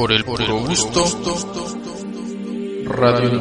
[0.00, 1.04] por el puro gusto
[2.84, 3.38] Radio.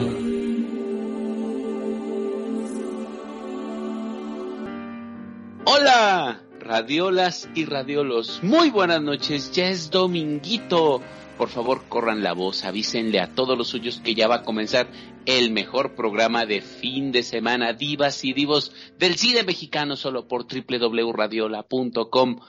[5.63, 8.41] Hola, radiolas y radiolos.
[8.43, 11.01] Muy buenas noches, ya es dominguito.
[11.37, 14.91] Por favor, corran la voz, avísenle a todos los suyos que ya va a comenzar
[15.25, 20.45] el mejor programa de fin de semana, divas y divos del cine mexicano, solo por
[20.45, 22.41] www.radiola.com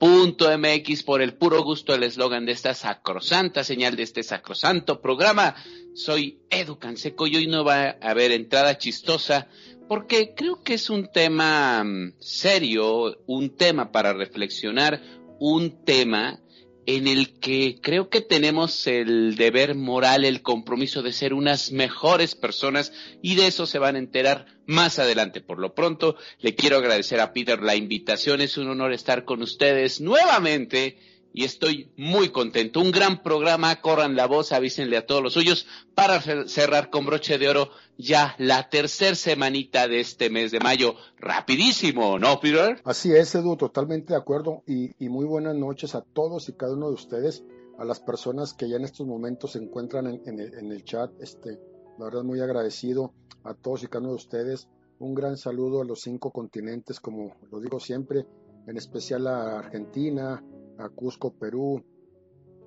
[0.00, 5.56] MX por el puro gusto el eslogan de esta sacrosanta señal de este sacrosanto programa.
[5.94, 9.48] Soy Edu Canseco y hoy no va a haber entrada chistosa
[9.88, 15.02] porque creo que es un tema mm, serio, un tema para reflexionar,
[15.40, 16.40] un tema
[16.88, 22.34] en el que creo que tenemos el deber moral, el compromiso de ser unas mejores
[22.34, 25.42] personas y de eso se van a enterar más adelante.
[25.42, 29.42] Por lo pronto, le quiero agradecer a Peter la invitación, es un honor estar con
[29.42, 30.96] ustedes nuevamente
[31.32, 32.80] y estoy muy contento.
[32.80, 37.38] Un gran programa, corran la voz, avísenle a todos los suyos para cerrar con broche
[37.38, 40.94] de oro ya la tercera semanita de este mes de mayo.
[41.18, 42.80] Rapidísimo, ¿no, Peter?
[42.84, 46.88] Así es, Edu, totalmente de acuerdo y, muy buenas noches a todos y cada uno
[46.88, 47.44] de ustedes,
[47.78, 51.10] a las personas que ya en estos momentos se encuentran en, el, en el, chat.
[51.20, 51.58] Este,
[51.98, 53.12] la verdad, muy agradecido
[53.44, 54.68] a todos y cada uno de ustedes.
[54.98, 58.26] Un gran saludo a los cinco continentes, como lo digo siempre,
[58.66, 60.42] en especial a Argentina,
[60.78, 61.82] a Cusco, Perú,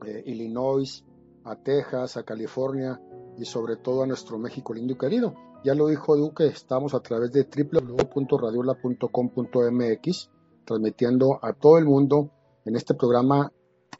[0.05, 1.05] eh, Illinois,
[1.43, 3.01] a Texas, a California
[3.37, 5.33] y sobre todo a nuestro México lindo y querido.
[5.63, 10.29] Ya lo dijo Duque, estamos a través de www.radiola.com.mx
[10.65, 12.31] transmitiendo a todo el mundo
[12.65, 13.51] en este programa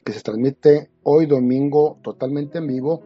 [0.04, 3.02] que se transmite hoy domingo totalmente en vivo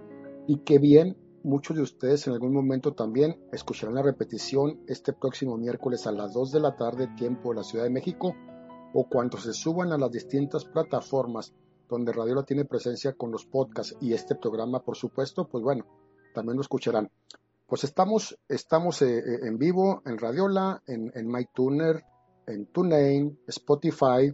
[0.47, 5.57] y que bien muchos de ustedes en algún momento también escucharán la repetición este próximo
[5.57, 8.35] miércoles a las 2 de la tarde tiempo de la Ciudad de México
[8.93, 11.53] o cuando se suban a las distintas plataformas
[11.89, 15.85] donde Radiola tiene presencia con los podcasts y este programa, por supuesto, pues bueno,
[16.35, 17.11] también lo escucharán.
[17.67, 22.05] Pues estamos, estamos eh, eh, en vivo en Radiola, en, en MyTuner,
[22.47, 24.33] en TuneIn, Spotify,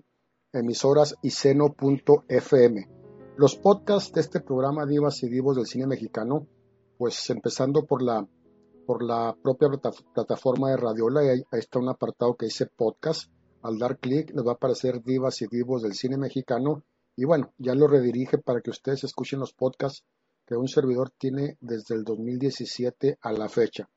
[0.53, 2.89] emisoras y seno.fm.
[3.37, 6.47] Los podcasts de este programa Divas y Divos del Cine Mexicano,
[6.99, 8.27] pues empezando por la,
[8.87, 9.69] por la propia
[10.15, 13.31] plataforma de Radiola, ahí está un apartado que dice podcast
[13.63, 16.85] al dar clic les va a aparecer divas y divos del cine mexicano
[17.17, 20.05] y bueno, ya lo redirige para que ustedes escuchen los podcasts
[20.47, 23.89] que un servidor tiene desde el 2017 a la fecha.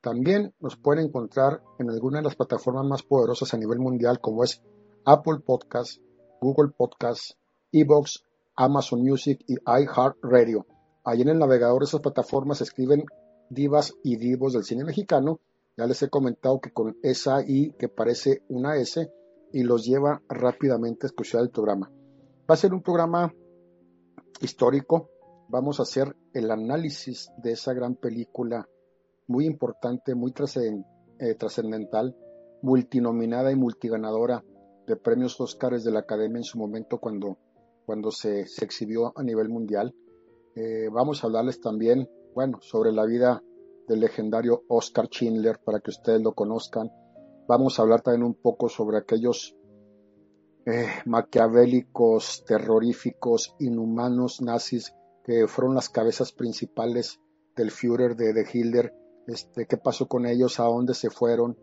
[0.00, 4.44] También nos pueden encontrar en alguna de las plataformas más poderosas a nivel mundial como
[4.44, 4.62] es
[5.04, 6.00] Apple Podcasts,
[6.40, 7.36] Google Podcasts,
[7.72, 8.22] Evox,
[8.54, 10.66] Amazon Music y iHeartRadio.
[11.04, 13.04] Allí en el navegador de esas plataformas escriben
[13.50, 15.40] divas y divos del cine mexicano
[15.78, 19.12] ya les he comentado que con esa I que parece una S
[19.52, 21.88] y los lleva rápidamente a escuchar el programa.
[22.50, 23.32] Va a ser un programa
[24.40, 25.08] histórico.
[25.48, 28.68] Vamos a hacer el análisis de esa gran película
[29.28, 30.34] muy importante, muy
[31.20, 32.16] eh, trascendental,
[32.60, 34.44] multinominada y multiganadora
[34.84, 37.38] de premios Óscares de la Academia en su momento cuando,
[37.86, 39.94] cuando se, exhibió a nivel mundial.
[40.56, 43.44] Eh, vamos a hablarles también, bueno, sobre la vida
[43.88, 46.92] del legendario Oscar Schindler para que ustedes lo conozcan.
[47.48, 49.56] Vamos a hablar también un poco sobre aquellos
[50.66, 54.94] eh, maquiavélicos, terroríficos, inhumanos nazis
[55.24, 57.20] que fueron las cabezas principales
[57.56, 58.94] del Führer de, de Hitler,
[59.26, 61.58] este, qué pasó con ellos, a dónde se fueron.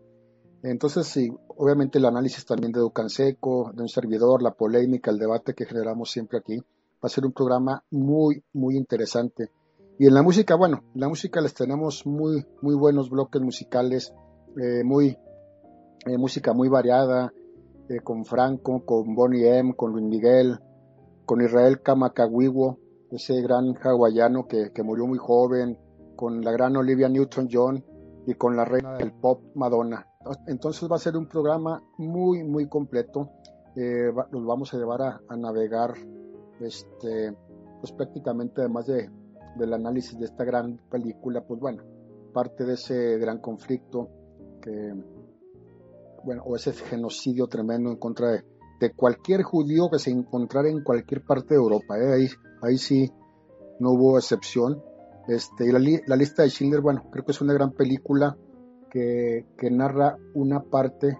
[0.62, 5.54] Entonces, sí, obviamente el análisis también de Seco, de un servidor, la polémica, el debate
[5.54, 9.50] que generamos siempre aquí, va a ser un programa muy, muy interesante.
[9.98, 14.12] Y en la música, bueno, en la música les tenemos muy, muy buenos bloques musicales,
[14.60, 15.16] eh, muy,
[16.06, 17.32] eh, música muy variada,
[17.88, 20.58] eh, con Franco, con Bonnie M, con Luis Miguel,
[21.24, 22.78] con Israel Kamakawiwo,
[23.10, 25.78] ese gran hawaiano que, que murió muy joven,
[26.14, 27.82] con la gran Olivia Newton-John
[28.26, 30.06] y con la reina del pop Madonna.
[30.46, 33.30] Entonces va a ser un programa muy, muy completo.
[33.76, 35.94] Eh, vamos a llevar a, a, navegar,
[36.60, 37.34] este,
[37.80, 39.08] pues prácticamente además de
[39.58, 41.82] del análisis de esta gran película, pues bueno,
[42.32, 44.10] parte de ese gran conflicto
[44.60, 44.94] que,
[46.24, 51.24] bueno, o ese genocidio tremendo en contra de, cualquier judío que se encontrara en cualquier
[51.24, 51.98] parte de Europa.
[51.98, 52.12] ¿eh?
[52.12, 52.28] Ahí,
[52.62, 53.10] ahí sí
[53.80, 54.82] no hubo excepción.
[55.28, 58.36] Este, y la, lista de Schindler, bueno, creo que es una gran película
[58.90, 61.18] que, que narra una parte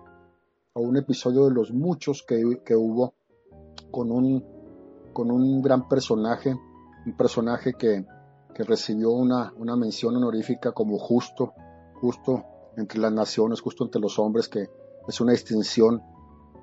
[0.75, 3.15] o un episodio de los muchos que, que hubo
[3.91, 4.45] con un,
[5.15, 6.55] con un gran personaje,
[7.07, 8.05] un personaje que,
[8.57, 11.53] que recibió una, una mención honorífica como justo,
[12.01, 12.43] justo
[12.79, 14.71] entre las naciones, justo entre los hombres, que
[15.07, 16.03] es una distinción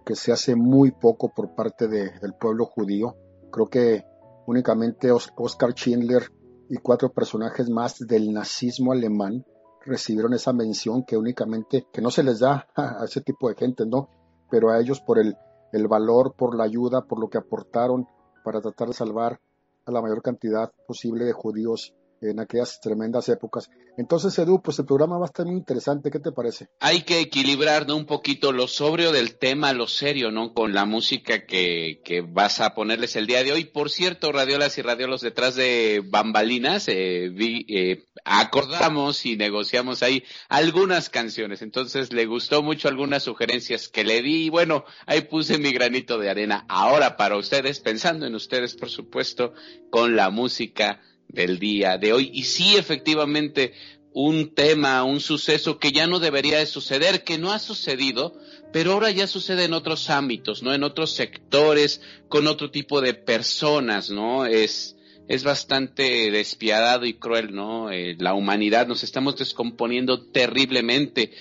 [0.04, 3.16] que se hace muy poco por parte del pueblo judío.
[3.52, 4.06] Creo que
[4.48, 6.24] únicamente Oscar Schindler
[6.68, 9.46] y cuatro personajes más del nazismo alemán
[9.86, 13.86] recibieron esa mención que únicamente, que no se les da a ese tipo de gente,
[13.86, 14.10] ¿no?
[14.50, 15.38] Pero a ellos por el,
[15.72, 18.08] el valor, por la ayuda, por lo que aportaron
[18.44, 19.40] para tratar de salvar
[19.86, 21.94] a la mayor cantidad posible de judíos
[22.30, 23.70] en aquellas tremendas épocas.
[23.98, 26.10] Entonces, Edu, pues el programa va a estar muy interesante.
[26.10, 26.68] ¿Qué te parece?
[26.80, 27.96] Hay que equilibrar ¿no?
[27.96, 30.54] un poquito lo sobrio del tema, lo serio, ¿no?
[30.54, 33.66] Con la música que, que vas a ponerles el día de hoy.
[33.66, 40.24] Por cierto, radiolas y radiolos detrás de bambalinas, eh, vi, eh, acordamos y negociamos ahí
[40.50, 41.62] algunas canciones.
[41.62, 44.46] Entonces, le gustó mucho algunas sugerencias que le di.
[44.46, 46.66] Y bueno, ahí puse mi granito de arena.
[46.68, 49.54] Ahora para ustedes, pensando en ustedes, por supuesto,
[49.90, 52.32] con la música del día de hoy.
[52.34, 53.74] Y sí, efectivamente,
[54.14, 58.36] un tema, un suceso que ya no debería de suceder, que no ha sucedido,
[58.72, 60.74] pero ahora ya sucede en otros ámbitos, ¿no?
[60.74, 64.46] En otros sectores, con otro tipo de personas, ¿no?
[64.46, 64.96] Es,
[65.28, 67.92] es bastante despiadado y cruel, ¿no?
[67.92, 71.32] Eh, la humanidad nos estamos descomponiendo terriblemente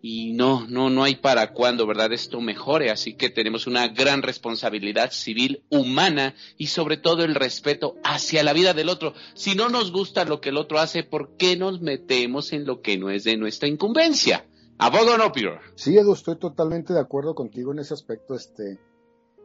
[0.00, 2.12] y no, no, no hay para cuándo, ¿verdad?
[2.12, 7.96] Esto mejore, así que tenemos una gran responsabilidad civil, humana y sobre todo el respeto
[8.04, 9.14] hacia la vida del otro.
[9.34, 12.80] Si no nos gusta lo que el otro hace, ¿por qué nos metemos en lo
[12.80, 14.46] que no es de nuestra incumbencia?
[14.78, 15.58] ¿Abogo no, Peter?
[15.74, 18.78] Sí, Edu, estoy totalmente de acuerdo contigo en ese aspecto, este,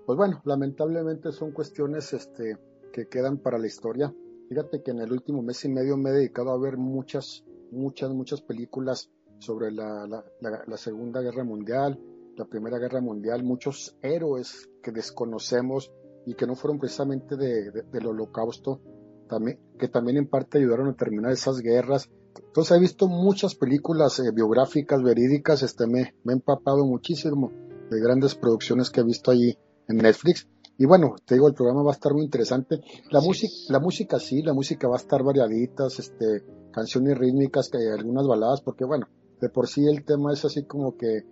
[0.06, 2.58] pues bueno, lamentablemente son cuestiones, este,
[2.94, 4.14] que quedan para la historia.
[4.50, 8.12] Fíjate que en el último mes y medio me he dedicado a ver muchas, muchas,
[8.12, 9.10] muchas películas
[9.44, 12.00] sobre la, la, Segunda Guerra Mundial,
[12.38, 15.92] la Primera Guerra Mundial, muchos héroes que desconocemos
[16.26, 18.80] y que no fueron precisamente de, del holocausto,
[19.28, 22.10] también, que también en parte ayudaron a terminar esas guerras.
[22.36, 27.52] Entonces he visto muchas películas eh, biográficas, verídicas, este, me, me he empapado muchísimo
[27.90, 29.58] de grandes producciones que he visto allí
[29.88, 30.48] en Netflix.
[30.78, 32.82] Y bueno, te digo, el programa va a estar muy interesante.
[33.12, 37.78] La música, la música sí, la música va a estar variaditas, este, canciones rítmicas, que
[37.92, 39.08] algunas baladas, porque bueno,
[39.44, 41.26] de por sí el tema es así como que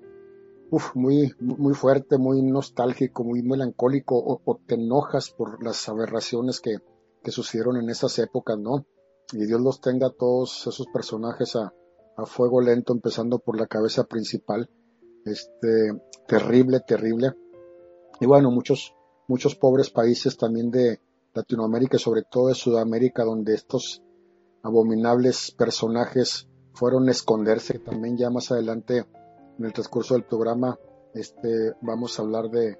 [0.69, 6.79] uf, muy, muy fuerte, muy nostálgico, muy melancólico, o, te enojas por las aberraciones que,
[7.23, 8.85] que, sucedieron en esas épocas, ¿no?
[9.31, 11.73] Y Dios los tenga a todos esos personajes a,
[12.17, 14.69] a fuego lento, empezando por la cabeza principal.
[15.25, 15.93] Este,
[16.27, 17.33] terrible, terrible.
[18.19, 18.93] Y bueno, muchos,
[19.29, 20.99] muchos pobres países también de
[21.33, 24.03] Latinoamérica y sobre todo de Sudamérica, donde estos
[24.63, 27.79] abominables personajes fueron esconderse.
[27.79, 29.05] También ya más adelante
[29.57, 30.77] en el transcurso del programa
[31.13, 32.77] este, vamos a hablar de,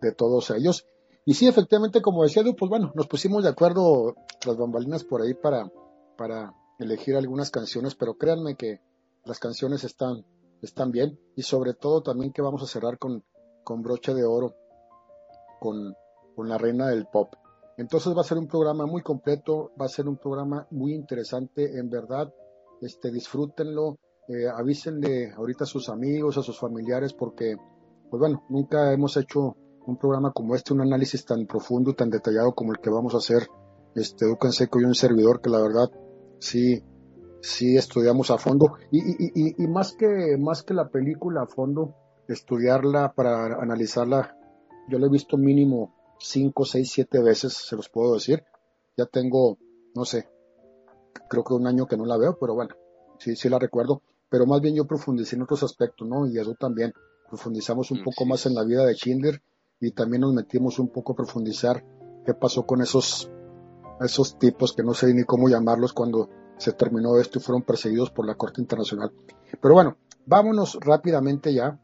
[0.00, 0.86] de todos ellos.
[1.24, 5.22] Y sí, efectivamente, como decía Edu, pues bueno, nos pusimos de acuerdo las bambalinas por
[5.22, 5.70] ahí para,
[6.16, 8.80] para elegir algunas canciones, pero créanme que
[9.24, 10.24] las canciones están,
[10.62, 13.22] están bien y sobre todo también que vamos a cerrar con,
[13.64, 14.54] con broche de oro,
[15.60, 15.94] con,
[16.34, 17.34] con la reina del pop.
[17.76, 21.78] Entonces va a ser un programa muy completo, va a ser un programa muy interesante,
[21.78, 22.32] en verdad
[22.80, 23.98] este, disfrútenlo,
[24.28, 27.56] eh, avísenle ahorita a sus amigos, a sus familiares, porque,
[28.10, 29.56] pues bueno, nunca hemos hecho
[29.86, 33.18] un programa como este, un análisis tan profundo, tan detallado como el que vamos a
[33.18, 33.48] hacer,
[33.94, 35.90] este, Ducan Seco y un servidor que la verdad
[36.38, 36.84] sí,
[37.42, 41.46] sí estudiamos a fondo, y, y, y, y más que, más que la película a
[41.46, 41.94] fondo,
[42.28, 44.36] estudiarla para analizarla,
[44.88, 48.44] yo la he visto mínimo 5, 6, 7 veces, se los puedo decir.
[48.96, 49.58] Ya tengo,
[49.94, 50.28] no sé,
[51.28, 52.74] creo que un año que no la veo, pero bueno,
[53.18, 54.02] sí, sí la recuerdo.
[54.28, 56.26] Pero más bien yo profundicé en otros aspectos, ¿no?
[56.26, 56.92] Y eso también.
[57.28, 59.40] Profundizamos un poco más en la vida de Schindler
[59.80, 61.84] y también nos metimos un poco a profundizar
[62.24, 63.30] qué pasó con esos,
[64.00, 68.10] esos tipos que no sé ni cómo llamarlos cuando se terminó esto y fueron perseguidos
[68.10, 69.12] por la Corte Internacional.
[69.62, 71.80] Pero bueno, vámonos rápidamente ya,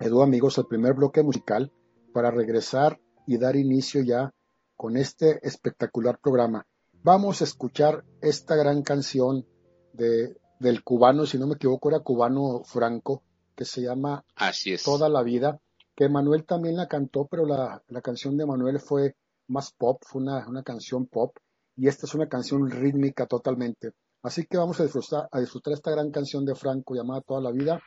[0.00, 1.70] Edu amigos, al primer bloque musical
[2.12, 4.34] para regresar y dar inicio ya
[4.76, 6.66] con este espectacular programa
[7.04, 9.46] vamos a escuchar esta gran canción
[9.92, 13.22] de, del cubano, si no me equivoco, era cubano Franco,
[13.54, 14.82] que se llama Así es.
[14.82, 15.60] Toda la vida,
[15.94, 19.14] que Manuel también la cantó, pero la, la canción de Manuel fue
[19.46, 21.36] más pop, fue una, una, canción pop,
[21.76, 23.92] y esta es una canción rítmica totalmente.
[24.22, 27.52] Así que vamos a disfrutar, a disfrutar esta gran canción de Franco llamada Toda la
[27.52, 27.80] vida,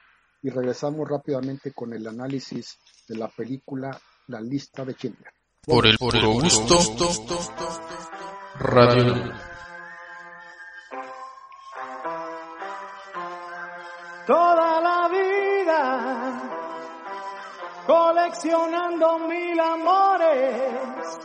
[0.43, 2.77] y regresamos rápidamente con el análisis
[3.09, 5.33] de la película La lista de Schindler.
[5.65, 6.77] Por el puro gusto.
[8.59, 9.13] Radio.
[14.25, 16.41] Toda la vida
[17.85, 21.19] coleccionando mil amores,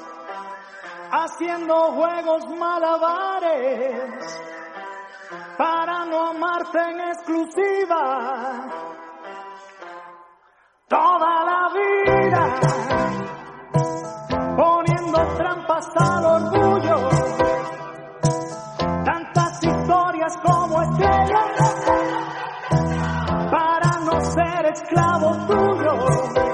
[1.10, 4.40] haciendo juegos malabares
[5.56, 8.68] para no amarte en exclusiva.
[10.86, 12.60] Toda la vida
[14.56, 16.62] poniendo trampas al orgullo
[23.50, 26.51] para no ser esclavo tuyo.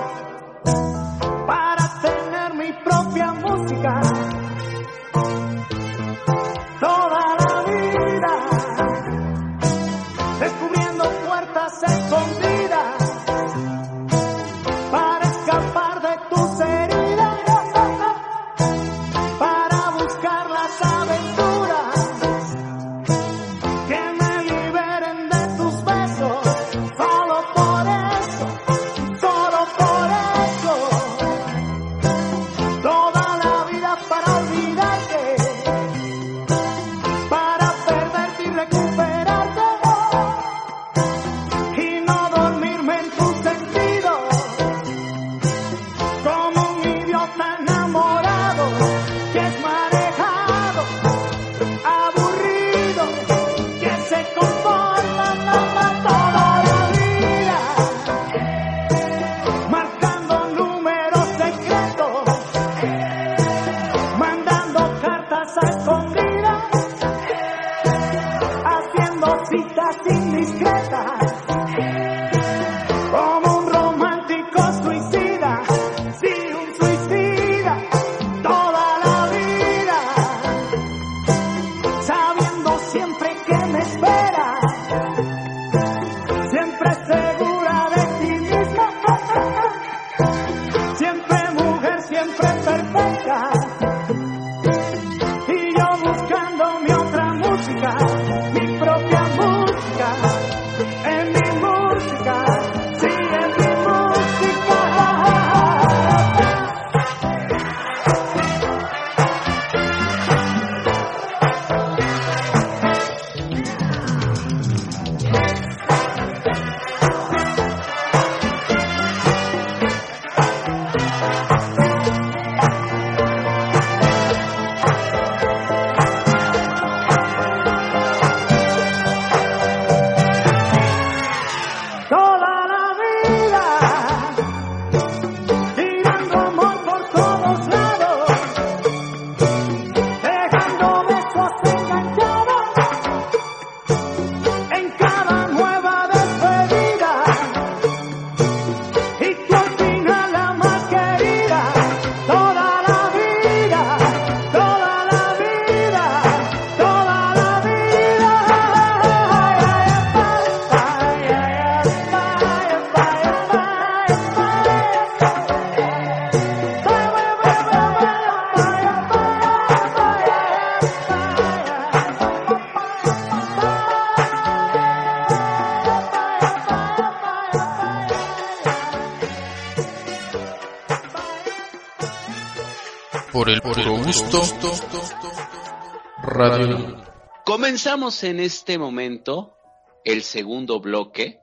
[187.44, 189.54] Comenzamos en este momento
[190.02, 191.40] el segundo bloque,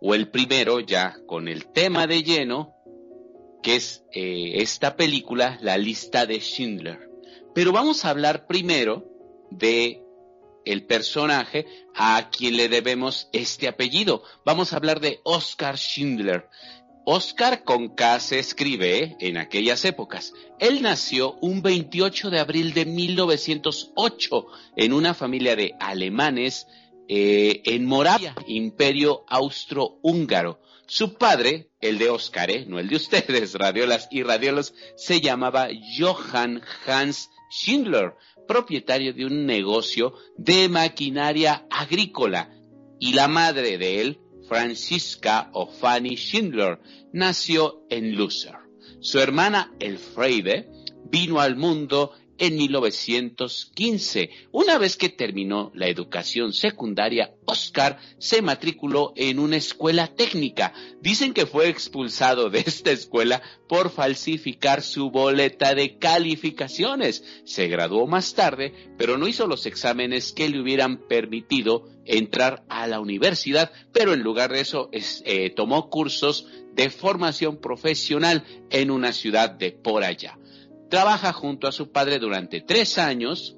[0.00, 2.74] o el primero ya con el tema de lleno,
[3.62, 7.08] que es eh, esta película, La lista de Schindler.
[7.54, 9.04] Pero vamos a hablar primero
[9.50, 10.02] de
[10.64, 14.22] el personaje a quien le debemos este apellido.
[14.44, 16.48] Vamos a hablar de Oscar Schindler.
[17.10, 20.34] Oscar con K se escribe en aquellas épocas.
[20.58, 24.46] Él nació un 28 de abril de 1908
[24.76, 26.66] en una familia de alemanes
[27.08, 30.60] eh, en Moravia, imperio austrohúngaro.
[30.86, 32.66] Su padre, el de Oscar, ¿eh?
[32.68, 39.46] no el de ustedes, radiolas y radiolos, se llamaba Johann Hans Schindler, propietario de un
[39.46, 42.50] negocio de maquinaria agrícola.
[43.00, 46.80] Y la madre de él, Franziska o Fanny Schindler,
[47.12, 48.56] nació en Lusser.
[49.00, 50.70] Su hermana Elfriede
[51.10, 54.30] vino al mundo en 1915.
[54.52, 60.72] Una vez que terminó la educación secundaria, Oscar se matriculó en una escuela técnica.
[61.00, 67.24] Dicen que fue expulsado de esta escuela por falsificar su boleta de calificaciones.
[67.44, 72.86] Se graduó más tarde, pero no hizo los exámenes que le hubieran permitido entrar a
[72.86, 78.90] la universidad, pero en lugar de eso es, eh, tomó cursos de formación profesional en
[78.90, 80.38] una ciudad de por allá.
[80.88, 83.56] Trabaja junto a su padre durante tres años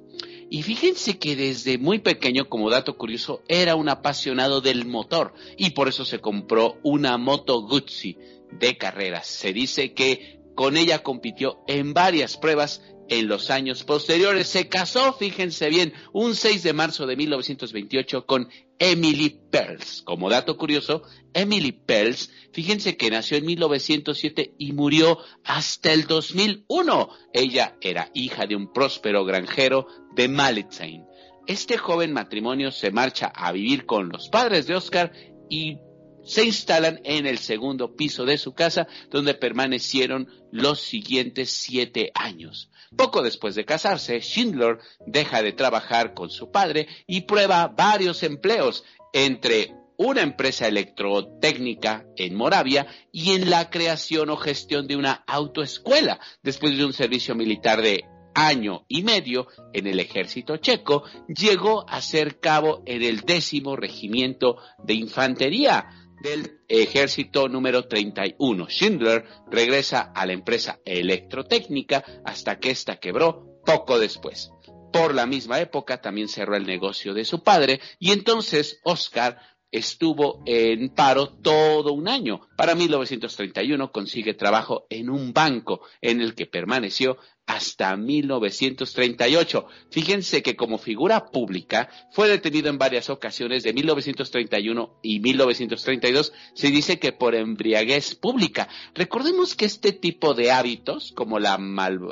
[0.49, 5.69] y fíjense que desde muy pequeño, como dato curioso, era un apasionado del motor y
[5.69, 8.17] por eso se compró una moto Guzzi
[8.51, 9.27] de carreras.
[9.27, 12.81] Se dice que con ella compitió en varias pruebas
[13.11, 14.47] en los años posteriores.
[14.47, 18.47] Se casó, fíjense bien, un 6 de marzo de 1928 con
[18.79, 20.01] Emily Pearls.
[20.03, 21.03] Como dato curioso,
[21.33, 27.09] Emily Pearls, fíjense que nació en 1907 y murió hasta el 2001.
[27.33, 31.05] Ella era hija de un próspero granjero de Malitzane.
[31.47, 35.11] Este joven matrimonio se marcha a vivir con los padres de Oscar
[35.49, 35.79] y
[36.23, 42.70] se instalan en el segundo piso de su casa, donde permanecieron los siguientes siete años.
[42.95, 48.83] Poco después de casarse, Schindler deja de trabajar con su padre y prueba varios empleos,
[49.13, 56.19] entre una empresa electrotécnica en Moravia y en la creación o gestión de una autoescuela,
[56.41, 62.01] después de un servicio militar de año y medio en el ejército checo, llegó a
[62.01, 65.85] ser cabo en el décimo regimiento de infantería
[66.21, 68.67] del ejército número 31.
[68.67, 74.51] Schindler regresa a la empresa electrotécnica hasta que ésta quebró poco después.
[74.91, 79.39] Por la misma época también cerró el negocio de su padre y entonces Oscar
[79.71, 82.41] estuvo en paro todo un año.
[82.57, 87.17] Para 1931 consigue trabajo en un banco en el que permaneció
[87.51, 89.65] hasta 1938.
[89.89, 96.31] Fíjense que como figura pública fue detenido en varias ocasiones de 1931 y 1932.
[96.53, 98.69] Se dice que por embriaguez pública.
[98.95, 101.57] Recordemos que este tipo de hábitos, como la,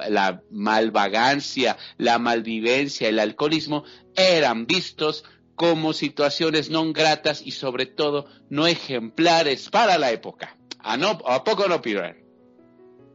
[0.10, 5.24] la malvagancia, la malvivencia, el alcoholismo, eran vistos
[5.56, 10.58] como situaciones no gratas y sobre todo no ejemplares para la época.
[10.80, 12.29] ¿A, no, a poco no, Peter?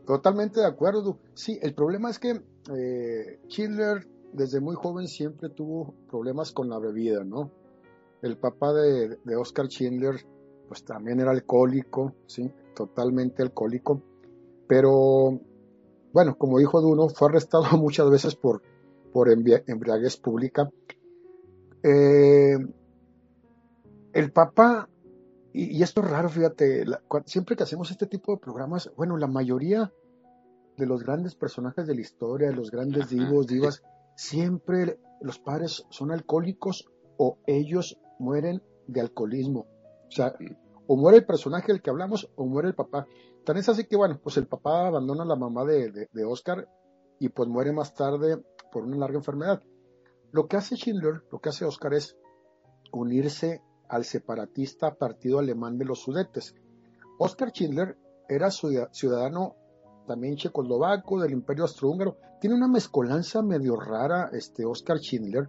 [0.06, 1.18] Totalmente de acuerdo.
[1.34, 2.42] Sí, el problema es que
[2.76, 7.50] eh, Schindler desde muy joven siempre tuvo problemas con la bebida, ¿no?
[8.22, 10.16] El papá de, de Oscar Schindler
[10.68, 14.00] pues también era alcohólico, sí, totalmente alcohólico,
[14.66, 15.38] pero
[16.12, 18.62] bueno, como dijo Duno, fue arrestado muchas veces por,
[19.12, 20.70] por embriaguez pública.
[21.82, 22.56] Eh,
[24.12, 24.88] el papá
[25.56, 26.84] y, esto es raro, fíjate,
[27.26, 29.92] siempre que hacemos este tipo de programas, bueno, la mayoría
[30.76, 33.84] de los grandes personajes de la historia, de los grandes divos, divas,
[34.16, 39.68] siempre los padres son alcohólicos o ellos mueren de alcoholismo.
[40.08, 40.34] O sea,
[40.88, 43.06] o muere el personaje del que hablamos o muere el papá.
[43.44, 46.68] Tan es así que, bueno, pues el papá abandona a la mamá de, de Oscar
[47.20, 49.62] y pues muere más tarde por una larga enfermedad.
[50.32, 52.16] Lo que hace Schindler, lo que hace Oscar es
[52.90, 56.54] unirse al separatista Partido Alemán de los Sudetes.
[57.18, 57.96] Oskar Schindler
[58.28, 59.56] era ciudadano
[60.06, 62.16] también checoslovaco del Imperio Austrohúngaro.
[62.40, 65.48] Tiene una mezcolanza medio rara este Oskar Schindler,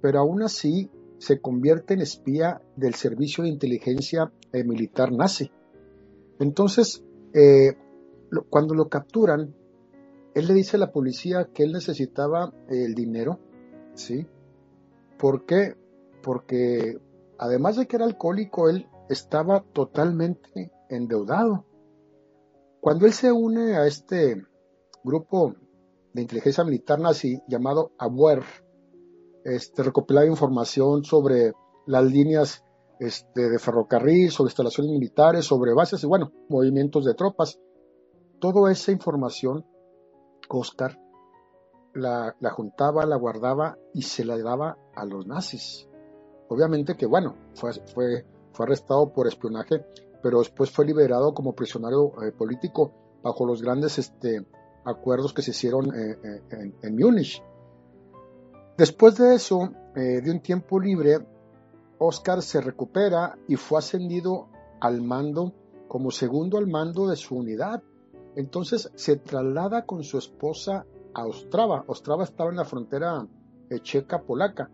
[0.00, 5.50] pero aún así se convierte en espía del servicio de inteligencia eh, militar nazi.
[6.38, 7.76] Entonces, eh,
[8.50, 9.54] cuando lo capturan,
[10.34, 13.40] él le dice a la policía que él necesitaba el dinero,
[13.94, 14.26] ¿sí?
[15.18, 15.74] ¿Por qué?
[16.22, 16.98] Porque
[17.38, 21.64] además de que era alcohólico, él estaba totalmente endeudado.
[22.80, 24.42] Cuando él se une a este
[25.04, 25.54] grupo
[26.12, 28.42] de inteligencia militar nazi llamado AWER,
[29.44, 31.52] este, recopilaba información sobre
[31.86, 32.64] las líneas
[33.00, 37.58] este, de ferrocarril, sobre instalaciones militares, sobre bases y bueno, movimientos de tropas.
[38.40, 39.64] Toda esa información,
[40.48, 40.98] Oscar
[41.94, 45.87] la, la juntaba, la guardaba y se la daba a los nazis.
[46.48, 49.84] Obviamente que, bueno, fue, fue, fue arrestado por espionaje,
[50.22, 54.46] pero después fue liberado como prisionero eh, político bajo los grandes este,
[54.84, 57.42] acuerdos que se hicieron eh, eh, en, en, Múnich.
[58.76, 61.18] Después de eso, de un tiempo libre,
[61.98, 64.46] Oscar se recupera y fue ascendido
[64.80, 65.52] al mando
[65.88, 67.82] como segundo al mando de su unidad.
[68.36, 71.82] Entonces se traslada con su esposa a Ostrava.
[71.88, 73.26] Ostrava estaba en la frontera
[73.82, 74.70] checa-polaca.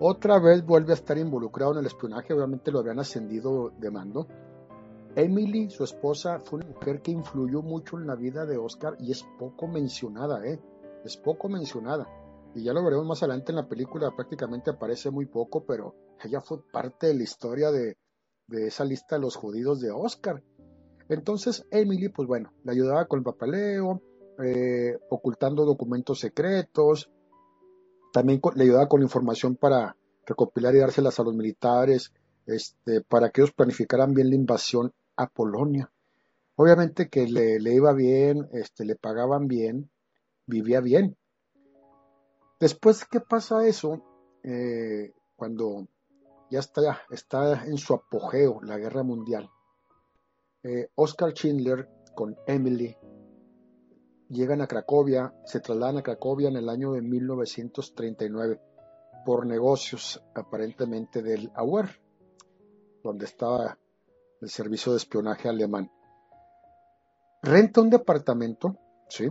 [0.00, 4.26] Otra vez vuelve a estar involucrado en el espionaje, obviamente lo habían ascendido de mando.
[5.14, 9.12] Emily, su esposa, fue una mujer que influyó mucho en la vida de Oscar y
[9.12, 10.60] es poco mencionada, ¿eh?
[11.04, 12.08] Es poco mencionada.
[12.56, 16.40] Y ya lo veremos más adelante en la película, prácticamente aparece muy poco, pero ella
[16.40, 17.96] fue parte de la historia de,
[18.48, 20.42] esa lista de los judíos de Oscar.
[21.08, 24.02] Entonces Emily, pues bueno, le ayudaba con el papeleo,
[24.42, 27.10] eh, ocultando documentos secretos,
[28.14, 32.12] también le ayudaba con información para recopilar y dárselas a los militares,
[32.46, 35.90] este, para que ellos planificaran bien la invasión a Polonia.
[36.54, 39.90] Obviamente que le, iba bien, este, le pagaban bien,
[40.46, 41.16] vivía bien.
[42.60, 44.00] Después que pasa eso,
[44.44, 45.88] eh, cuando
[46.52, 49.50] ya está, está en su apogeo la guerra mundial,
[50.62, 52.96] eh, Oscar Schindler con Emily
[54.28, 58.60] llegan a Cracovia, se trasladan a Cracovia en el año de 1939
[59.24, 61.88] por negocios aparentemente del AUER,
[63.02, 63.78] donde estaba
[64.40, 65.90] el servicio de espionaje alemán.
[67.42, 68.76] Renta un departamento,
[69.08, 69.28] ¿sí?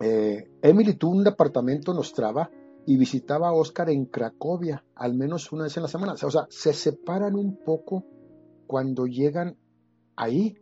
[0.00, 2.50] Eh, Emily tuvo un departamento en Ostrava
[2.86, 6.12] y visitaba a Oscar en Cracovia al menos una vez en la semana.
[6.12, 8.04] O sea, se separan un poco
[8.66, 9.56] cuando llegan
[10.16, 10.56] ahí.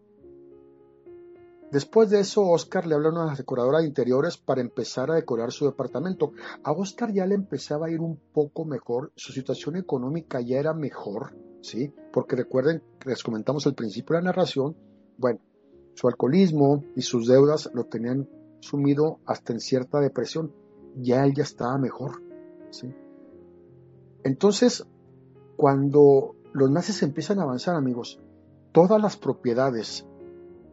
[1.74, 5.50] Después de eso, Oscar le habla a una decoradora de interiores para empezar a decorar
[5.50, 6.30] su departamento.
[6.62, 10.72] A Oscar ya le empezaba a ir un poco mejor, su situación económica ya era
[10.72, 11.92] mejor, ¿sí?
[12.12, 14.76] Porque recuerden, les comentamos al principio de la narración,
[15.18, 15.40] bueno,
[15.94, 18.28] su alcoholismo y sus deudas lo tenían
[18.60, 20.54] sumido hasta en cierta depresión.
[20.94, 22.22] Ya él ya estaba mejor,
[22.70, 22.94] ¿sí?
[24.22, 24.86] Entonces,
[25.56, 28.20] cuando los nazis empiezan a avanzar, amigos,
[28.70, 30.06] todas las propiedades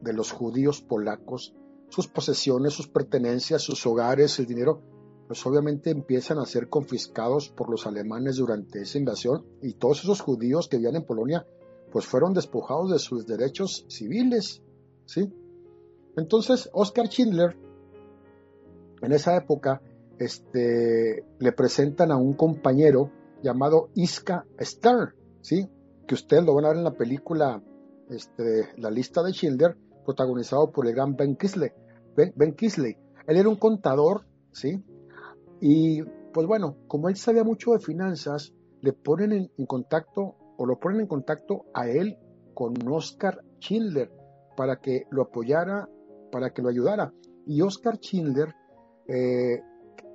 [0.01, 1.55] de los judíos polacos,
[1.89, 4.81] sus posesiones, sus pertenencias, sus hogares, el dinero,
[5.27, 10.21] pues obviamente empiezan a ser confiscados por los alemanes durante esa invasión y todos esos
[10.21, 11.45] judíos que vivían en Polonia
[11.91, 14.61] pues fueron despojados de sus derechos civiles,
[15.05, 15.29] ¿sí?
[16.15, 17.57] Entonces, Oscar Schindler
[19.01, 19.81] en esa época
[20.19, 23.11] este, le presentan a un compañero
[23.41, 25.67] llamado Iska Stern, ¿sí?
[26.07, 27.63] que ustedes lo van a ver en la película
[28.09, 31.71] este, La lista de Schindler, protagonizado por el gran Ben Kisley.
[32.15, 32.97] Ben, Kisley.
[33.27, 34.83] Él era un contador, ¿sí?
[35.59, 40.79] Y pues bueno, como él sabía mucho de finanzas, le ponen en, contacto o lo
[40.79, 42.17] ponen en contacto a él
[42.53, 44.11] con Oscar Schindler
[44.57, 45.87] para que lo apoyara,
[46.31, 47.13] para que lo ayudara.
[47.45, 48.53] Y Oscar Schindler
[49.07, 49.61] eh,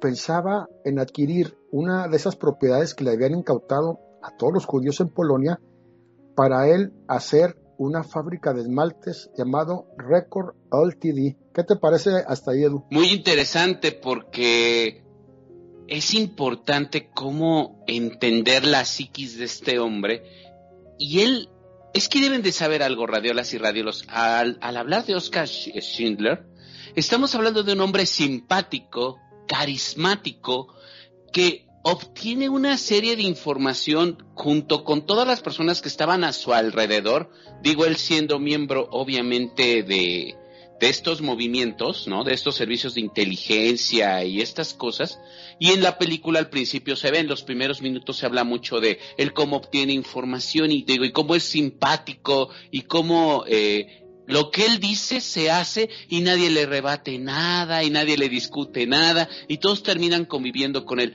[0.01, 5.01] pensaba en adquirir una de esas propiedades que le habían incautado a todos los judíos
[5.01, 5.61] en Polonia
[6.35, 11.37] para él hacer una fábrica de esmaltes llamado Record Ltd.
[11.55, 12.85] ¿Qué te parece hasta ahí, Edu?
[12.91, 15.05] Muy interesante porque
[15.89, 20.23] es importante cómo entender la psiquis de este hombre
[20.99, 21.49] y él
[21.95, 24.05] es que deben de saber algo, radiolas y radiolos.
[24.09, 26.47] Al, al hablar de Oscar Schindler,
[26.95, 30.75] estamos hablando de un hombre simpático, carismático,
[31.33, 36.53] que obtiene una serie de información junto con todas las personas que estaban a su
[36.53, 37.31] alrededor,
[37.63, 40.35] digo él siendo miembro obviamente de,
[40.81, 42.25] de estos movimientos, ¿no?
[42.25, 45.21] De estos servicios de inteligencia y estas cosas.
[45.61, 48.81] Y en la película al principio se ve, en los primeros minutos se habla mucho
[48.81, 54.51] de él cómo obtiene información y digo, y cómo es simpático y cómo eh, lo
[54.51, 59.29] que él dice se hace y nadie le rebate nada y nadie le discute nada
[59.47, 61.15] y todos terminan conviviendo con él.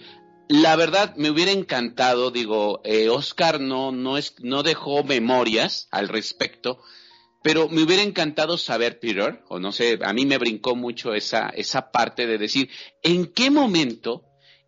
[0.52, 6.10] La verdad me hubiera encantado, digo, eh, Oscar no, no, es, no dejó memorias al
[6.10, 6.82] respecto,
[7.42, 11.48] pero me hubiera encantado saber, Peter, o no sé, a mí me brincó mucho esa,
[11.56, 12.70] esa parte de decir,
[13.02, 14.26] ¿en qué momento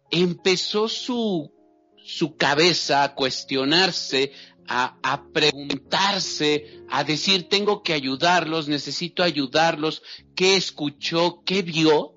[0.09, 1.51] empezó su,
[1.97, 4.31] su cabeza a cuestionarse,
[4.69, 10.01] a, a, preguntarse, a decir, tengo que ayudarlos, necesito ayudarlos,
[10.33, 12.13] qué escuchó, qué vio,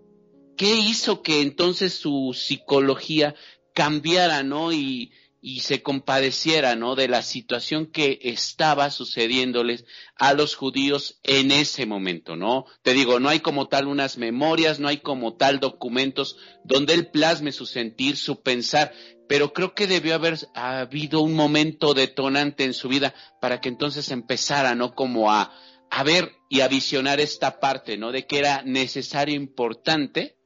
[0.56, 3.34] qué hizo que entonces su psicología
[3.76, 4.72] cambiara, ¿no?
[4.72, 5.12] Y,
[5.42, 6.96] y se compadeciera, ¿no?
[6.96, 9.84] De la situación que estaba sucediéndoles
[10.16, 12.64] a los judíos en ese momento, ¿no?
[12.82, 17.10] Te digo, no hay como tal unas memorias, no hay como tal documentos donde él
[17.10, 18.94] plasme su sentir, su pensar,
[19.28, 24.10] pero creo que debió haber habido un momento detonante en su vida para que entonces
[24.10, 24.94] empezara, ¿no?
[24.94, 25.52] Como a,
[25.90, 28.10] a ver y a visionar esta parte, ¿no?
[28.10, 30.38] De que era necesario, importante,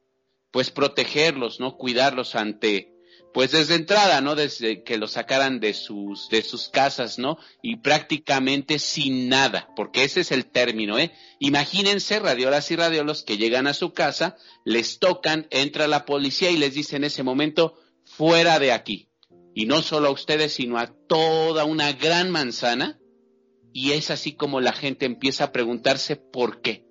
[0.51, 1.77] pues protegerlos, ¿no?
[1.77, 2.90] Cuidarlos ante,
[3.33, 4.35] pues desde entrada, ¿no?
[4.35, 7.37] Desde que los sacaran de sus, de sus casas, ¿no?
[7.61, 11.11] Y prácticamente sin nada, porque ese es el término, ¿eh?
[11.39, 16.57] Imagínense radiolas y radiolos que llegan a su casa, les tocan, entra la policía y
[16.57, 19.09] les dice en ese momento, fuera de aquí.
[19.53, 22.99] Y no solo a ustedes, sino a toda una gran manzana.
[23.73, 26.85] Y es así como la gente empieza a preguntarse por qué.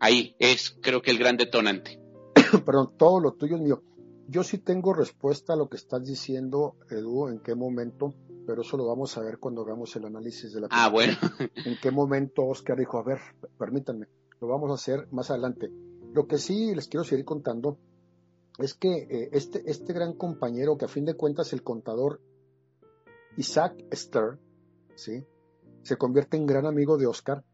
[0.00, 2.00] Ahí es, creo que el gran detonante.
[2.64, 3.82] Perdón, todo lo tuyo es mío.
[4.30, 8.12] Yo sí tengo respuesta a lo que estás diciendo, Edu, en qué momento,
[8.46, 11.16] pero eso lo vamos a ver cuando hagamos el análisis de la Ah, bueno.
[11.64, 13.18] en qué momento Oscar dijo, a ver,
[13.58, 14.06] permítanme,
[14.38, 15.70] lo vamos a hacer más adelante.
[16.12, 17.78] Lo que sí les quiero seguir contando
[18.58, 22.20] es que eh, este, este gran compañero, que a fin de cuentas el contador
[23.38, 24.38] Isaac Stern,
[24.94, 25.24] ¿sí?
[25.82, 27.44] se convierte en gran amigo de Oscar,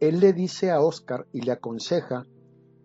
[0.00, 2.24] él le dice a Oscar y le aconseja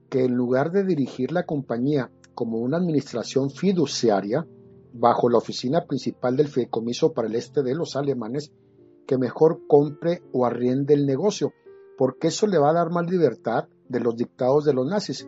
[0.10, 4.48] que en lugar de dirigir la compañía como una administración fiduciaria
[4.94, 8.52] bajo la oficina principal del fideicomiso para el este de los alemanes,
[9.06, 11.54] que mejor compre o arriende el negocio,
[11.98, 15.28] porque eso le va a dar más libertad de los dictados de los nazis.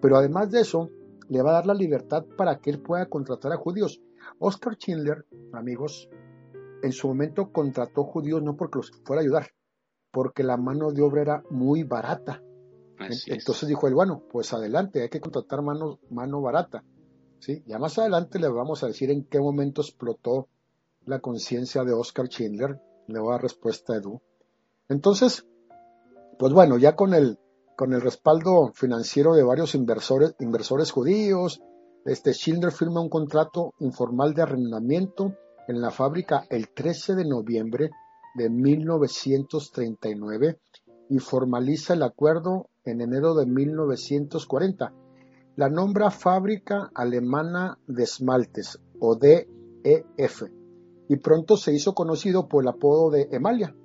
[0.00, 0.90] Pero además de eso,
[1.28, 4.00] le va a dar la libertad para que él pueda contratar a judíos.
[4.38, 6.08] Oscar Schindler, amigos,
[6.82, 9.46] en su momento contrató judíos no porque los fuera a ayudar,
[10.10, 12.42] porque la mano de obra era muy barata.
[12.98, 16.84] Entonces dijo él, bueno, pues adelante, hay que contratar mano, mano barata.
[17.40, 17.62] ¿sí?
[17.66, 20.48] Ya más adelante le vamos a decir en qué momento explotó
[21.04, 22.80] la conciencia de Oscar Schindler.
[23.08, 24.20] Le voy a dar respuesta a Edu.
[24.88, 25.46] Entonces,
[26.38, 27.38] pues bueno, ya con el,
[27.76, 31.60] con el respaldo financiero de varios inversores, inversores judíos,
[32.04, 35.34] este Schindler firma un contrato informal de arrendamiento
[35.68, 37.90] en la fábrica el 13 de noviembre
[38.34, 40.58] de 1939
[41.12, 44.94] y formaliza el acuerdo en enero de 1940.
[45.56, 50.42] La nombra Fábrica Alemana de Esmaltes o DEF
[51.10, 53.76] y pronto se hizo conocido por el apodo de Emalia.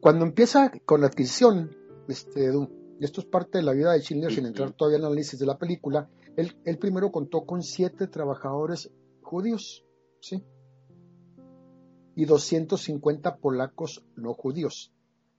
[0.00, 1.76] Cuando empieza con la adquisición,
[2.08, 2.50] este,
[2.98, 5.46] esto es parte de la vida de Schindler sin entrar todavía en el análisis de
[5.46, 8.90] la película, él, él primero contó con siete trabajadores
[9.22, 9.84] judíos,
[10.18, 10.44] ¿sí?
[12.16, 14.92] y 250 polacos no judíos.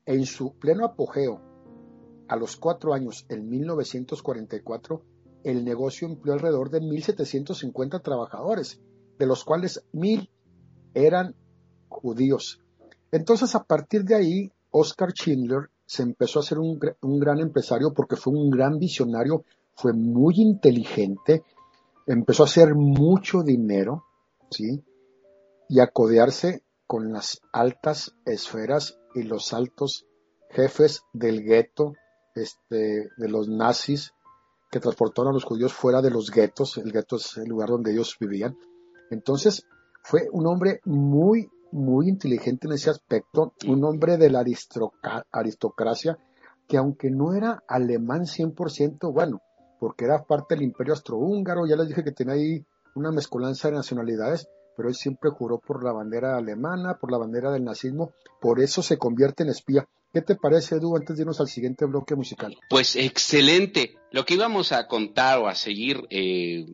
[0.05, 1.41] En su pleno apogeo,
[2.27, 5.03] a los cuatro años, en 1944,
[5.43, 8.81] el negocio empleó alrededor de 1.750 trabajadores,
[9.19, 10.29] de los cuales 1.000
[10.93, 11.35] eran
[11.87, 12.61] judíos.
[13.11, 17.93] Entonces, a partir de ahí, Oscar Schindler se empezó a ser un, un, gran empresario
[17.93, 19.43] porque fue un gran visionario,
[19.75, 21.43] fue muy inteligente,
[22.07, 24.05] empezó a hacer mucho dinero,
[24.49, 24.83] ¿sí?
[25.69, 30.05] Y a codearse con las altas esferas y los altos
[30.49, 31.93] jefes del gueto,
[32.35, 34.11] este, de los nazis,
[34.69, 37.93] que transportaron a los judíos fuera de los guetos, el gueto es el lugar donde
[37.93, 38.57] ellos vivían.
[39.09, 39.65] Entonces,
[40.03, 44.43] fue un hombre muy, muy inteligente en ese aspecto, un hombre de la
[45.31, 46.17] aristocracia,
[46.67, 49.39] que aunque no era alemán 100%, bueno,
[49.79, 53.75] porque era parte del imperio austrohúngaro, ya les dije que tenía ahí una mezcolanza de
[53.75, 58.61] nacionalidades, pero él siempre juró por la bandera alemana, por la bandera del nazismo, por
[58.61, 59.87] eso se convierte en espía.
[60.13, 62.57] ¿Qué te parece, Edu, antes de irnos al siguiente bloque musical?
[62.69, 63.95] Pues excelente.
[64.11, 66.65] Lo que íbamos a contar o a seguir eh,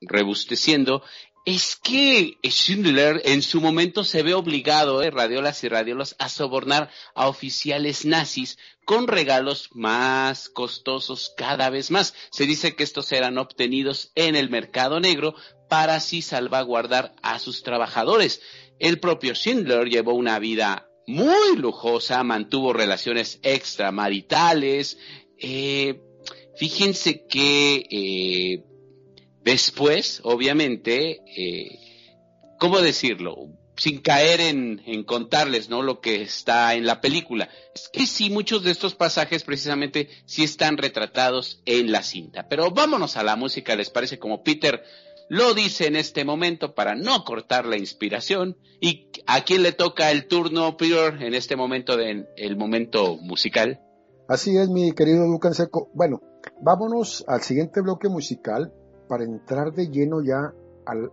[0.00, 1.02] rebusteciendo
[1.46, 6.90] es que Schindler en su momento se ve obligado, eh, radiolas y radiolos, a sobornar
[7.14, 12.14] a oficiales nazis con regalos más costosos cada vez más.
[12.30, 15.36] Se dice que estos eran obtenidos en el mercado negro
[15.68, 18.40] para así salvaguardar a sus trabajadores.
[18.78, 24.98] El propio Schindler llevó una vida muy lujosa, mantuvo relaciones extramaritales.
[25.38, 26.00] Eh,
[26.56, 28.64] fíjense que eh,
[29.46, 31.78] Después, obviamente, eh,
[32.58, 33.36] ¿cómo decirlo?
[33.76, 35.82] Sin caer en, en, contarles, ¿no?
[35.82, 37.48] Lo que está en la película.
[37.72, 42.48] Es que sí, muchos de estos pasajes precisamente sí están retratados en la cinta.
[42.48, 44.18] Pero vámonos a la música, ¿les parece?
[44.18, 44.82] Como Peter
[45.28, 48.56] lo dice en este momento para no cortar la inspiración.
[48.80, 53.80] ¿Y a quién le toca el turno, Peter, en este momento del el momento musical?
[54.28, 55.88] Así es, mi querido Lucas Seco.
[55.94, 56.20] Bueno,
[56.60, 58.72] vámonos al siguiente bloque musical
[59.08, 60.52] para entrar de lleno ya
[60.84, 61.10] al...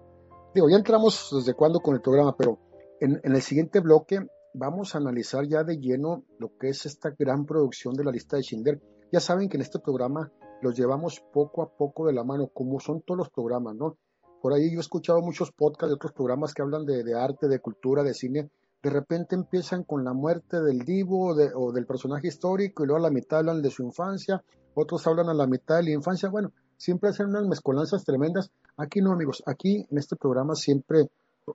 [0.53, 2.59] Digo, ya entramos desde cuándo con el programa, pero
[2.99, 4.19] en, el siguiente bloque
[4.53, 8.37] vamos a analizar ya de lleno lo que es esta gran producción de la lista
[8.37, 8.81] de Schindler.
[9.11, 12.79] Ya saben que en este programa los llevamos poco a poco de la mano, como
[12.79, 13.97] son todos los programas, ¿no?
[14.43, 17.59] Por ahí yo he escuchado muchos podcasts de otros programas que hablan de, arte, de
[17.59, 18.49] cultura, de cine.
[18.83, 23.07] De repente empiezan con la muerte del divo o, del personaje histórico y luego a
[23.07, 26.27] la mitad hablan de su infancia, otros hablan a la mitad de la infancia.
[26.27, 28.51] Bueno, siempre hacen unas mezcolanzas tremendas.
[28.75, 31.07] Aquí no, amigos, aquí en este programa siempre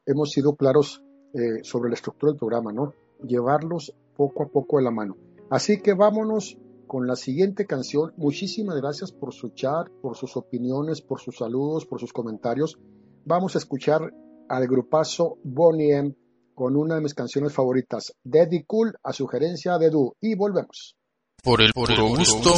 [0.06, 1.02] hemos sido claros
[1.34, 2.94] eh, sobre la estructura del programa, ¿no?
[3.22, 5.14] Llevarlos poco a poco de la mano.
[5.50, 6.56] Así que vámonos
[6.88, 8.12] con la siguiente canción.
[8.16, 12.76] Muchísimas gracias por su chat, por sus opiniones, por sus saludos, por sus comentarios.
[13.24, 14.12] Vamos a escuchar
[14.48, 16.16] al grupazo Bonnie M
[16.54, 20.16] con una de mis canciones favoritas, Daddy Cool, a sugerencia de Du.
[20.20, 20.96] Y volvemos.
[21.40, 22.52] Por el puro gusto.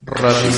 [0.00, 0.50] Radio.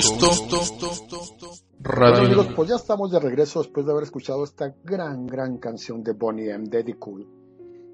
[0.00, 1.50] Gusto.
[1.80, 6.02] Radio amigos, pues ya estamos de regreso después de haber escuchado esta gran, gran canción
[6.02, 7.26] de Bonnie M, Daddy Cool.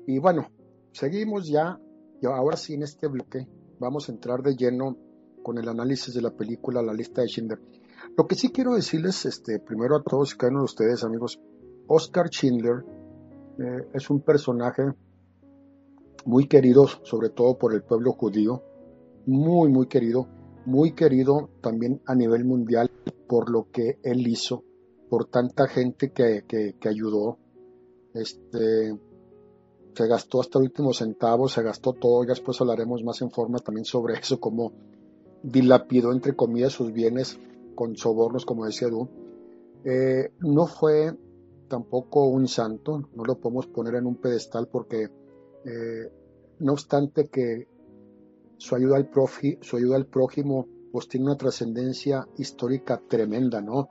[0.07, 0.49] Y bueno,
[0.93, 1.81] seguimos ya,
[2.21, 3.49] y ahora sí en este bloque
[3.81, 4.97] vamos a entrar de lleno
[5.43, 7.61] con el análisis de la película La lista de Schindler.
[8.17, 11.41] Lo que sí quiero decirles, este, primero a todos y cada uno de ustedes, amigos,
[11.89, 12.85] Oscar Schindler
[13.59, 14.83] eh, es un personaje
[16.25, 18.63] muy querido, sobre todo por el pueblo judío,
[19.27, 20.29] muy, muy querido,
[20.67, 22.91] muy querido también a nivel mundial
[23.29, 24.65] por lo que él hizo,
[25.09, 27.39] por tanta gente que, que, que ayudó.
[28.15, 28.99] Este,
[29.95, 33.59] se gastó hasta el último centavo, se gastó todo, ya después hablaremos más en forma
[33.59, 34.73] también sobre eso, cómo
[35.43, 37.39] dilapidó entre comillas sus bienes
[37.75, 39.09] con sobornos, como decía tú.
[39.85, 41.17] Eh, no fue
[41.69, 45.05] tampoco un santo, no lo podemos poner en un pedestal porque
[45.65, 46.13] eh,
[46.59, 47.69] no obstante que
[48.59, 53.91] su ayuda al profi, su ayuda al prójimo pues tiene una trascendencia histórica tremenda, ¿no?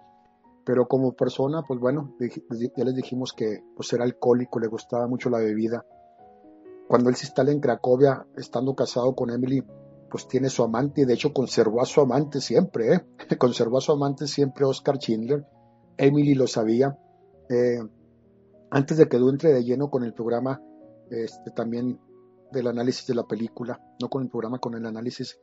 [0.66, 5.30] Pero como persona, pues bueno, ya les dijimos que pues era alcohólico, le gustaba mucho
[5.30, 5.86] la bebida.
[6.88, 9.64] Cuando él se instala en Cracovia, estando casado con Emily,
[10.10, 13.06] pues tiene su amante y de hecho conservó a su amante siempre, ¿eh?
[13.38, 15.46] conservó a su amante siempre Oscar Schindler.
[15.98, 16.98] Emily lo sabía.
[17.50, 17.80] Eh,
[18.72, 20.60] antes de que entre de lleno con el programa,
[21.12, 22.00] este, también
[22.52, 25.40] del análisis de la película, no con el programa, con el análisis,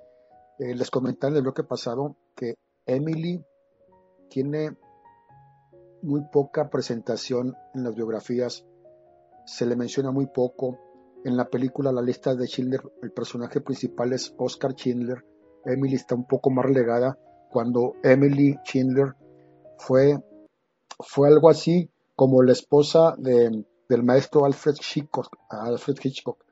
[0.58, 2.54] eh, les comenté en el bloque pasado que
[2.86, 3.44] Emily
[4.28, 4.76] tiene
[6.02, 8.64] muy poca presentación en las biografías,
[9.46, 10.78] se le menciona muy poco.
[11.24, 15.24] En la película La lista de Schindler, el personaje principal es Oscar Schindler.
[15.64, 17.16] Emily está un poco más relegada
[17.50, 19.14] cuando Emily Schindler
[19.78, 20.18] fue,
[20.98, 26.44] fue algo así como la esposa de- del maestro Alfred Hitchcock, Alfred Hitchcock.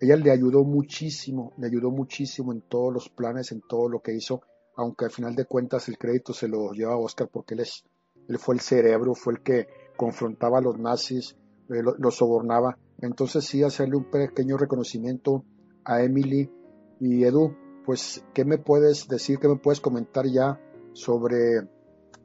[0.00, 4.14] Ella le ayudó muchísimo, le ayudó muchísimo en todos los planes, en todo lo que
[4.14, 4.42] hizo,
[4.76, 7.84] aunque al final de cuentas el crédito se lo lleva a Oscar porque él, es,
[8.28, 11.36] él fue el cerebro, fue el que confrontaba a los nazis,
[11.68, 12.78] eh, lo, lo sobornaba.
[12.98, 15.44] Entonces sí, hacerle un pequeño reconocimiento
[15.84, 16.50] a Emily
[16.98, 20.60] y Edu, pues, ¿qué me puedes decir, qué me puedes comentar ya
[20.92, 21.68] sobre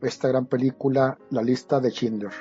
[0.02, 2.32] esta gran película, La lista de Schindler?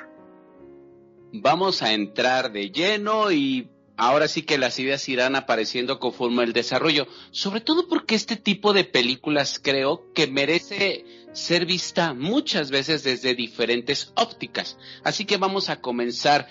[1.33, 6.53] Vamos a entrar de lleno y ahora sí que las ideas irán apareciendo conforme el
[6.53, 13.03] desarrollo, sobre todo porque este tipo de películas creo que merece ser vista muchas veces
[13.03, 14.77] desde diferentes ópticas.
[15.03, 16.47] Así que vamos a comenzar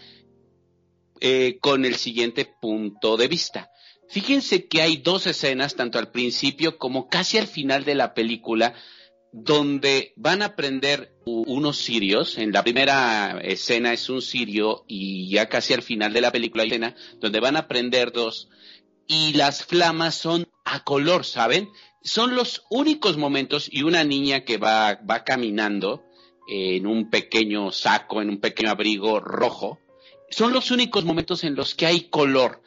[1.20, 3.70] eh, con el siguiente punto de vista.
[4.08, 8.74] Fíjense que hay dos escenas, tanto al principio como casi al final de la película,
[9.36, 12.38] donde van a prender u- unos sirios.
[12.38, 16.62] En la primera escena es un sirio y ya casi al final de la película
[16.62, 18.48] hay escena donde van a prender dos
[19.08, 21.68] y las flamas son a color, ¿saben?
[22.00, 26.04] Son los únicos momentos y una niña que va, va caminando
[26.48, 29.80] en un pequeño saco, en un pequeño abrigo rojo,
[30.30, 32.62] son los únicos momentos en los que hay color.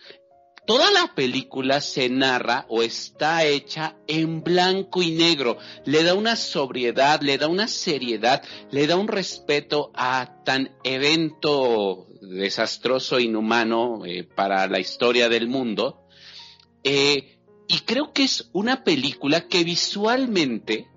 [0.67, 5.57] Toda la película se narra o está hecha en blanco y negro.
[5.85, 12.07] Le da una sobriedad, le da una seriedad, le da un respeto a tan evento
[12.19, 16.05] desastroso, inhumano eh, para la historia del mundo.
[16.83, 17.39] Eh,
[17.69, 20.89] y creo que es una película que visualmente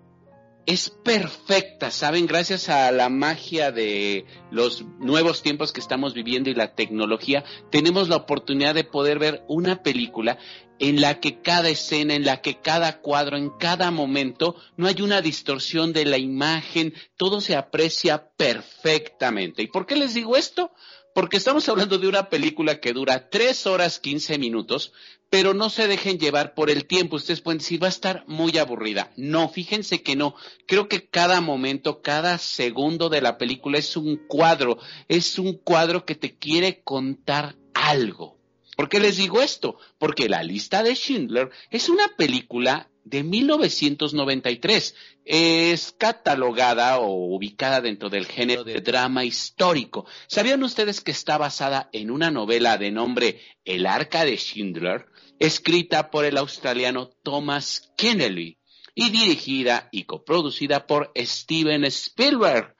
[0.67, 2.27] es perfecta, ¿saben?
[2.27, 8.09] Gracias a la magia de los nuevos tiempos que estamos viviendo y la tecnología, tenemos
[8.09, 10.39] la oportunidad de poder ver una película
[10.79, 15.03] en la que cada escena, en la que cada cuadro, en cada momento, no hay
[15.03, 19.63] una distorsión de la imagen, todo se aprecia perfectamente.
[19.63, 20.73] ¿Y por qué les digo esto?
[21.21, 24.95] Porque estamos hablando de una película que dura 3 horas 15 minutos,
[25.29, 27.17] pero no se dejen llevar por el tiempo.
[27.17, 29.13] Ustedes pueden decir, va a estar muy aburrida.
[29.19, 30.35] No, fíjense que no.
[30.67, 36.07] Creo que cada momento, cada segundo de la película es un cuadro, es un cuadro
[36.07, 38.39] que te quiere contar algo.
[38.75, 39.77] ¿Por qué les digo esto?
[39.99, 44.95] Porque La lista de Schindler es una película de 1993.
[45.25, 50.07] Es catalogada o ubicada dentro del género de drama histórico.
[50.27, 55.07] ¿Sabían ustedes que está basada en una novela de nombre El arca de Schindler,
[55.39, 58.59] escrita por el australiano Thomas Kennedy
[58.95, 62.77] y dirigida y coproducida por Steven Spielberg?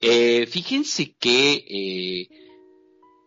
[0.00, 2.47] Eh, fíjense que eh,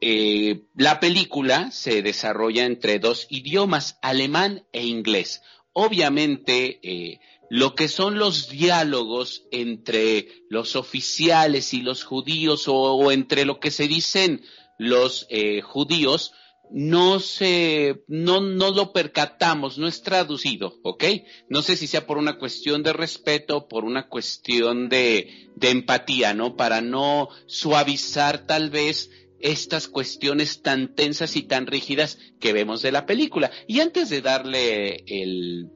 [0.02, 5.43] eh, la película se desarrolla entre dos idiomas, alemán e inglés.
[5.74, 7.20] Obviamente, eh,
[7.52, 13.70] lo que son los diálogos entre los oficiales y los judíos o, entre lo que
[13.70, 14.41] se dicen
[14.80, 16.34] los eh, judíos,
[16.72, 21.04] no se, no, no lo percatamos, no es traducido, ¿ok?
[21.49, 26.34] No sé si sea por una cuestión de respeto, por una cuestión de, de empatía,
[26.34, 26.56] ¿no?
[26.56, 29.12] Para no suavizar tal vez
[29.42, 33.52] estas cuestiones tan tensas y tan rígidas que vemos de la película.
[33.68, 35.70] Y antes de darle el,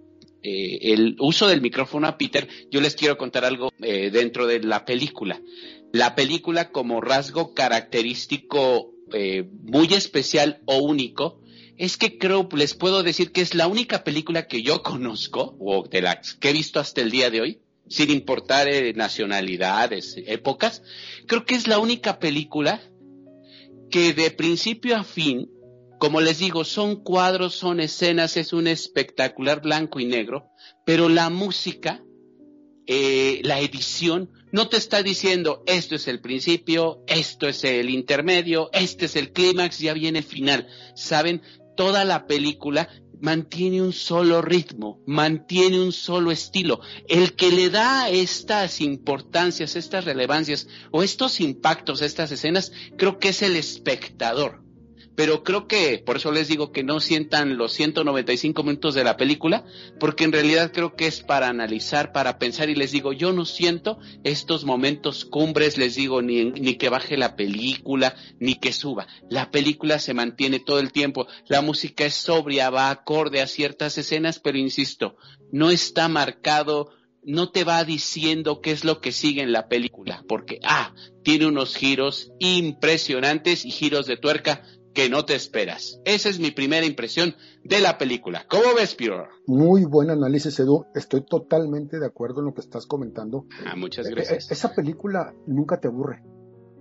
[0.43, 4.61] eh, el uso del micrófono a Peter, yo les quiero contar algo eh, dentro de
[4.61, 5.41] la película.
[5.91, 11.39] La película como rasgo característico eh, muy especial o único
[11.78, 15.88] es que creo, les puedo decir que es la única película que yo conozco, o
[15.88, 20.82] de las que he visto hasta el día de hoy, sin importar eh, nacionalidades, épocas,
[21.28, 22.82] creo que es la única película
[23.89, 25.49] que de principio a fin,
[25.99, 30.49] como les digo, son cuadros, son escenas, es un espectacular blanco y negro,
[30.86, 32.03] pero la música,
[32.88, 38.69] eh, la edición, no te está diciendo esto es el principio, esto es el intermedio,
[38.73, 40.67] este es el clímax, ya viene el final.
[40.95, 41.41] Saben,
[41.75, 42.89] toda la película
[43.22, 46.82] mantiene un solo ritmo, mantiene un solo estilo.
[47.07, 53.30] El que le da estas importancias, estas relevancias o estos impactos, estas escenas, creo que
[53.30, 54.64] es el espectador.
[55.16, 59.18] Pero creo que, por eso les digo que no sientan los 195 minutos de la
[59.18, 59.66] película,
[59.99, 63.45] porque en realidad creo que es para analizar, para pensar y les digo, yo no
[63.45, 69.07] siento estos momentos cumbres, les digo, ni, ni que baje la película, ni que suba.
[69.30, 73.97] La película se mantiene todo el tiempo, la música es sobria, va acorde a ciertas
[73.97, 75.16] escenas, pero insisto,
[75.51, 76.91] no está marcado
[77.28, 80.93] no te va diciendo qué es lo que sigue en la película, porque, ah,
[81.24, 84.63] tiene unos giros impresionantes y giros de tuerca
[84.96, 86.00] que no te esperas.
[86.06, 88.46] Esa es mi primera impresión de la película.
[88.50, 89.26] ¿Cómo ves, Peter?
[89.46, 90.86] Muy buen análisis, Edu.
[90.96, 93.46] Estoy totalmente de acuerdo en lo que estás comentando.
[93.66, 94.46] Ah, muchas Eh, gracias.
[94.50, 96.24] eh, Esa película nunca te aburre.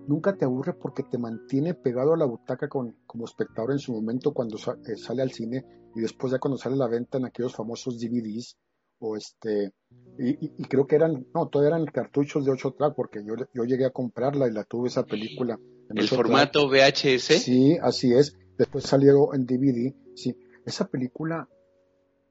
[0.07, 3.93] Nunca te aburre porque te mantiene pegado a la butaca con, como espectador en su
[3.93, 5.65] momento cuando sa- eh, sale al cine
[5.97, 8.57] y después ya cuando sale a la venta en aquellos famosos DVDs
[9.01, 9.73] o este
[10.19, 13.65] y, y- creo que eran no todavía eran cartuchos de 8 track porque yo, yo
[13.65, 15.59] llegué a comprarla y la tuve esa película
[15.91, 16.17] El 8 track.
[16.17, 17.43] formato VHS.
[17.43, 18.37] Sí, así es.
[18.57, 19.95] Después salió en DVD.
[20.15, 21.49] Sí, esa película,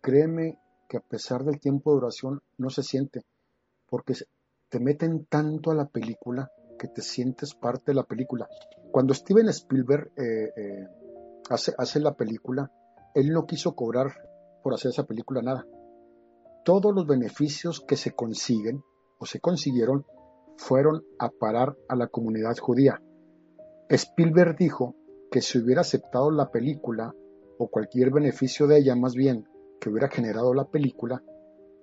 [0.01, 3.25] créeme que a pesar del tiempo de duración no se siente,
[3.87, 4.13] porque
[4.69, 8.47] te meten tanto a la película que te sientes parte de la película.
[8.91, 10.87] Cuando Steven Spielberg eh, eh,
[11.49, 12.71] hace, hace la película,
[13.13, 14.07] él no quiso cobrar
[14.63, 15.65] por hacer esa película nada.
[16.63, 18.81] Todos los beneficios que se consiguen
[19.19, 20.05] o se consiguieron
[20.57, 23.01] fueron a parar a la comunidad judía.
[23.89, 24.95] Spielberg dijo
[25.31, 27.13] que si hubiera aceptado la película
[27.57, 29.47] o cualquier beneficio de ella más bien
[29.79, 31.21] que hubiera generado la película,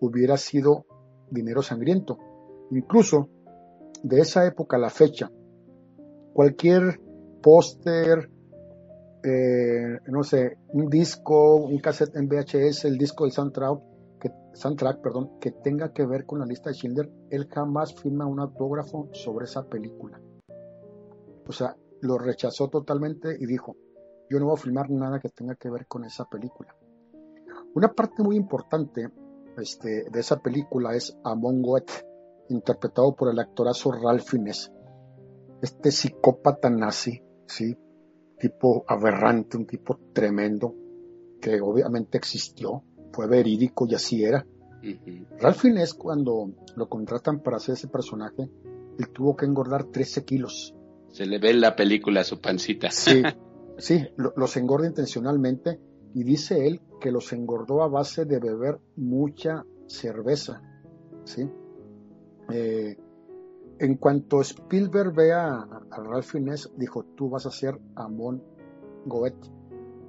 [0.00, 0.86] hubiera sido
[1.30, 2.18] dinero sangriento.
[2.70, 3.28] Incluso
[4.02, 5.30] de esa época a la fecha,
[6.32, 7.00] cualquier
[7.42, 8.30] póster,
[9.22, 13.78] eh, no sé, un disco, un cassette en VHS, el disco del soundtrack,
[14.20, 18.26] que, soundtrack perdón, que tenga que ver con la lista de Schindler, él jamás firma
[18.26, 20.20] un autógrafo sobre esa película.
[21.46, 23.76] O sea, lo rechazó totalmente y dijo,
[24.28, 26.74] yo no voy a filmar nada que tenga que ver con esa película.
[27.74, 29.08] Una parte muy importante
[29.56, 32.06] este, de esa película es Amon Goeth,
[32.48, 34.72] interpretado por el actorazo Ralph Fiennes.
[35.62, 37.76] Este psicópata nazi, ¿sí?
[38.40, 40.74] tipo aberrante, un tipo tremendo,
[41.40, 42.82] que obviamente existió,
[43.12, 44.44] fue verídico y así era.
[44.82, 45.26] Ujú.
[45.38, 48.50] Ralph Fiennes, cuando lo contratan para hacer ese personaje,
[48.98, 50.74] él tuvo que engordar 13 kilos.
[51.12, 52.90] Se le ve en la película su pancita.
[52.90, 53.22] Sí,
[53.78, 55.80] sí, lo- los engorda intencionalmente
[56.14, 60.62] y dice él que los engordó a base de beber mucha cerveza.
[61.24, 61.48] ¿sí?
[62.52, 62.96] Eh,
[63.78, 68.42] en cuanto Spielberg vea a, a Ralph Fiennes, dijo, tú vas a ser Amon
[69.06, 69.50] Goethe,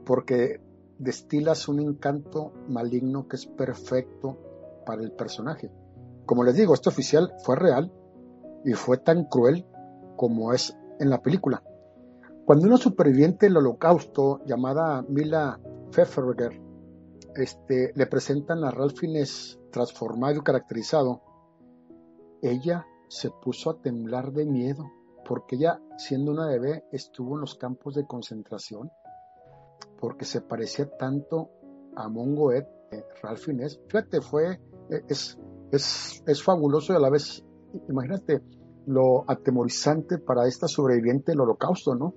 [0.05, 0.59] porque
[0.99, 4.37] destilas un encanto maligno que es perfecto
[4.85, 5.71] para el personaje.
[6.25, 7.91] Como les digo, este oficial fue real
[8.65, 9.65] y fue tan cruel
[10.17, 11.63] como es en la película.
[12.45, 15.59] Cuando una superviviente del holocausto llamada Mila
[15.91, 16.61] Pfefferger
[17.35, 21.21] este, le presentan a Ralph Fiennes transformado y caracterizado,
[22.41, 24.91] ella se puso a temblar de miedo
[25.27, 28.91] porque ella, siendo una bebé, estuvo en los campos de concentración
[29.99, 31.49] porque se parecía tanto
[31.95, 33.47] a Mongoet, eh, Ralph.
[33.87, 34.59] Fíjate, fue,
[35.07, 35.37] es,
[35.71, 37.43] es, es fabuloso y a la vez,
[37.87, 38.41] imagínate
[38.85, 42.13] lo atemorizante para esta sobreviviente del holocausto, ¿no?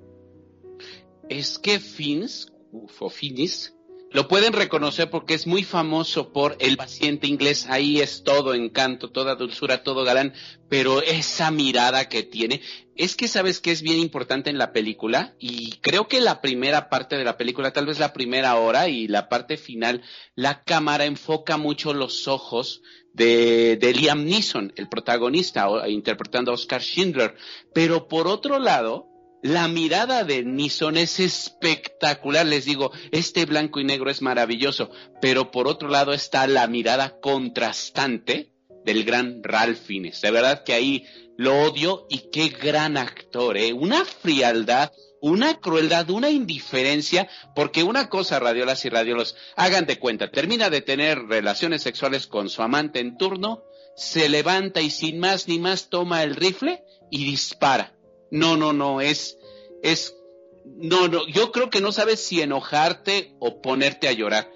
[1.28, 3.76] Es que Fins, o Finis,
[4.14, 7.66] lo pueden reconocer porque es muy famoso por el paciente inglés.
[7.68, 10.34] Ahí es todo encanto, toda dulzura, todo galán.
[10.68, 12.62] Pero esa mirada que tiene,
[12.94, 15.34] es que sabes que es bien importante en la película.
[15.40, 19.08] Y creo que la primera parte de la película, tal vez la primera hora y
[19.08, 20.00] la parte final,
[20.36, 22.82] la cámara enfoca mucho los ojos
[23.14, 27.34] de, Liam Neeson, el protagonista, interpretando a Oscar Schindler.
[27.74, 29.08] Pero por otro lado,
[29.44, 34.90] la mirada de Nison es espectacular, les digo, este blanco y negro es maravilloso,
[35.20, 38.54] pero por otro lado está la mirada contrastante
[38.86, 40.22] del gran Ralph Fiennes.
[40.22, 41.04] De verdad que ahí
[41.36, 43.74] lo odio y qué gran actor, ¿eh?
[43.74, 50.30] Una frialdad, una crueldad, una indiferencia, porque una cosa, radiolas y radiolos, hagan de cuenta,
[50.30, 53.62] termina de tener relaciones sexuales con su amante en turno,
[53.94, 57.93] se levanta y sin más ni más toma el rifle y dispara.
[58.34, 59.38] No, no, no, es,
[59.84, 60.16] es,
[60.64, 64.50] no, no, yo creo que no sabes si enojarte o ponerte a llorar.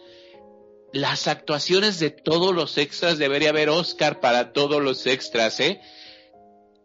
[0.93, 5.81] Las actuaciones de todos los extras, debería haber Oscar para todos los extras, ¿eh?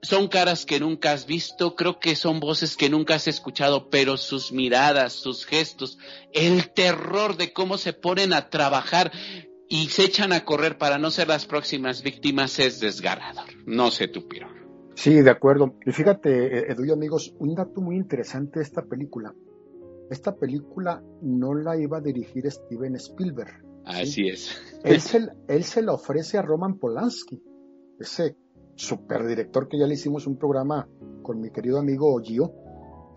[0.03, 4.15] Son caras que nunca has visto, creo que son voces que nunca has escuchado, pero
[4.15, 5.97] sus miradas, sus gestos,
[6.31, 9.11] el terror de cómo se ponen a trabajar
[9.67, 13.47] y se echan a correr para no ser las próximas víctimas es desgarrador.
[13.65, 14.52] No sé tu piro.
[14.95, 15.75] Sí, de acuerdo.
[15.85, 19.33] Y fíjate, eh, Edu y amigos, un dato muy interesante de esta película.
[20.09, 23.63] Esta película no la iba a dirigir Steven Spielberg.
[23.85, 24.61] Así es.
[24.83, 27.41] Él se, él se la ofrece a Roman Polanski,
[27.99, 28.37] ese
[28.75, 30.87] superdirector que ya le hicimos un programa
[31.21, 32.53] con mi querido amigo Gio.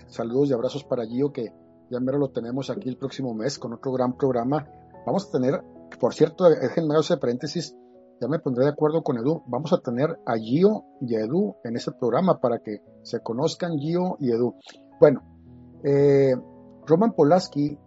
[0.09, 1.53] Saludos y abrazos para Gio, que
[1.91, 4.68] ya mero lo tenemos aquí el próximo mes con otro gran programa.
[5.05, 5.62] Vamos a tener,
[6.01, 7.77] por cierto, déjenme hacer paréntesis,
[8.21, 9.43] ya me pondré de acuerdo con Edu.
[9.47, 13.79] Vamos a tener a Gio y a Edu en ese programa para que se conozcan
[13.79, 14.55] Gio y Edu.
[14.99, 15.23] Bueno,
[15.85, 16.35] eh,
[16.87, 17.79] Roman Polanski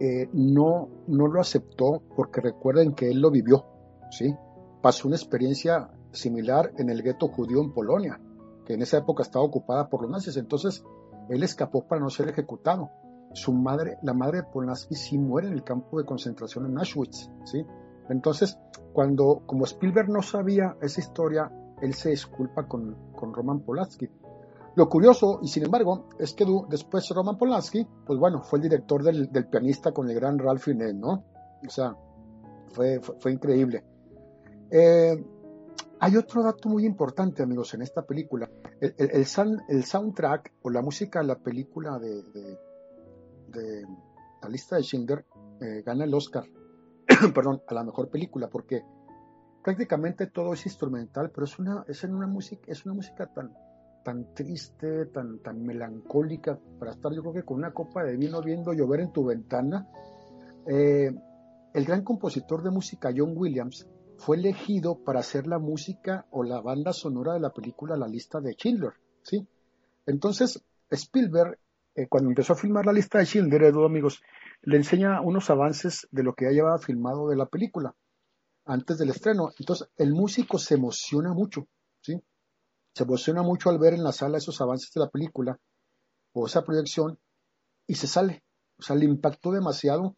[0.00, 3.64] eh, no, no lo aceptó porque recuerden que él lo vivió,
[4.10, 4.34] ¿sí?
[4.82, 8.20] Pasó una experiencia similar en el gueto judío en Polonia,
[8.64, 10.36] que en esa época estaba ocupada por los nazis.
[10.36, 10.84] Entonces,
[11.28, 12.90] él escapó para no ser ejecutado.
[13.32, 17.30] Su madre, la madre de Polanski sí muere en el campo de concentración en Auschwitz,
[17.44, 17.64] ¿sí?
[18.08, 18.58] Entonces,
[18.92, 21.50] cuando, como Spielberg no sabía esa historia,
[21.80, 24.08] él se disculpa con, con Roman Polanski.
[24.74, 29.02] Lo curioso, y sin embargo, es que después Roman Polanski, pues bueno, fue el director
[29.02, 31.24] del, del pianista con el gran Ralph Fiennes, ¿no?
[31.66, 31.96] O sea,
[32.68, 33.84] fue, fue, fue increíble.
[34.70, 35.16] Eh,
[36.00, 38.48] hay otro dato muy importante, amigos, en esta película.
[38.80, 39.10] El, el-
[39.68, 42.58] el soundtrack o la música de la película de, de-
[43.48, 43.82] de
[44.42, 45.24] la lista de Schindler
[45.60, 46.44] eh, gana el Oscar,
[47.34, 48.82] perdón, a la mejor película, porque
[49.62, 53.52] prácticamente todo es instrumental, pero es una, es en una música, es una música tan,
[54.04, 58.40] tan triste, tan, tan melancólica, para estar yo creo que con una copa de vino
[58.40, 59.88] viendo llover en tu ventana.
[60.66, 61.10] Eh,
[61.74, 66.60] el gran compositor de música, John Williams, fue elegido para hacer la música o la
[66.60, 69.46] banda sonora de la película La lista de Schindler, ¿sí?
[70.06, 71.58] Entonces, Spielberg,
[71.98, 74.22] eh, cuando empezó a filmar la lista de Schindler, Edu, amigos,
[74.62, 77.92] le enseña unos avances de lo que ya llevaba filmado de la película
[78.64, 79.50] antes del estreno.
[79.58, 81.66] Entonces, el músico se emociona mucho,
[82.00, 82.22] ¿sí?
[82.94, 85.58] Se emociona mucho al ver en la sala esos avances de la película
[86.34, 87.18] o esa proyección
[87.88, 88.44] y se sale.
[88.78, 90.16] O sea, le impactó demasiado.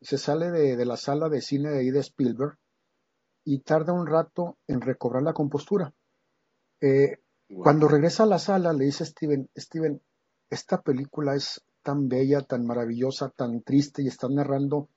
[0.00, 2.58] Se sale de, de la sala de cine de ahí de Spielberg
[3.44, 5.94] y tarda un rato en recobrar la compostura.
[6.80, 7.18] Eh,
[7.62, 10.02] cuando regresa a la sala, le dice a Steven, Steven,
[10.50, 14.88] esta película es tan bella, tan maravillosa, tan triste y está narrando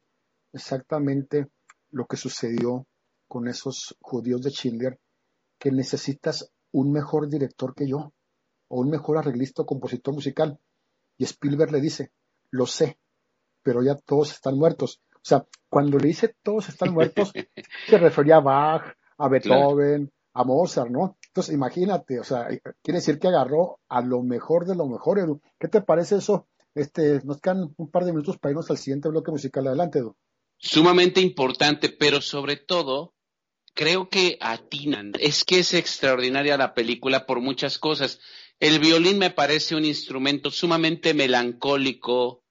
[0.52, 1.48] exactamente
[1.92, 2.88] lo que sucedió
[3.28, 5.00] con esos judíos de Schindler,
[5.58, 8.14] que necesitas un mejor director que yo,
[8.68, 10.60] o un mejor arreglista o compositor musical.
[11.18, 12.12] Y Spielberg le dice,
[12.50, 12.98] lo sé,
[13.62, 15.02] pero ya todos están muertos.
[15.16, 17.32] O sea, cuando le dice todos están muertos,
[17.88, 21.18] se refería a Bach, a Beethoven, a Mozart, ¿no?
[21.34, 22.48] Entonces, imagínate, o sea,
[22.84, 25.42] quiere decir que agarró a lo mejor de lo mejor, Edu.
[25.60, 26.48] ¿Qué te parece eso?
[26.76, 29.66] Este, nos quedan un par de minutos para irnos al siguiente bloque musical.
[29.66, 30.16] Adelante, Edu.
[30.60, 33.16] Sumamente importante, pero sobre todo,
[33.74, 35.14] creo que atinan.
[35.20, 38.20] Es que es extraordinaria la película por muchas cosas.
[38.60, 42.44] El violín me parece un instrumento sumamente melancólico.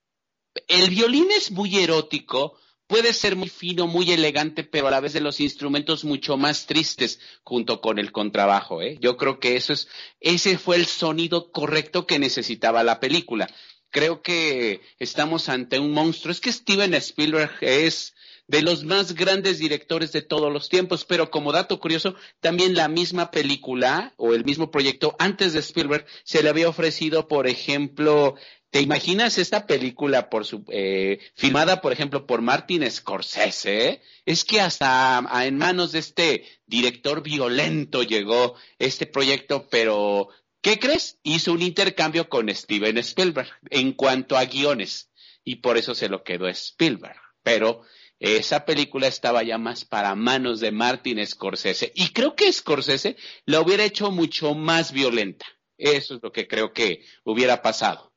[0.67, 5.13] El violín es muy erótico, puede ser muy fino, muy elegante, pero a la vez
[5.13, 8.99] de los instrumentos mucho más tristes junto con el contrabajo, ¿eh?
[9.01, 9.89] Yo creo que eso es,
[10.21, 13.49] ese fue el sonido correcto que necesitaba la película.
[13.91, 16.33] Creo que estamos ante un monstruo.
[16.33, 18.15] Es que Steven Spielberg es
[18.53, 22.87] de los más grandes directores de todos los tiempos, pero como dato curioso, también la
[22.87, 28.35] misma película o el mismo proyecto antes de Spielberg se le había ofrecido, por ejemplo,
[28.69, 34.03] ¿te imaginas esta película por su, eh, filmada, por ejemplo, por Martin Scorsese?
[34.27, 40.29] Es que hasta en manos de este director violento llegó este proyecto, pero
[40.61, 41.19] ¿qué crees?
[41.23, 45.11] Hizo un intercambio con Steven Spielberg en cuanto a guiones
[45.43, 47.17] y por eso se lo quedó Spielberg.
[47.43, 47.83] Pero
[48.23, 53.17] esa película estaba ya más para manos de Martin Scorsese y creo que Scorsese
[53.47, 55.45] la hubiera hecho mucho más violenta.
[55.77, 58.13] Eso es lo que creo que hubiera pasado.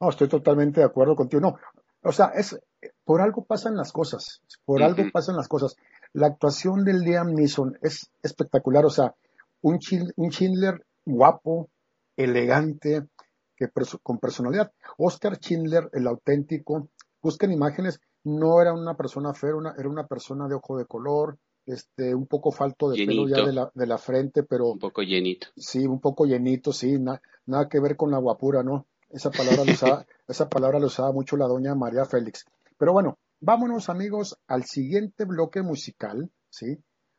[0.00, 1.42] No, estoy totalmente de acuerdo contigo.
[1.42, 1.56] No,
[2.02, 2.58] o sea, es
[3.04, 5.76] por algo pasan las cosas, por algo pasan las cosas.
[6.14, 9.14] La actuación de Liam Neeson es espectacular, o sea,
[9.60, 11.68] un, Schindler, un Schindler guapo,
[12.16, 13.06] elegante,
[13.54, 13.68] que
[14.02, 14.72] con personalidad.
[14.96, 16.88] Oscar Schindler, el auténtico,
[17.20, 20.86] busquen imágenes, no era una persona fea, era una, era una persona de ojo de
[20.86, 24.78] color, este, un poco falto de pelo ya de la, de la frente, pero Un
[24.78, 25.48] poco llenito.
[25.56, 28.86] Sí, un poco llenito, sí, na- nada que ver con la guapura, ¿no?
[29.10, 32.44] Esa palabra la usaba, esa palabra la usaba mucho la doña María Félix.
[32.78, 36.78] Pero bueno, vámonos amigos al siguiente bloque musical, ¿sí?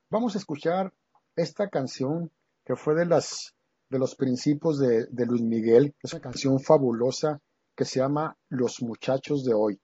[0.09, 0.93] Vamos a escuchar
[1.35, 2.31] esta canción
[2.65, 3.53] que fue de las
[3.89, 7.41] de los principios de, de Luis Miguel, es una canción fabulosa
[7.75, 9.81] que se llama Los muchachos de hoy.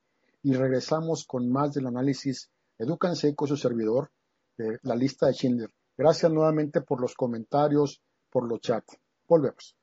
[0.47, 4.11] Y regresamos con más del análisis Edúcanse con su servidor,
[4.57, 5.69] de la lista de Schindler.
[5.97, 8.97] Gracias nuevamente por los comentarios, por los chats.
[9.27, 9.75] Volvemos.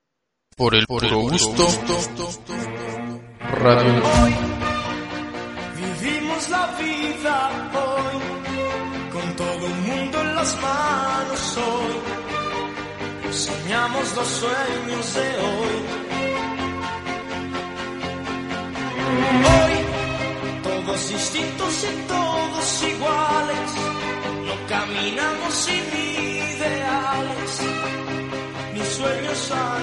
[0.57, 1.67] Por el puro gusto.
[3.41, 4.33] Radio Hoy
[5.77, 8.21] vivimos la vida hoy,
[9.13, 13.33] con todo el mundo en las manos hoy.
[13.33, 16.05] Soñamos los sueños de hoy.
[21.15, 23.71] Distintos y todos iguales,
[24.47, 27.53] no caminamos sin ideales,
[28.75, 29.79] ni sueños a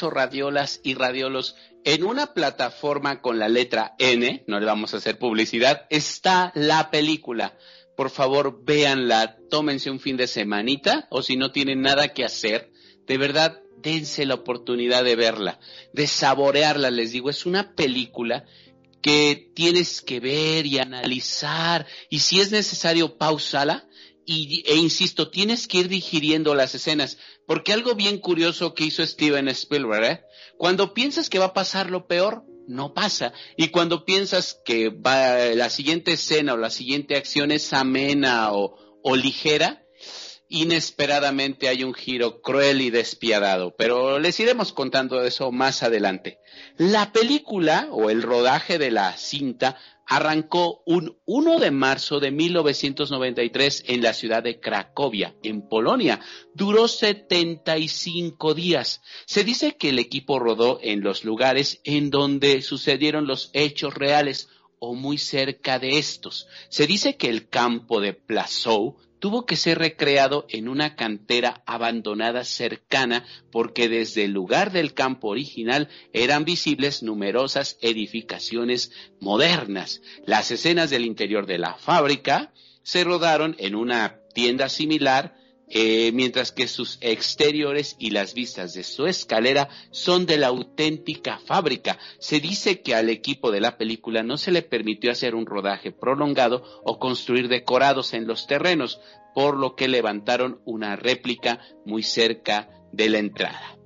[0.00, 1.56] radiolas y radiolos.
[1.84, 6.90] En una plataforma con la letra N, no le vamos a hacer publicidad, está la
[6.90, 7.56] película.
[7.96, 12.70] Por favor, véanla, tómense un fin de semanita, o si no tienen nada que hacer,
[13.06, 15.58] de verdad, dense la oportunidad de verla,
[15.92, 18.44] de saborearla, les digo, es una película
[19.02, 23.88] que tienes que ver y analizar, y si es necesario, pausala,
[24.24, 29.04] y, e insisto, tienes que ir digiriendo las escenas, porque algo bien curioso que hizo
[29.06, 30.24] Steven Spielberg, ¿eh?
[30.58, 35.36] cuando piensas que va a pasar lo peor, no pasa, y cuando piensas que va,
[35.54, 39.82] la siguiente escena o la siguiente acción es amena o, o ligera,
[40.52, 46.40] inesperadamente hay un giro cruel y despiadado, pero les iremos contando eso más adelante.
[46.76, 53.84] La película o el rodaje de la cinta arrancó un 1 de marzo de 1993
[53.86, 56.20] en la ciudad de Cracovia, en Polonia.
[56.54, 59.02] Duró 75 días.
[59.26, 64.48] Se dice que el equipo rodó en los lugares en donde sucedieron los hechos reales
[64.78, 66.48] o muy cerca de estos.
[66.68, 72.42] Se dice que el campo de Plazou tuvo que ser recreado en una cantera abandonada
[72.44, 80.02] cercana porque desde el lugar del campo original eran visibles numerosas edificaciones modernas.
[80.26, 82.52] Las escenas del interior de la fábrica
[82.82, 85.36] se rodaron en una tienda similar
[85.74, 91.38] eh, mientras que sus exteriores y las vistas de su escalera son de la auténtica
[91.38, 91.98] fábrica.
[92.18, 95.90] Se dice que al equipo de la película no se le permitió hacer un rodaje
[95.90, 99.00] prolongado o construir decorados en los terrenos,
[99.34, 103.78] por lo que levantaron una réplica muy cerca de la entrada.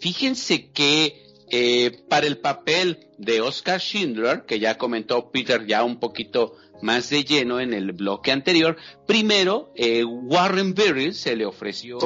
[0.00, 1.22] Fíjense que
[1.52, 7.10] eh, para el papel de Oscar Schindler, que ya comentó Peter ya un poquito más
[7.10, 11.98] de lleno en el bloque anterior, primero eh, Warren Beatty se le ofreció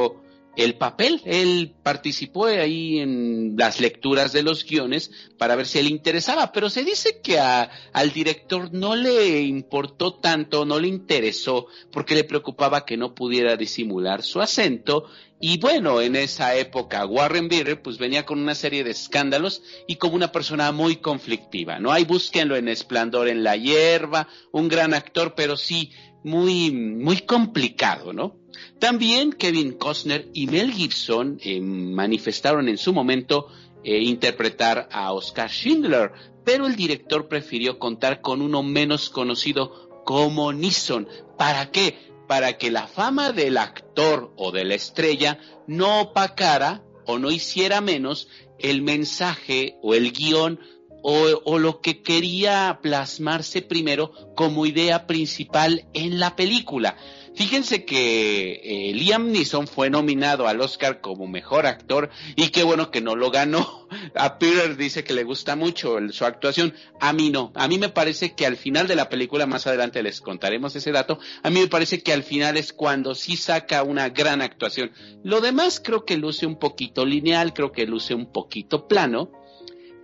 [0.59, 1.23] el papel.
[1.25, 6.69] Él participó ahí en las lecturas de los guiones para ver si le interesaba, pero
[6.69, 12.25] se dice que a- al director no le importó tanto, no le interesó, porque le
[12.25, 15.05] preocupaba que no pudiera disimular su acento.
[15.41, 19.95] Y bueno, en esa época Warren Beatty pues venía con una serie de escándalos y
[19.95, 21.93] como una persona muy conflictiva, ¿no?
[21.93, 25.93] Hay búsquenlo en Esplendor en la hierba, un gran actor, pero sí
[26.25, 28.37] muy, muy complicado, ¿no?
[28.79, 33.49] También Kevin Costner y Mel Gibson eh, manifestaron en su momento
[33.85, 36.13] eh, interpretar a Oscar Schindler,
[36.45, 41.09] pero el director prefirió contar con uno menos conocido como Neeson.
[41.37, 41.97] ¿Para qué?
[42.27, 47.81] Para que la fama del actor o de la estrella no opacara o no hiciera
[47.81, 48.29] menos
[48.59, 50.61] el mensaje o el guion
[51.03, 56.97] o, o lo que quería plasmarse primero como idea principal en la película.
[57.39, 62.91] Fíjense que eh, Liam Neeson fue nominado al Oscar como mejor actor y qué bueno
[62.91, 63.87] que no lo ganó.
[64.17, 66.75] A Peter dice que le gusta mucho su actuación.
[66.99, 67.53] A mí no.
[67.55, 70.91] A mí me parece que al final de la película, más adelante les contaremos ese
[70.91, 74.91] dato, a mí me parece que al final es cuando sí saca una gran actuación.
[75.23, 79.31] Lo demás creo que luce un poquito lineal, creo que luce un poquito plano,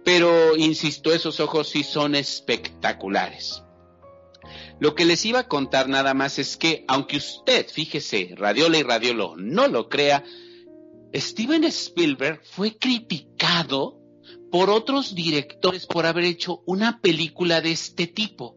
[0.05, 3.65] pero insisto, esos ojos sí son espectaculares.
[4.81, 8.83] Lo que les iba a contar nada más es que, aunque usted, fíjese, Radiola y
[8.83, 10.25] Radiolo no lo crea,
[11.15, 14.01] Steven Spielberg fue criticado
[14.51, 18.57] por otros directores por haber hecho una película de este tipo.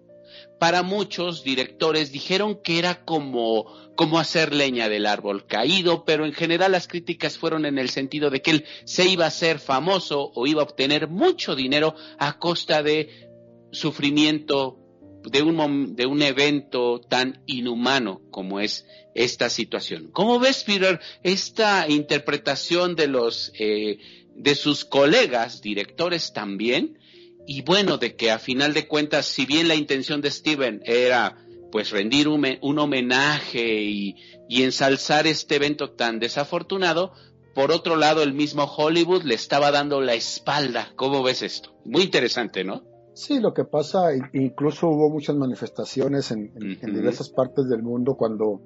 [0.59, 3.65] Para muchos directores dijeron que era como,
[3.95, 8.29] como hacer leña del árbol caído, pero en general las críticas fueron en el sentido
[8.31, 12.39] de que él se iba a hacer famoso o iba a obtener mucho dinero a
[12.39, 13.29] costa de
[13.71, 14.86] sufrimiento
[15.30, 20.09] de un, de un evento tan inhumano como es esta situación.
[20.11, 23.99] ¿Cómo ves, Peter, esta interpretación de los eh,
[24.36, 26.99] de sus colegas directores también?
[27.47, 31.38] Y bueno, de que a final de cuentas, si bien la intención de Steven era
[31.71, 34.15] pues rendir un, un homenaje y,
[34.49, 37.13] y ensalzar este evento tan desafortunado,
[37.53, 40.91] por otro lado el mismo Hollywood le estaba dando la espalda.
[40.95, 41.75] ¿Cómo ves esto?
[41.86, 42.84] Muy interesante, ¿no?
[43.18, 46.97] Sí, lo que pasa, incluso hubo muchas manifestaciones en, en- en Ujú.
[46.99, 48.61] diversas partes del mundo cuando,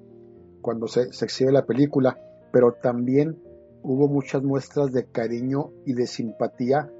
[0.62, 2.18] cuando se, se exhibe la película,
[2.52, 3.42] pero también
[3.82, 6.92] hubo muchas muestras de cariño y de simpatía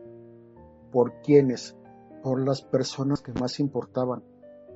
[0.94, 1.76] por quienes,
[2.24, 4.24] por las personas que más importaban,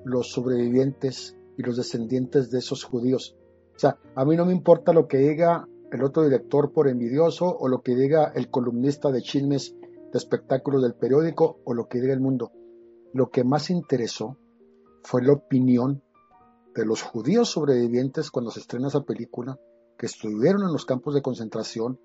[0.03, 3.37] los sobrevivientes y los descendientes de esos judíos.
[3.73, 7.45] O sea, a mí no me importa lo que diga el otro director por envidioso
[7.57, 9.73] o lo que diga el columnista de chismes
[10.11, 12.51] de espectáculos del periódico o lo que diga el mundo.
[13.15, 14.35] Lo que más interesó
[15.01, 16.03] fue la opinión
[16.75, 19.57] de los judíos sobrevivientes cuando se estrena esa película,
[19.97, 21.97] que estuvieron en los campos de concentración,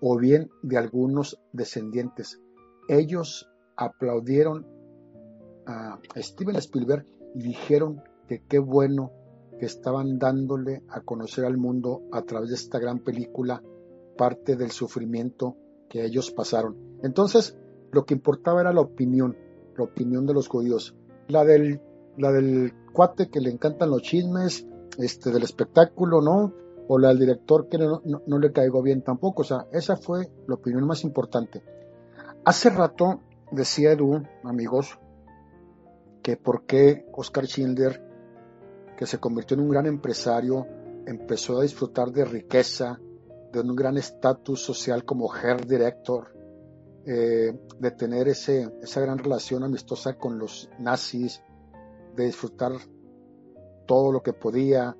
[0.00, 2.40] o bien de algunos descendientes.
[2.88, 4.66] Ellos aplaudieron
[5.66, 7.04] a Steven Spielberg
[7.34, 9.12] y dijeron que qué bueno
[9.58, 13.62] que estaban dándole a conocer al mundo a través de esta gran película
[14.16, 15.54] parte del sufrimiento
[15.90, 16.98] que ellos pasaron.
[17.02, 17.58] Entonces,
[17.92, 19.36] lo que importaba era la opinión,
[19.78, 20.94] la opinión de los judíos.
[21.28, 21.80] La del,
[22.16, 24.66] la del cuate que le encantan los chismes,
[24.98, 26.52] este, del espectáculo, ¿no?
[26.88, 29.42] O la del director que no, no- le caigo bien tampoco.
[29.42, 31.62] O sea, esa fue la opinión más importante.
[32.44, 33.20] Hace rato
[33.50, 34.98] decía Edu, amigos,
[36.22, 38.02] que por qué Oscar Schindler,
[38.96, 40.66] que se convirtió en un gran empresario,
[41.06, 43.00] empezó a disfrutar de riqueza,
[43.52, 46.35] de un gran estatus social como hair director,
[47.08, 51.40] eh, de tener ese, esa gran relación amistosa con los nazis,
[52.16, 52.72] de disfrutar
[53.86, 54.96] todo lo que podía,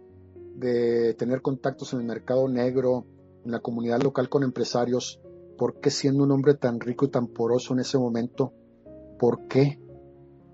[0.54, 3.06] de tener contactos en el mercado negro,
[3.44, 5.20] en la comunidad local con empresarios,
[5.58, 8.52] ¿por qué siendo un hombre tan rico y tan poroso en ese momento,
[9.18, 9.80] por qué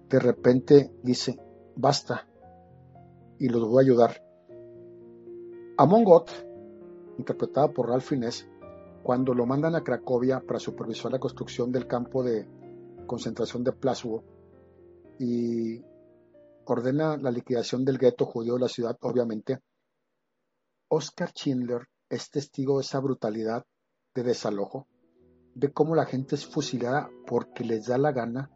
[0.09, 1.39] de repente dice,
[1.77, 2.27] basta,
[3.39, 4.25] y los voy a ayudar?
[5.77, 6.31] Amon Gott,
[7.19, 8.49] interpretada por Ralph Fiennes,
[9.03, 12.47] cuando lo mandan a Cracovia para supervisar la construcción del campo de
[13.07, 14.23] concentración de Plaszow
[15.19, 15.81] y
[16.65, 19.61] ordena la liquidación del gueto judío de la ciudad, obviamente,
[20.89, 23.65] Oscar Schindler es testigo de esa brutalidad
[24.15, 24.87] de desalojo,
[25.55, 28.51] ve cómo la gente es fusilada porque les da la gana,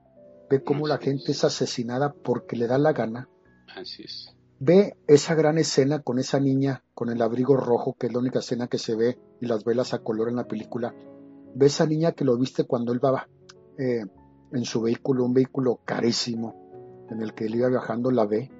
[0.50, 3.28] ve cómo la gente es asesinada porque le da la gana,
[3.74, 4.35] Así es.
[4.58, 8.38] Ve esa gran escena con esa niña con el abrigo rojo, que es la única
[8.38, 10.94] escena que se ve, y las velas a color en la película.
[11.54, 13.28] Ve esa niña que lo viste cuando él va
[13.78, 14.04] eh,
[14.52, 18.50] en su vehículo, un vehículo carísimo, en el que él iba viajando, la ve.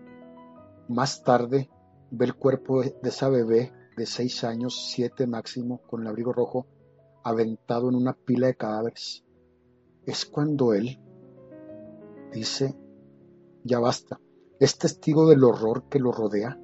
[0.88, 1.70] Más tarde
[2.10, 6.66] ve el cuerpo de esa bebé de seis años, siete máximo, con el abrigo rojo,
[7.24, 9.24] aventado en una pila de cadáveres.
[10.04, 11.00] Es cuando él
[12.32, 12.76] dice,
[13.64, 14.20] ya basta
[14.58, 16.58] es testigo del horror que lo rodea,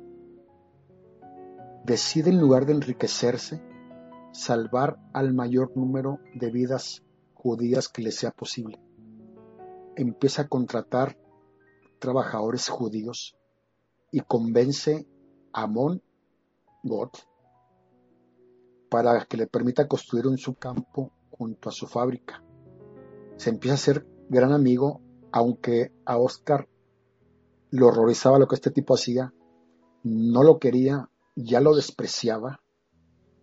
[1.84, 3.62] decide en lugar de enriquecerse,
[4.32, 7.03] salvar al mayor número de vidas
[7.34, 8.80] judías que le sea posible.
[9.97, 11.18] Empieza a contratar
[11.99, 13.36] trabajadores judíos
[14.11, 15.07] y convence
[15.53, 16.03] a Amon
[16.82, 17.18] Gott
[18.88, 22.43] para que le permita construir un subcampo junto a su fábrica.
[23.36, 26.68] Se empieza a ser gran amigo, aunque a Oscar
[27.73, 29.33] lo horrorizaba lo que este tipo hacía,
[30.05, 32.61] no lo quería, ya lo despreciaba,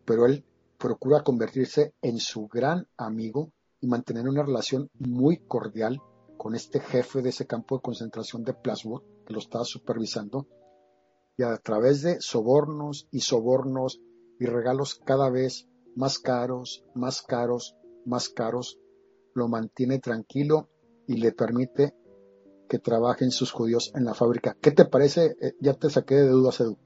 [0.05, 0.45] pero él
[0.77, 3.51] procura convertirse en su gran amigo
[3.81, 5.99] y mantener una relación muy cordial
[6.37, 10.47] con este jefe de ese campo de concentración de Plaswood, que lo estaba supervisando,
[11.35, 13.99] y a través de sobornos y sobornos
[14.39, 17.75] y regalos cada vez más caros, más caros,
[18.05, 18.79] más caros,
[19.33, 20.69] lo mantiene tranquilo
[21.07, 21.95] y le permite
[22.69, 24.55] que trabajen sus judíos en la fábrica.
[24.61, 25.35] ¿Qué te parece?
[25.41, 26.77] Eh, ya te saqué de dudas, Edu.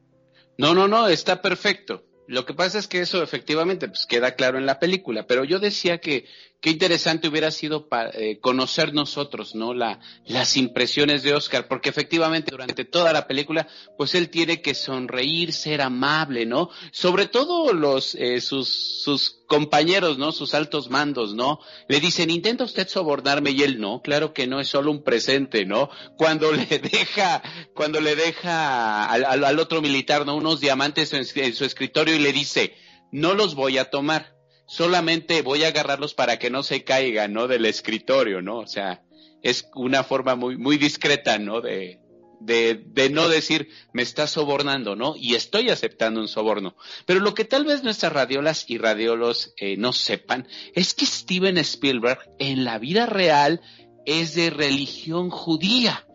[0.58, 2.04] No, no, no, está perfecto.
[2.28, 5.60] Lo que pasa es que eso efectivamente pues, queda claro en la película, pero yo
[5.60, 6.26] decía que
[6.64, 9.74] qué interesante hubiera sido pa- eh, conocer nosotros, ¿no?
[9.74, 14.74] La, las impresiones de Oscar, porque efectivamente durante toda la película, pues él tiene que
[14.74, 16.70] sonreír, ser amable, ¿no?
[16.94, 18.70] Sobre todo los, eh, sus,
[19.04, 20.32] sus compañeros, ¿no?
[20.32, 21.60] Sus altos mandos, ¿no?
[21.90, 25.66] Le dicen, intenta usted sobornarme y él no, claro que no, es solo un presente,
[25.66, 25.90] ¿no?
[26.18, 27.44] Cuando le deja,
[27.76, 30.36] cuando le deja al, al- otro militar, ¿no?
[30.38, 32.74] Unos diamantes en su escritorio y le dice,
[33.12, 34.33] no los voy a tomar,
[34.66, 37.48] solamente voy a agarrarlos para que no se caigan, ¿no?
[37.48, 38.60] Del escritorio, ¿no?
[38.60, 39.04] O sea,
[39.42, 41.62] es una forma muy, muy discreta, ¿no?
[41.62, 42.00] De,
[42.40, 45.16] de, de no decir, me estás sobornando, ¿no?
[45.16, 46.76] Y estoy aceptando un soborno.
[47.06, 51.58] Pero lo que tal vez nuestras radiolas y radiolos eh, no sepan es que Steven
[51.58, 53.62] Spielberg en la vida real
[54.06, 56.08] es de religión judía.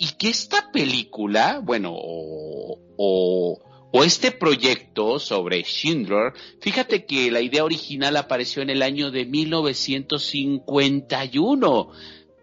[0.00, 7.40] Y que esta película, bueno, o, o, o este proyecto sobre Schindler, fíjate que la
[7.40, 11.90] idea original apareció en el año de 1951.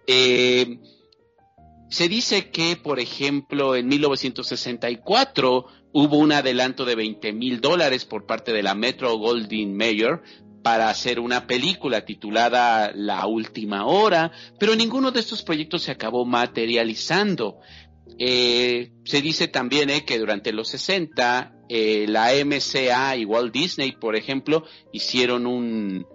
[0.08, 0.80] Eh,
[1.90, 8.26] se dice que, por ejemplo, en 1964 hubo un adelanto de 20 mil dólares por
[8.26, 10.22] parte de la Metro Goldwyn Mayer
[10.66, 16.26] para hacer una película titulada La Última Hora, pero ninguno de estos proyectos se acabó
[16.26, 17.60] materializando.
[18.18, 23.92] Eh, se dice también eh, que durante los 60 eh, la MCA y Walt Disney,
[23.94, 24.64] por ejemplo,
[24.94, 26.08] hicieron un,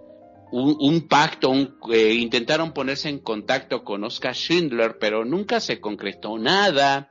[0.51, 7.07] un, pacto, un, intentaron ponerse en contacto con Oscar Schindler, pero nunca se concretó nada.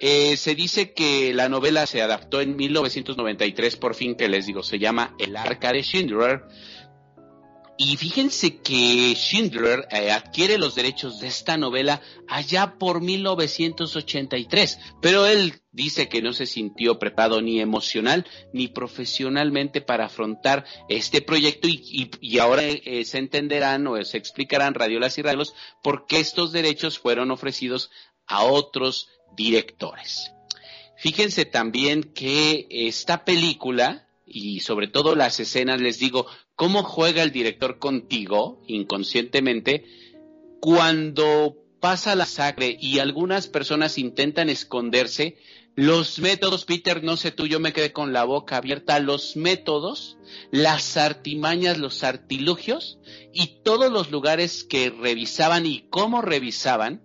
[0.00, 4.78] Se dice que la novela se adaptó en 1993, por fin que les digo, se
[4.78, 6.42] llama El Arca de Schindler.
[7.76, 15.26] Y fíjense que Schindler eh, adquiere los derechos de esta novela allá por 1983, pero
[15.26, 21.66] él dice que no se sintió preparado ni emocional ni profesionalmente para afrontar este proyecto
[21.66, 26.52] y, y- ahora eh, se entenderán o se explicarán radiolas y radiolos por qué estos
[26.52, 27.90] derechos fueron ofrecidos
[28.26, 30.30] a otros directores.
[30.96, 36.26] Fíjense también que esta película y sobre todo las escenas, les digo,
[36.56, 39.84] cómo juega el director contigo inconscientemente
[40.60, 45.36] cuando pasa la sangre y algunas personas intentan esconderse.
[45.76, 48.98] Los métodos, Peter, no sé tú, yo me quedé con la boca abierta.
[49.00, 50.16] Los métodos,
[50.50, 52.98] las artimañas, los artilugios
[53.34, 57.02] y todos los lugares que revisaban y cómo revisaban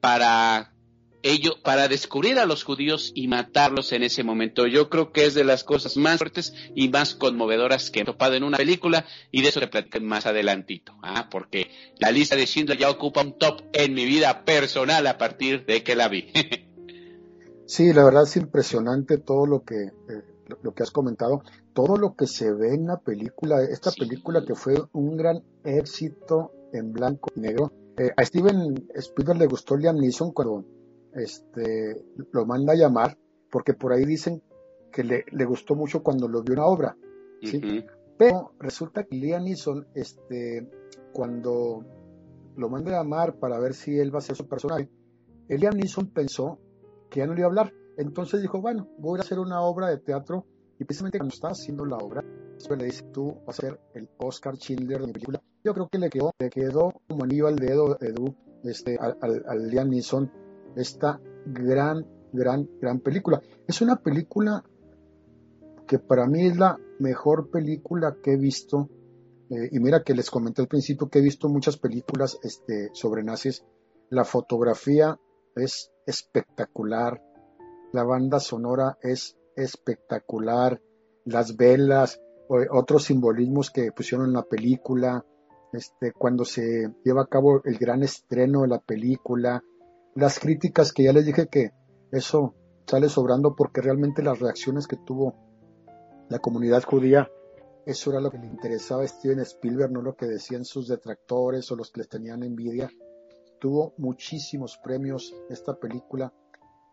[0.00, 0.74] para
[1.22, 4.66] ello, para descubrir a los judíos y matarlos en ese momento.
[4.66, 8.34] Yo creo que es de las cosas más fuertes y más conmovedoras que he topado
[8.34, 11.28] en una película y de eso le platico más adelantito, ¿ah?
[11.30, 15.64] porque la lista de Schindler ya ocupa un top en mi vida personal a partir
[15.66, 16.32] de que la vi.
[17.66, 21.42] Sí, la verdad es impresionante todo lo que, eh, lo, lo que has comentado,
[21.74, 24.00] todo lo que se ve en la película, esta Sí.
[24.00, 27.70] película que fue un gran éxito en blanco y negro.
[27.98, 30.64] Eh, a Steven Spielberg le gustó Liam Neeson cuando
[31.18, 33.16] este, lo manda a llamar,
[33.50, 34.42] porque por ahí dicen
[34.92, 36.96] que le, le gustó mucho cuando lo vio en la obra.
[37.42, 37.84] Sí.
[38.18, 40.68] Pero resulta que Liam Neeson, este,
[41.12, 41.84] cuando
[42.56, 44.90] lo manda a llamar para ver si él va a ser su personaje,
[45.48, 46.58] Liam Neeson pensó
[47.10, 47.72] que ya no le iba a hablar.
[47.96, 50.46] Entonces dijo, bueno, voy a hacer una obra de teatro.
[50.80, 52.24] Y precisamente cuando estaba haciendo la obra,
[52.76, 55.40] le dice, tú vas a ser el Oscar Schindler de mi película.
[55.64, 59.44] Yo creo que le quedó, le quedó como anillo al dedo, Edu, este, al, al,
[59.46, 60.30] al Liam Neeson,
[60.80, 63.40] esta gran, gran, gran película.
[63.66, 64.64] Es una película
[65.86, 68.88] que para mí es la mejor película que he visto.
[69.50, 73.22] eh, y mira que les comenté al principio que he visto muchas películas este, sobre
[73.22, 73.64] nazis.
[74.10, 75.18] La fotografía
[75.56, 77.22] es espectacular.
[77.92, 80.80] La banda sonora es espectacular.
[81.24, 82.20] Las velas,
[82.70, 85.24] otros simbolismos que pusieron en la película.
[85.72, 89.62] Este, cuando se lleva a cabo el gran estreno de la película.
[90.18, 91.70] Las críticas que ya les dije que
[92.10, 92.52] eso
[92.88, 95.36] sale sobrando porque realmente las reacciones que tuvo
[96.28, 97.30] la comunidad judía,
[97.86, 101.70] eso era lo que le interesaba a Steven Spielberg, no lo que decían sus detractores
[101.70, 102.90] o los que les tenían envidia.
[103.60, 106.32] Tuvo muchísimos premios esta película,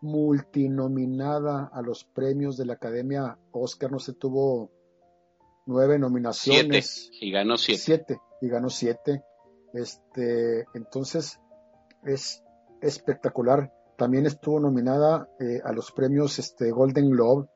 [0.02, 4.70] multinominada a los premios de la Academia Oscar, no se tuvo
[5.66, 5.98] nueve Siete.
[5.98, 7.80] nominaciones, Y ganó siete.
[7.80, 9.24] siete, y ganó siete.
[9.74, 11.40] Este, entonces
[12.04, 12.44] es
[12.80, 13.72] espectacular.
[13.96, 17.48] También estuvo nominada eh, a los premios este, Golden Globe.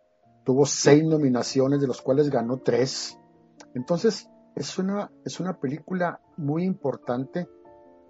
[0.44, 3.18] Tuvo seis nominaciones, de los cuales ganó tres.
[3.74, 7.48] Entonces, es una, es una película muy importante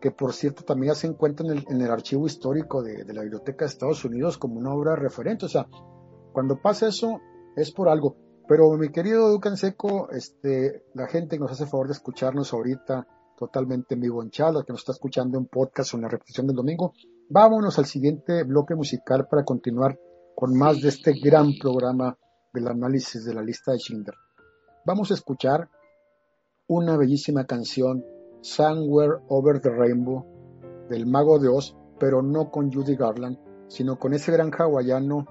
[0.01, 3.23] que, por cierto, también se encuentra en el, en el archivo histórico de, de la
[3.23, 5.47] Biblioteca de Estados Unidos como una obra referente.
[5.47, 5.67] O sea,
[6.33, 7.21] cuando pasa eso,
[7.57, 8.17] es por algo.
[8.49, 13.07] Pero mi querido Ducan Seco, este, la gente nos hace favor de escucharnos ahorita
[13.41, 16.93] totalmente en vivo que nos está escuchando en podcast o en la repetición del domingo,
[17.31, 19.99] vámonos al siguiente bloque musical para continuar
[20.37, 22.19] con más de este gran programa
[22.53, 24.15] del análisis de la lista de Schindler.
[24.85, 25.71] Vamos a escuchar
[26.67, 28.05] una bellísima canción,
[28.43, 30.27] Somewhere Over the Rainbow,
[30.91, 33.39] del Mago de Oz, pero no con Judy Garland,
[33.69, 35.27] sino con ese gran hawaiano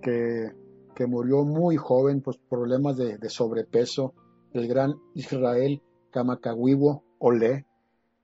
[0.00, 0.52] que,
[0.94, 4.14] que murió muy joven por problemas de, de sobrepeso,
[4.52, 5.82] el gran Israel
[6.12, 7.66] Kamakawiwo Ole.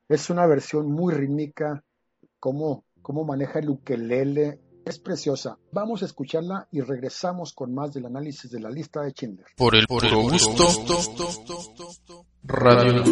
[0.08, 1.82] Es una versión muy rítmica,
[2.38, 5.56] cómo, cómo maneja el ukelele, es preciosa.
[5.72, 9.46] Vamos a escucharla y regresamos con más del análisis de la lista de Schindler.
[9.56, 10.66] Por el puro gusto.
[12.42, 13.02] Radio.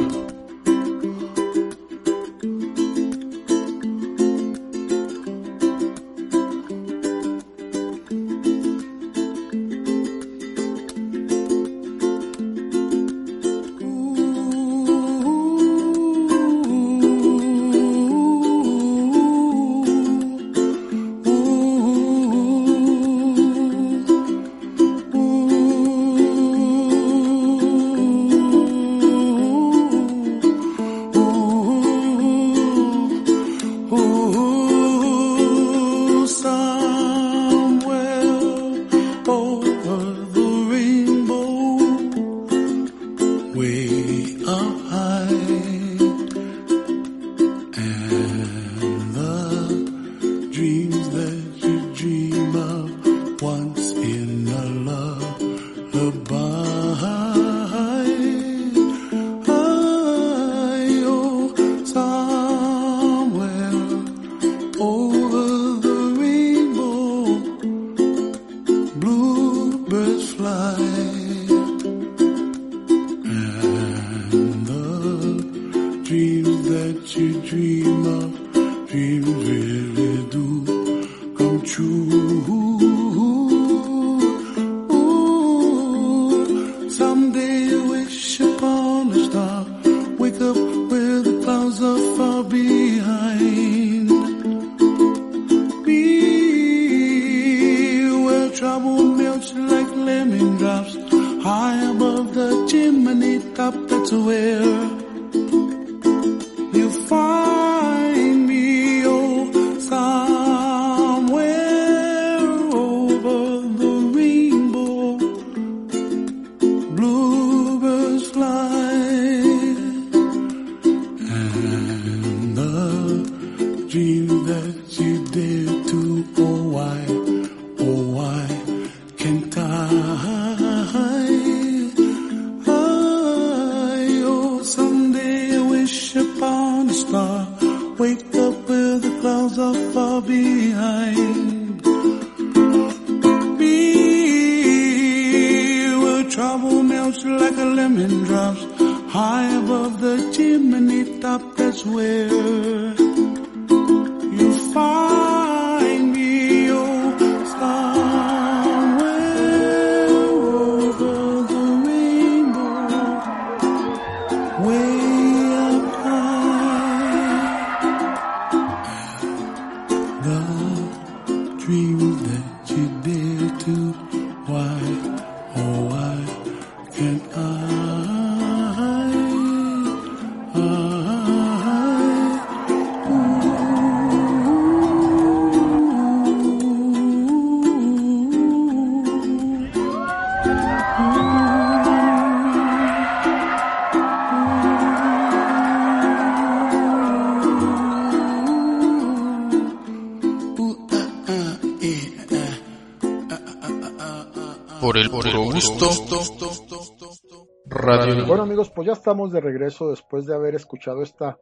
[208.92, 211.38] Estamos de regreso después de haber escuchado esta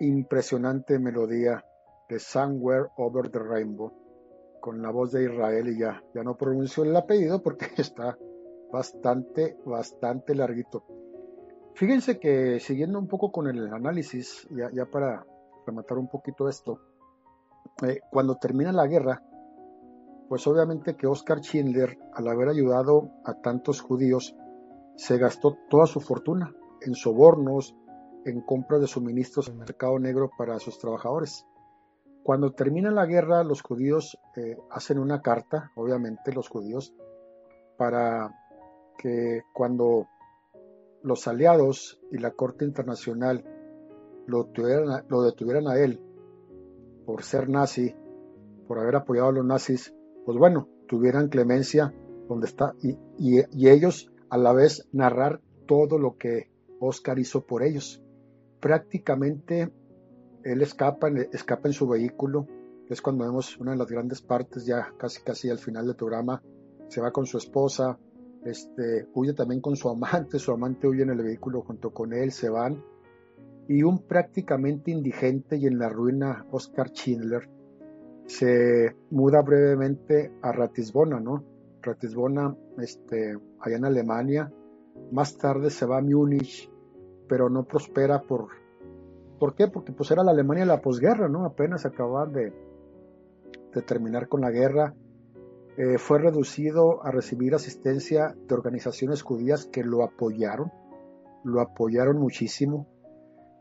[0.00, 1.64] impresionante melodía
[2.08, 3.92] de Somewhere Over the Rainbow
[4.60, 8.18] con la voz de Israel y ya, ya no pronuncio el apellido porque está
[8.72, 10.84] bastante, bastante larguito.
[11.74, 15.24] Fíjense que siguiendo un poco con el análisis, ya, ya para
[15.66, 16.80] rematar un poquito esto,
[17.86, 19.22] eh, cuando termina la guerra,
[20.28, 24.34] pues obviamente que Oscar Schindler, al haber ayudado a tantos judíos,
[24.96, 26.54] se gastó toda su fortuna
[26.86, 27.74] en sobornos,
[28.24, 31.44] en compras de suministros en el mercado negro para sus trabajadores.
[32.22, 36.94] Cuando termina la guerra, los judíos eh, hacen una carta, obviamente los judíos,
[37.76, 38.34] para
[38.98, 40.08] que cuando
[41.02, 43.44] los aliados y la Corte Internacional
[44.26, 46.00] lo, detuvieran a él
[47.04, 47.94] por ser nazi,
[48.66, 49.94] por haber apoyado a los nazis,
[50.24, 51.94] pues bueno, tuvieran clemencia
[52.28, 56.50] donde está y ellos a la vez narrar todo lo que
[56.80, 58.02] Oscar hizo por ellos.
[58.60, 59.72] Prácticamente
[60.44, 62.46] él escapa, escapa en su vehículo,
[62.88, 66.42] es cuando vemos una de las grandes partes ya casi casi al final del programa,
[66.88, 67.98] se va con su esposa,
[68.44, 72.30] este, huye también con su amante, su amante huye en el vehículo junto con él,
[72.30, 72.82] se van,
[73.68, 77.48] y un prácticamente indigente y en la ruina Oscar Schindler
[78.26, 81.44] se muda brevemente a Ratisbona, ¿no?
[81.82, 84.52] Ratisbona, este, allá en Alemania,
[85.12, 86.70] más tarde se va a Múnich,
[87.28, 88.48] pero no prospera por,
[89.38, 89.68] ¿por qué?
[89.68, 91.44] Porque pues era la Alemania de la posguerra, ¿no?
[91.44, 92.52] Apenas acababan de,
[93.86, 94.94] terminar con la guerra,
[95.76, 100.72] eh, fue reducido a recibir asistencia de organizaciones judías que lo apoyaron,
[101.44, 102.86] lo apoyaron muchísimo.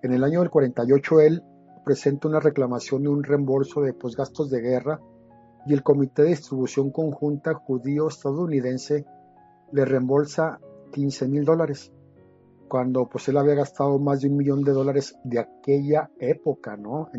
[0.01, 1.43] En el año del 48 él
[1.83, 5.01] presenta una reclamación de un reembolso de pues, gastos de guerra
[5.65, 9.05] y el Comité de Distribución Conjunta Judío-Estadounidense
[9.71, 10.59] le reembolsa
[10.95, 11.91] 15 mil dólares,
[12.69, 17.09] cuando pues él había gastado más de un millón de dólares de aquella época, ¿no?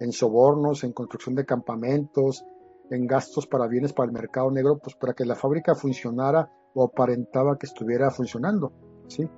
[0.00, 2.44] En, sobornos, en construcción de campamentos,
[2.90, 6.82] en gastos para bienes para el mercado negro, pues para que la fábrica funcionara o
[6.82, 8.72] aparentaba que estuviera funcionando,
[9.06, 9.28] ¿sí?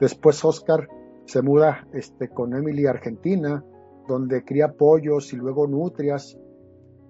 [0.00, 0.88] Después Oscar
[1.26, 3.62] se muda este, con Emily a Argentina,
[4.08, 6.38] donde cría pollos y luego nutrias,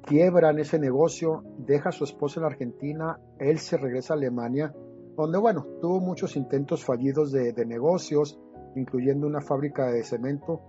[0.02, 4.74] quiebran ese negocio, deja a su esposa en Argentina, él se regresa a Alemania,
[5.16, 8.38] donde, bueno, tuvo muchos intentos fallidos de, de negocios,
[8.74, 10.60] incluyendo una fábrica de cemento,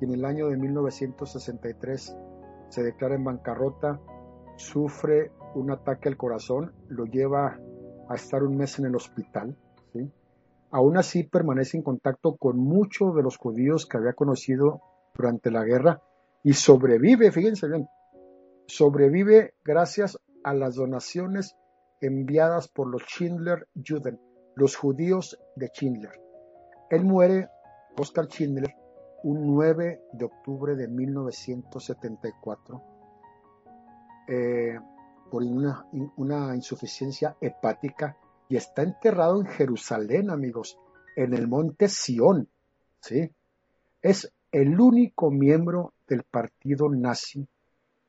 [0.00, 2.16] y en el año de 1963
[2.68, 4.00] se declara en bancarrota,
[4.56, 7.58] sufre un ataque al corazón, lo lleva
[8.08, 9.56] a estar un mes en el hospital.
[9.92, 10.10] ¿sí?
[10.70, 14.80] Aún así permanece en contacto con muchos de los judíos que había conocido
[15.14, 16.02] durante la guerra
[16.42, 17.88] y sobrevive, fíjense bien,
[18.66, 21.56] sobrevive gracias a las donaciones
[22.00, 24.20] enviadas por los Schindler Juden,
[24.54, 26.20] los judíos de Schindler.
[26.90, 27.48] Él muere,
[27.98, 28.74] Oscar Schindler,
[29.22, 32.82] un 9 de octubre de 1974
[34.28, 34.78] eh,
[35.30, 38.16] por una, una insuficiencia hepática
[38.48, 40.78] y está enterrado en Jerusalén, amigos,
[41.16, 42.48] en el monte Sión.
[43.00, 43.30] ¿sí?
[44.02, 47.48] Es el único miembro del partido nazi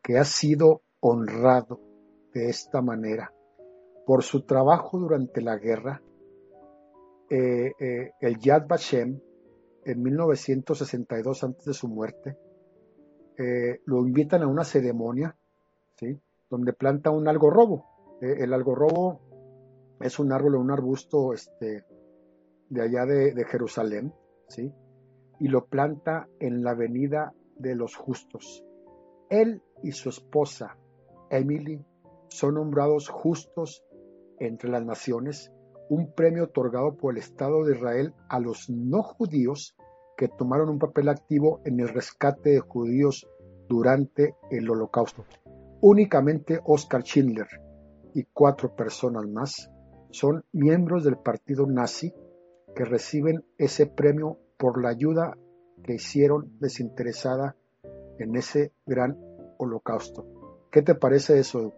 [0.01, 1.79] que ha sido honrado
[2.33, 3.31] de esta manera
[4.05, 6.01] por su trabajo durante la guerra.
[7.29, 9.19] eh, eh, el Yad Vashem,
[9.83, 12.37] en 1962, antes de su muerte,
[13.37, 15.35] eh, lo invitan a una ceremonia,
[15.95, 16.19] ¿sí?
[16.49, 17.85] donde planta un algarrobo.
[18.21, 19.19] Eh, el algarrobo
[19.99, 21.83] es un árbol o un arbusto este,
[22.69, 24.13] de allá de, de Jerusalén,
[24.47, 24.71] ¿sí?
[25.39, 28.63] y lo planta en la avenida de los justos.
[29.29, 30.77] Él y su esposa,
[31.29, 31.83] Emily,
[32.29, 33.83] son nombrados justos
[34.39, 35.51] entre las naciones,
[35.89, 39.75] un premio otorgado por el Estado de Israel a los no judíos
[40.17, 43.27] que tomaron un papel activo en el rescate de judíos
[43.67, 45.25] durante el holocausto.
[45.81, 47.47] Únicamente Oscar Schindler
[48.13, 49.69] y cuatro personas más
[50.11, 52.13] son miembros del partido nazi
[52.75, 55.37] que reciben ese premio por la ayuda
[55.83, 57.55] que hicieron desinteresada
[58.19, 59.17] en ese gran
[59.57, 60.25] holocausto.
[60.71, 61.73] ¿Qué te parece eso?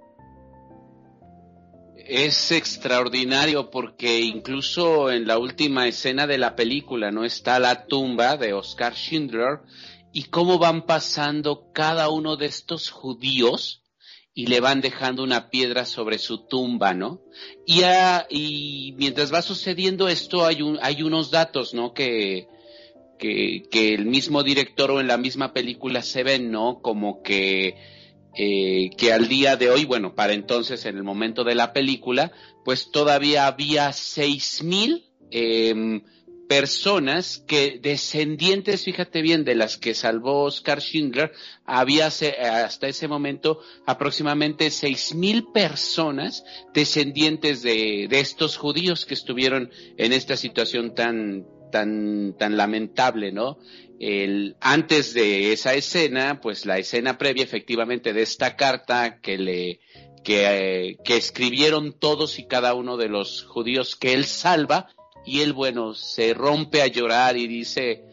[2.09, 8.37] Es extraordinario porque incluso en la última escena de la película no está la tumba
[8.37, 9.59] de Oscar Schindler
[10.13, 13.83] y cómo van pasando cada uno de estos judíos
[14.33, 17.21] y le van dejando una piedra sobre su tumba, ¿no?
[17.65, 21.93] Y, a- y mientras va sucediendo esto hay, un, hay unos datos, ¿no?
[21.93, 22.47] Que,
[23.19, 26.79] que, que el mismo director o en la misma película se ven, ¿no?
[26.81, 27.75] Como que,
[28.37, 32.31] eh, que al día de hoy, bueno, para entonces, en el momento de la película,
[32.63, 36.03] pues todavía había seis mil em,
[36.47, 41.31] personas que descendientes, fíjate bien, de las que salvó Oscar Schindler,
[41.65, 46.43] había hasta ese momento aproximadamente seis mil personas
[46.75, 53.57] descendientes de, de estos judíos que estuvieron en esta situación tan, tan, tan lamentable, ¿no?
[53.99, 59.79] El, antes de esa escena, pues la escena previa efectivamente de esta carta que le,
[60.23, 64.89] que, eh, que escribieron todos y cada uno de los judíos que él salva,
[65.25, 68.03] y él, bueno, se rompe a llorar y dice,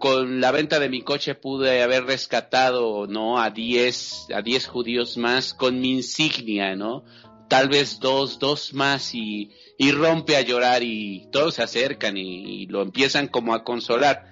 [0.00, 3.38] con la venta de mi coche pude haber rescatado, ¿no?
[3.38, 7.04] A 10, a 10 judíos más con mi insignia, ¿no?
[7.52, 12.64] Tal vez dos, dos más y, y rompe a llorar y todos se acercan y,
[12.68, 14.24] lo empiezan como a consolar.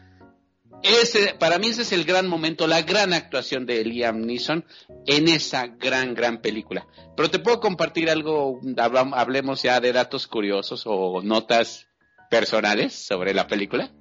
[0.82, 4.64] Ese, para mí ese es el gran momento, la gran actuación de Liam Neeson
[5.04, 6.86] en esa gran, gran película.
[7.14, 11.88] Pero te puedo compartir algo, hablemos ya de datos curiosos o notas
[12.30, 13.92] personales sobre la película.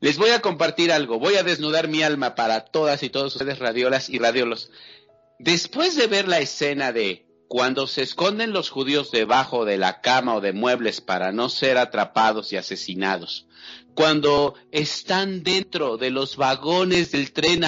[0.00, 3.58] Les voy a compartir algo, voy a desnudar mi alma para todas y todos ustedes
[3.58, 4.70] radiolas y radiolos.
[5.38, 10.36] Después de ver la escena de cuando se esconden los judíos debajo de la cama
[10.36, 13.46] o de muebles para no ser atrapados y asesinados,
[13.94, 17.64] cuando están dentro de los vagones del tren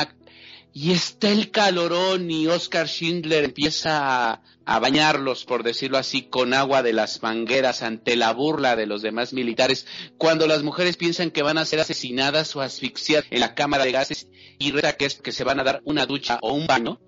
[0.73, 6.85] y está el calorón y Oscar Schindler empieza a, bañarlos, por decirlo así, con agua
[6.85, 9.86] de las mangueras ante la burla de los demás militares,
[10.16, 13.90] cuando las mujeres piensan que van a ser asesinadas o asfixiadas en la cámara de
[13.90, 14.28] gases
[14.61, 17.01] y resulta que, es que se van a dar una ducha o un baño,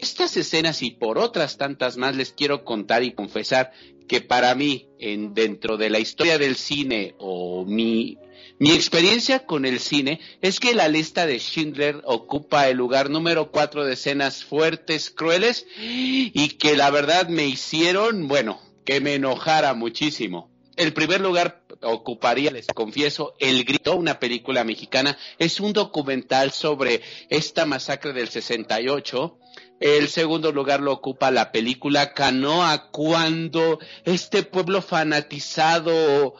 [0.00, 3.72] estas escenas y por otras tantas más les quiero contar y confesar
[4.08, 8.18] que para mí, en, dentro de la historia del cine o mi,
[8.58, 13.52] mi experiencia con el cine, es que la lista de Schindler ocupa el lugar número
[13.52, 19.74] cuatro de escenas fuertes, crueles y que la verdad me hicieron, bueno, que me enojara
[19.74, 20.50] muchísimo.
[20.76, 25.16] El primer lugar ocuparía, les confieso, El Grito, una película mexicana.
[25.38, 29.38] Es un documental sobre esta masacre del 68.
[29.80, 36.34] El segundo lugar lo ocupa la película Canoa, cuando este pueblo fanatizado,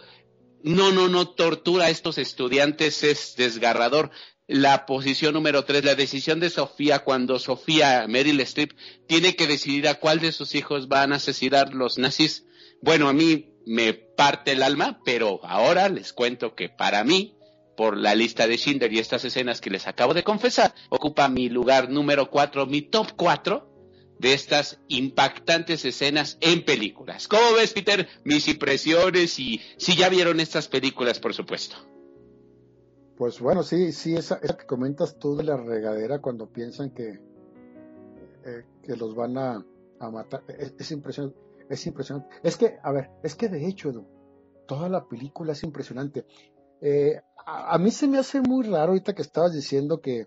[0.62, 4.10] no, no, no, tortura a estos estudiantes es desgarrador.
[4.46, 8.72] La posición número tres, la decisión de Sofía, cuando Sofía, Meryl Streep,
[9.06, 12.44] tiene que decidir a cuál de sus hijos van a asesinar los nazis.
[12.82, 17.38] Bueno, a mí me parte el alma, pero ahora les cuento que para mí,
[17.80, 21.48] por la lista de Schindler y estas escenas que les acabo de confesar, ocupa mi
[21.48, 27.26] lugar número 4, mi top 4 de estas impactantes escenas en películas.
[27.26, 28.06] ¿Cómo ves, Peter?
[28.22, 31.76] Mis impresiones y si ya vieron estas películas, por supuesto.
[33.16, 37.18] Pues bueno, sí, sí, esa, esa que comentas tú de la regadera cuando piensan que,
[38.44, 39.64] eh, que los van a,
[40.00, 41.38] a matar, es, es impresionante,
[41.70, 42.28] es impresionante.
[42.42, 44.06] Es que, a ver, es que de hecho, Edu,
[44.68, 46.26] toda la película es impresionante.
[46.82, 47.20] Eh,
[47.50, 50.26] a, a mí se me hace muy raro ahorita que estabas diciendo que,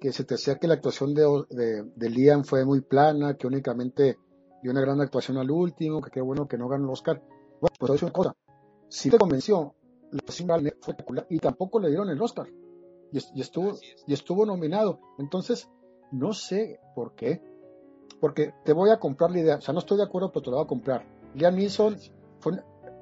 [0.00, 3.46] que se te hacía que la actuación de, de, de Liam fue muy plana, que
[3.46, 4.18] únicamente
[4.62, 7.22] dio una gran actuación al último, que qué bueno que no ganó el Oscar.
[7.60, 8.36] Bueno, pues es una cosa,
[8.88, 9.74] si te convenció,
[10.10, 12.46] la actuación fue espectacular y tampoco le dieron el Oscar.
[13.12, 13.74] Y, est- y estuvo,
[14.06, 14.98] y estuvo nominado.
[15.18, 15.68] Entonces,
[16.12, 17.42] no sé por qué.
[18.20, 19.56] Porque te voy a comprar la idea.
[19.56, 21.06] O sea, no estoy de acuerdo, pero te la voy a comprar.
[21.34, 21.96] Liam Neeson,
[22.40, 22.52] fue,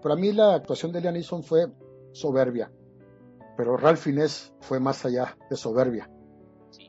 [0.02, 1.66] para mí la actuación de Liam Neeson fue
[2.12, 2.70] soberbia.
[3.56, 6.10] Pero Ralph Fiennes fue más allá de soberbia.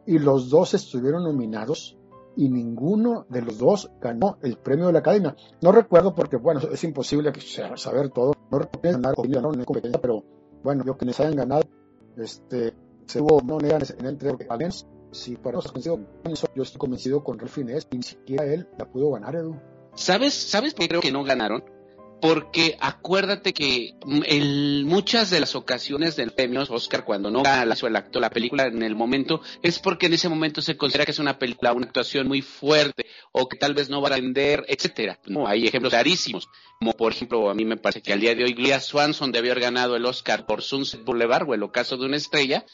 [0.05, 1.97] Y los dos estuvieron nominados
[2.35, 5.35] y ninguno de los dos ganó el premio de la Academia.
[5.61, 8.33] No recuerdo porque, bueno, es imposible que- saber todo.
[8.51, 10.23] No recuerdo ganaron o ganaron en competencia, pero
[10.63, 11.63] bueno, yo quienes hayan ganado,
[12.17, 12.73] este,
[13.05, 14.87] se hubo no negan en entre aliens.
[15.11, 19.11] Si para nosotros convencido, yo estoy convencido con Ralph Fiennes ni siquiera él la pudo
[19.11, 19.55] ganar, Edu.
[19.93, 21.63] ¿Sabes, ¿Sabes por qué creo que no ganaron?
[22.23, 27.93] Porque acuérdate que en muchas de las ocasiones del premio Oscar, cuando no gana el
[28.21, 31.37] la película en el momento, es porque en ese momento se considera que es una
[31.37, 35.19] película, una actuación muy fuerte, o que tal vez no va a vender, etcétera.
[35.25, 36.47] No, hay ejemplos clarísimos.
[36.79, 39.51] Como por ejemplo, a mí me parece que al día de hoy Glia Swanson debió
[39.51, 42.65] haber ganado el Oscar por Sunset Boulevard o el ocaso de una estrella,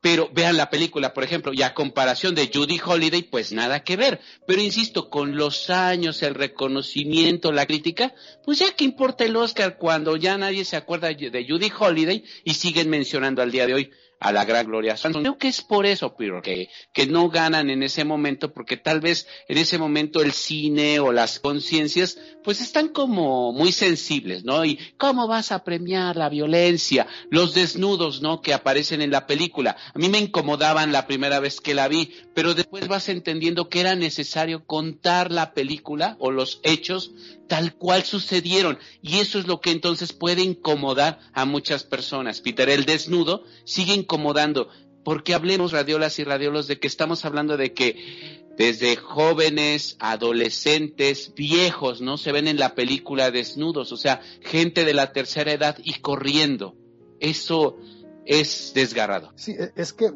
[0.00, 3.96] pero vean la película, por ejemplo, y a comparación de Judy Holiday, pues nada que
[3.96, 4.20] ver.
[4.46, 8.14] Pero insisto, con los años, el reconocimiento, la crítica,
[8.44, 12.54] pues ya que importa el Oscar cuando ya nadie se acuerda de Judy Holiday y
[12.54, 13.90] siguen mencionando al día de hoy
[14.20, 15.22] a la gran Gloria Swanson.
[15.22, 19.00] Creo que es por eso, pero que, que no ganan en ese momento, porque tal
[19.00, 24.64] vez en ese momento el cine o las conciencias, pues están como muy sensibles, ¿no?
[24.64, 28.42] Y cómo vas a premiar la violencia, los desnudos, ¿no?
[28.42, 29.76] Que aparecen en la película.
[29.94, 33.80] A mí me incomodaban la primera vez que la vi, pero después vas entendiendo que
[33.80, 37.12] era necesario contar la película o los hechos
[37.50, 38.78] tal cual sucedieron.
[39.02, 42.40] Y eso es lo que entonces puede incomodar a muchas personas.
[42.40, 44.68] Peter, el desnudo sigue incomodando.
[45.04, 52.00] Porque hablemos, radiolas y radiolos, de que estamos hablando de que desde jóvenes, adolescentes, viejos,
[52.00, 52.18] ¿no?
[52.18, 56.76] Se ven en la película desnudos, o sea, gente de la tercera edad y corriendo.
[57.18, 57.78] Eso
[58.26, 59.32] es desgarrado.
[59.34, 60.12] Sí, e- es que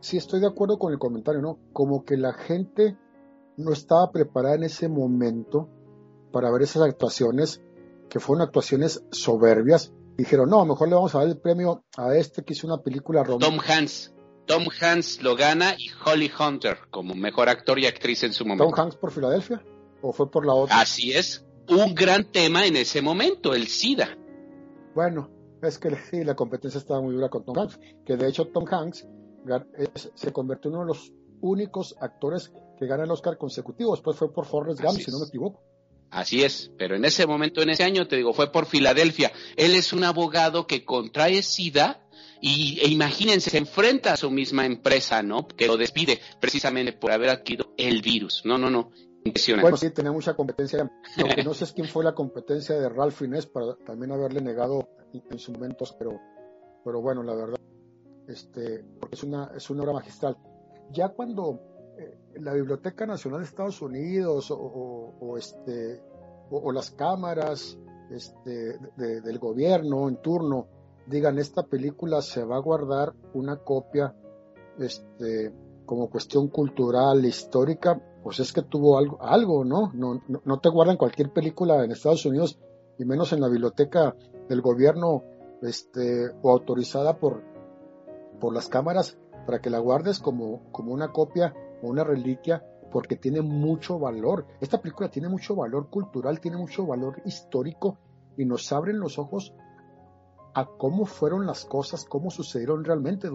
[0.00, 1.58] sí estoy de acuerdo con el comentario, ¿no?
[1.74, 2.96] Como que la gente
[3.58, 5.68] no estaba preparada en ese momento
[6.38, 7.60] para ver esas actuaciones,
[8.08, 9.92] que fueron actuaciones soberbias.
[10.16, 13.24] Dijeron, no, mejor le vamos a dar el premio a este que hizo una película
[13.24, 13.50] romántica.
[13.50, 14.14] Tom Hanks.
[14.46, 18.56] Tom Hanks lo gana y Holly Hunter como mejor actor y actriz en su Tom
[18.56, 18.80] momento.
[18.80, 19.64] Hanks por Filadelfia
[20.00, 20.80] o fue por la otra.
[20.80, 21.44] Así es.
[21.68, 24.16] Un gran tema en ese momento, el SIDA.
[24.94, 25.28] Bueno,
[25.60, 28.64] es que sí, la competencia estaba muy dura con Tom Hanks, que de hecho Tom
[28.70, 29.08] Hanks
[29.76, 33.90] es- se convirtió en uno de los únicos actores que gana el Oscar consecutivo.
[33.90, 35.62] Después fue por Forrest Gump, Así si no me equivoco.
[36.10, 39.30] Así es, pero en ese momento, en ese año, te digo, fue por Filadelfia.
[39.56, 42.08] Él es un abogado que contrae SIDA
[42.40, 45.46] y e imagínense, se enfrenta a su misma empresa, ¿no?
[45.46, 48.42] Que lo despide precisamente por haber adquirido el virus.
[48.44, 48.90] No, no, no.
[49.24, 49.62] Impresionante.
[49.62, 50.90] Bueno, sí, tenía mucha competencia.
[51.16, 55.38] Lo no sé quién fue la competencia de Ralph Fiennes para también haberle negado en,
[55.38, 56.18] sus momentos, pero,
[56.84, 57.58] pero bueno, la verdad,
[58.28, 60.36] este, porque es una, es una obra magistral.
[60.92, 61.60] Ya cuando
[62.36, 66.02] la Biblioteca Nacional de Estados Unidos o, este,
[66.50, 67.78] o, las cámaras
[68.10, 70.66] este, de- del gobierno en turno
[71.06, 74.14] digan esta película se va a guardar una copia
[74.78, 75.52] este,
[75.86, 79.90] como cuestión cultural, histórica, pues es que tuvo algo, algo ¿no?
[79.94, 82.58] No, no, no te guardan cualquier película en Estados Unidos,
[82.98, 84.14] y menos en la biblioteca
[84.48, 85.22] del gobierno,
[85.62, 87.42] este, o autorizada por,
[88.38, 89.16] por las cámaras,
[89.46, 94.46] para que la guardes como, como una copia una reliquia, porque tiene mucho valor.
[94.60, 97.98] Esta película tiene mucho valor cultural, tiene mucho valor histórico,
[98.36, 99.52] y nos abren los ojos
[100.54, 103.28] a cómo fueron las cosas, cómo sucedieron realmente.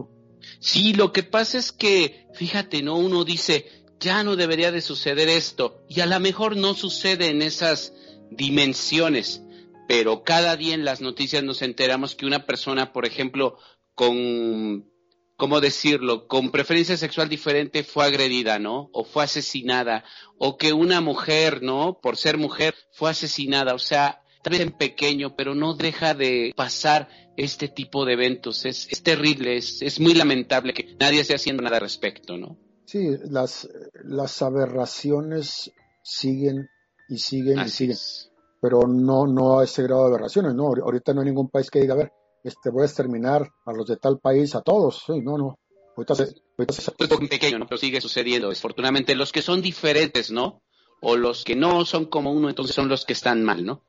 [0.60, 2.98] Sí, lo que pasa es que, fíjate, ¿no?
[2.98, 3.66] Uno dice,
[4.00, 7.94] ya no debería de suceder esto, y a lo mejor no sucede en esas
[8.32, 9.44] dimensiones,
[9.88, 13.58] pero cada día en las noticias nos enteramos que una persona, por ejemplo,
[13.96, 14.90] con,
[15.36, 18.90] ¿cómo decirlo?, con preferencia sexual diferente fue agredida, ¿no?
[18.94, 20.04] O fue asesinada,
[20.38, 22.00] o que una mujer, ¿no?
[22.02, 26.54] Por ser mujer, fue asesinada, o sea, tal vez en pequeño, pero no deja de
[26.56, 28.66] pasar este tipo de eventos.
[28.66, 32.58] Es, es terrible, es, es muy lamentable que nadie esté haciendo nada al respecto, ¿no?
[32.86, 33.68] Sí, las,
[34.04, 35.72] las aberraciones
[36.04, 36.70] siguen
[37.10, 38.30] y siguen y siguen, es.
[38.62, 40.66] pero no, no a ese grado de aberraciones, ¿no?
[40.68, 42.12] Ahor- Ahorita no hay ningún país que diga, a ver,
[42.44, 45.58] este, voy a exterminar a los de tal país, a todos, sí, no, no.
[45.96, 46.24] Ahorita se,
[46.58, 47.68] ahorita se- Pues poco pequeño, ¿no?
[47.68, 48.50] Pero sigue sucediendo.
[48.50, 50.62] Desafortunadamente, los que son diferentes, ¿no?
[51.02, 53.84] O los que no son como uno, entonces son los que están mal, ¿no?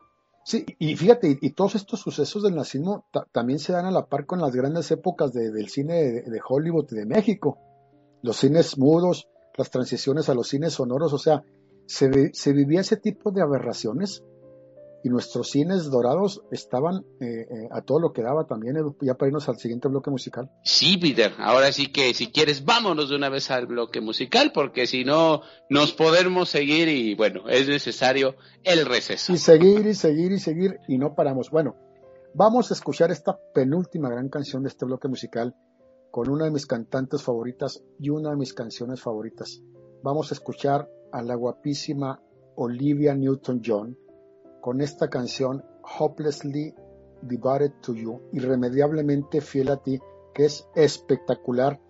[0.45, 3.91] Sí, y fíjate, y, y todos estos sucesos del nazismo ta- también se dan a
[3.91, 7.59] la par con las grandes épocas de- del cine de, de Hollywood y de México.
[8.23, 9.27] Los cines mudos,
[9.57, 11.43] las transiciones a los cines sonoros, o sea,
[11.87, 14.23] se, se vivía ese tipo de aberraciones
[15.05, 19.15] y nuestros cines dorados estaban eh, eh, a todo lo que daba también, Edu, ya
[19.15, 20.51] para irnos al siguiente bloque musical.
[20.65, 21.35] Sí, Peter.
[21.39, 25.43] Ahora sí que si quieres, vámonos de una vez al bloque musical, porque si no,
[25.69, 29.35] nos podemos seguir y bueno, es necesario el receso.
[29.35, 31.51] Y seguir y seguir y seguir y no paramos.
[31.51, 31.77] Bueno,
[32.33, 35.55] vamos a escuchar esta penúltima gran canción de este bloque musical
[36.11, 39.61] con una de mis cantantes favoritas y una de mis canciones favoritas.
[40.03, 42.23] Vamos a escuchar a la guapísima
[42.57, 43.99] Olivia Newton-John
[44.65, 45.63] con esta canción
[45.99, 46.75] Hopelessly
[47.21, 50.01] Devoted to You, irremediablemente fiel a ti,
[50.33, 51.83] que es espectacular.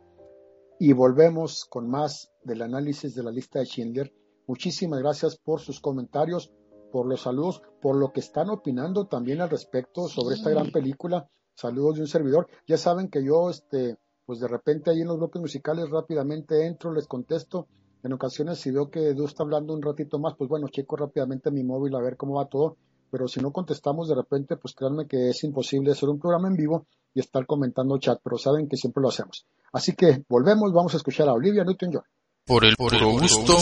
[0.81, 4.13] Y volvemos con más del análisis de la lista de Schindler.
[4.49, 6.51] Muchísimas gracias por sus comentarios,
[6.91, 11.31] por los saludos, por lo que están opinando también al respecto sobre esta gran película.
[11.55, 12.49] Saludos de un servidor.
[12.67, 16.93] Ya saben que yo, este, pues de repente ahí en los bloques musicales rápidamente entro,
[16.93, 17.69] les contesto.
[18.05, 21.51] En ocasiones si veo que Edu está hablando un ratito más, pues bueno, checo rápidamente
[21.51, 22.77] mi móvil a ver cómo va todo.
[23.11, 26.55] Pero si no contestamos de repente, pues créanme que es imposible hacer un programa en
[26.55, 29.47] vivo y estar comentando chat, pero saben que siempre lo hacemos.
[29.73, 32.03] Así que volvemos, vamos a escuchar a Olivia Newton-John.
[32.45, 33.57] Por el puro gusto.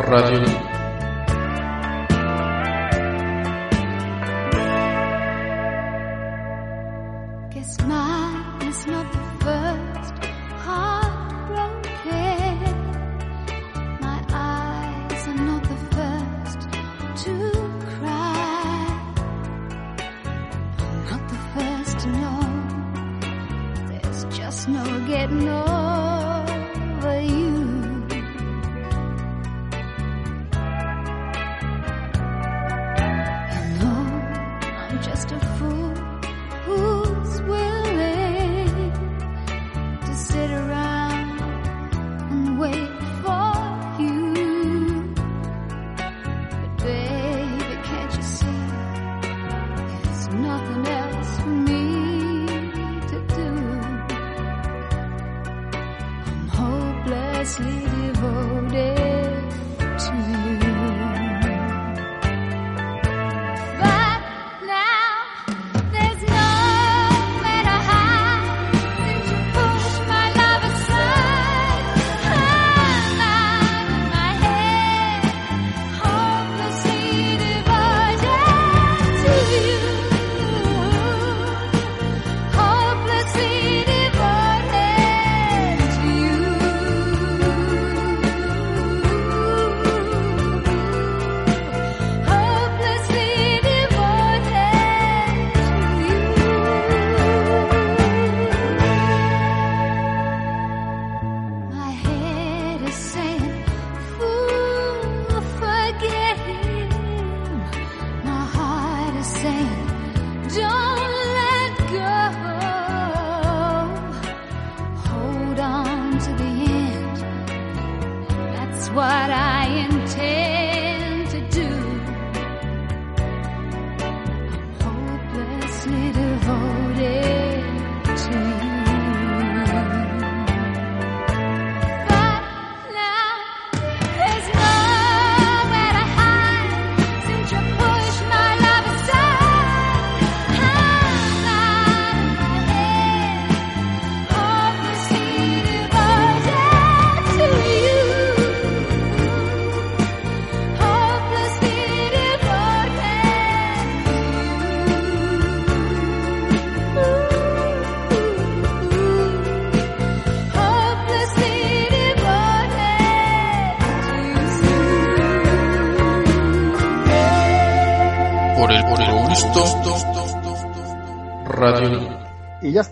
[0.00, 0.63] Radio.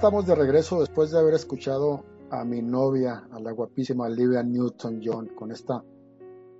[0.03, 5.29] Estamos de regreso después de haber escuchado a mi novia, a la guapísima Olivia Newton-John,
[5.29, 5.85] con esta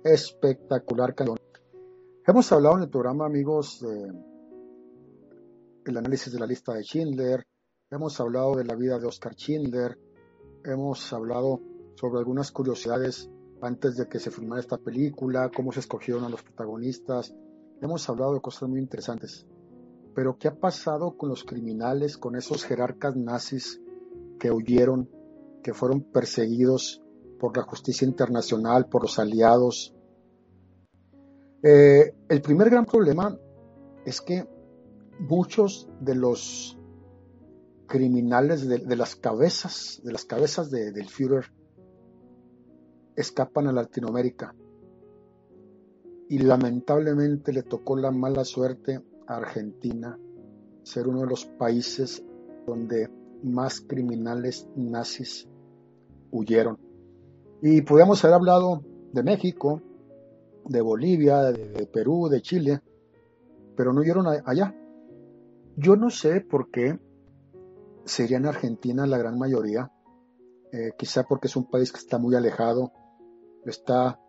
[0.01, 1.37] espectacular canción.
[2.25, 4.13] Hemos hablado en el programa, amigos, de
[5.83, 7.43] el análisis de la lista de Schindler,
[7.91, 9.99] hemos hablado de la vida de Oscar Schindler,
[10.63, 11.59] hemos hablado
[11.95, 13.29] sobre algunas curiosidades
[13.61, 17.35] antes de que se filmara esta película, cómo se escogieron a los protagonistas,
[17.81, 19.45] hemos hablado de cosas muy interesantes.
[20.15, 23.81] Pero ¿qué ha pasado con los criminales, con esos jerarcas nazis
[24.39, 25.09] que huyeron,
[25.63, 27.01] que fueron perseguidos
[27.39, 29.95] por la justicia internacional, por los aliados?
[31.63, 33.37] Eh, el primer gran problema
[34.05, 34.47] es que
[35.19, 36.77] muchos de los
[37.87, 41.45] criminales de, las cabezas, de las cabezas de- del Führer,
[43.15, 44.55] escapan a Latinoamérica.
[46.29, 50.17] Y lamentablemente le tocó la mala suerte Argentina
[50.83, 52.23] ser uno de los países
[52.67, 53.09] donde
[53.43, 55.47] más criminales nazis
[56.31, 56.77] huyeron.
[57.61, 58.83] Y podríamos haber hablado
[59.13, 59.81] de México,
[60.65, 62.81] de Bolivia, de, Perú, de Chile,
[63.75, 64.75] pero no huyeron allá.
[65.75, 66.99] Yo no sé por qué
[68.05, 69.91] sería en Argentina la gran mayoría,
[70.71, 72.91] eh, quizá porque es un país que está muy alejado,
[73.65, 74.19] está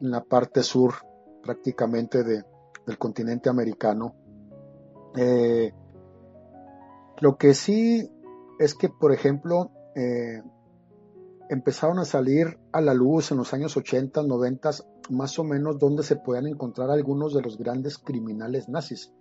[0.00, 0.94] en la parte sur
[1.42, 2.44] prácticamente de-
[2.86, 4.14] del continente americano.
[5.16, 5.72] Eh,
[7.20, 8.10] lo que sí
[8.58, 10.42] es que, por ejemplo, eh,
[11.48, 14.70] empezaron a salir a la luz en los años 80, 90,
[15.10, 19.12] más o menos donde se podían encontrar algunos de los grandes criminales nazis.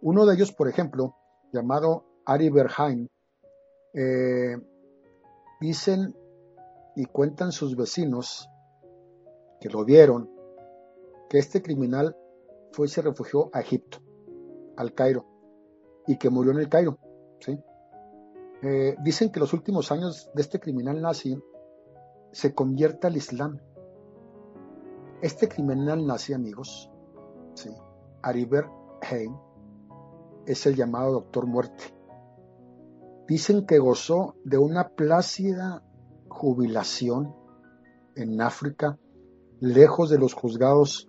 [0.00, 1.16] Uno de ellos, por ejemplo,
[1.52, 3.08] llamado Ari Berheim,
[3.92, 4.56] eh,
[5.60, 6.14] dicen
[6.96, 8.48] y cuentan sus vecinos
[9.60, 10.30] que lo vieron,
[11.28, 12.16] que este criminal
[12.72, 13.98] fue y se refugió a Egipto,
[14.80, 15.26] al Cairo,
[16.06, 16.98] y que murió en el Cairo.
[17.40, 17.58] ¿sí?
[18.62, 21.38] Eh, dicen que los últimos años de este criminal nazi
[22.32, 23.58] se convierte al Islam.
[25.22, 26.90] Este criminal nazi, amigos,
[27.54, 27.70] ¿sí?
[28.22, 28.66] Ariber
[30.46, 31.84] es el llamado Doctor Muerte.
[33.26, 35.82] Dicen que gozó de una plácida
[36.28, 37.34] jubilación
[38.16, 38.98] en África,
[39.60, 41.08] lejos de los juzgados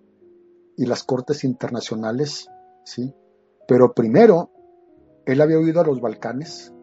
[0.76, 2.48] y las cortes internacionales,
[2.84, 3.14] ¿sí?
[3.72, 4.50] Pero primero,
[5.24, 6.74] él había huido a los Balcanes,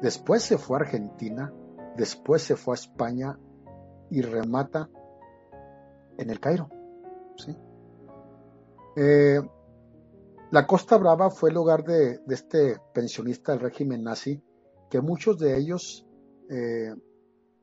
[0.00, 1.52] después se fue a Argentina,
[1.98, 3.38] después se fue a España
[4.08, 4.88] y remata
[6.16, 6.70] en el Cairo,
[7.36, 7.54] ¿sí?
[8.96, 9.38] Eh,
[10.50, 14.42] la Costa Brava fue el hogar de, este pensionista del régimen nazi,
[14.88, 16.06] que muchos de ellos,
[16.48, 16.94] eh,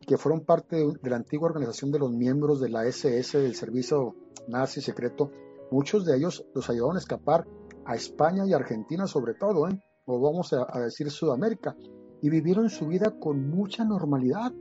[0.02, 3.56] que fueron parte de, de la antigua organización de los miembros de la SS, del
[3.56, 4.14] servicio
[4.48, 5.32] nazi secreto,
[5.72, 7.48] muchos de ellos los ayudaron a escapar
[7.88, 9.82] a España y Argentina sobre todo, ¿eh?
[10.06, 11.76] o vamos a, decir Sudamérica,
[12.22, 14.52] y vivieron su vida con mucha normalidad.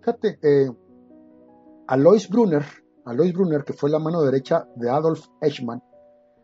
[0.00, 0.70] Fíjate, eh,
[1.86, 2.64] Alois Brunner,
[3.04, 5.82] Alois Brunner, que fue la mano derecha de Adolf Eichmann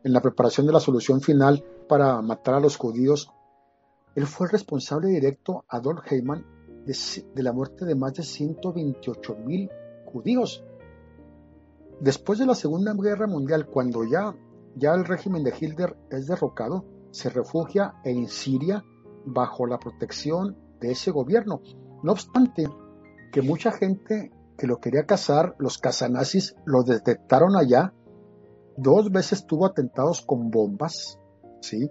[0.02, 3.30] en la preparación de la solución final para matar a los judíos,
[4.14, 6.44] él fue el responsable directo, Adolf Eichmann,
[6.86, 6.96] de,
[7.34, 9.70] de la muerte de más de 128 mil
[10.06, 10.64] judíos.
[12.00, 14.34] Después de la Segunda Guerra Mundial, cuando ya,
[14.76, 18.84] ya el régimen de Hitler es derrocado, se refugia en Siria
[19.24, 21.60] bajo la protección de ese gobierno.
[22.02, 22.68] No obstante,
[23.32, 27.94] que mucha gente que lo quería cazar, los cazanazis lo detectaron allá.
[28.76, 31.18] Dos veces tuvo atentados con bombas,
[31.60, 31.90] ¿sí?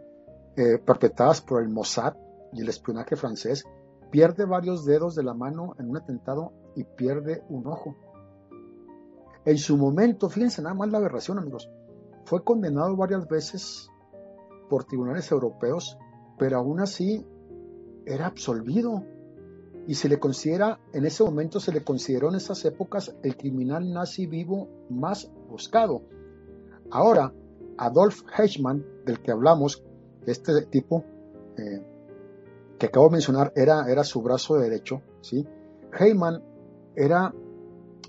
[0.55, 2.13] Eh, perpetradas por el Mossad
[2.53, 3.65] y el espionaje francés.
[4.11, 7.95] Pierde varios dedos de la mano en un atentado y pierde un ojo.
[9.45, 11.69] En su momento, fíjense nada más la aberración, amigos,
[12.29, 13.89] fue condenado varias veces
[14.69, 15.97] por tribunales europeos,
[16.37, 17.25] pero aún así
[18.05, 19.03] era absolvido
[19.87, 23.91] y se le considera, en ese momento se le consideró en esas épocas el criminal
[23.91, 26.03] nazi vivo más buscado.
[26.91, 27.33] Ahora,
[27.79, 29.83] Adolf Eichmann, del que hablamos,
[30.27, 31.03] este tipo
[31.57, 31.81] eh,
[32.77, 35.47] que acabo de mencionar era, era su brazo derecho, ¿sí?
[35.99, 36.43] Eichmann
[36.95, 37.33] era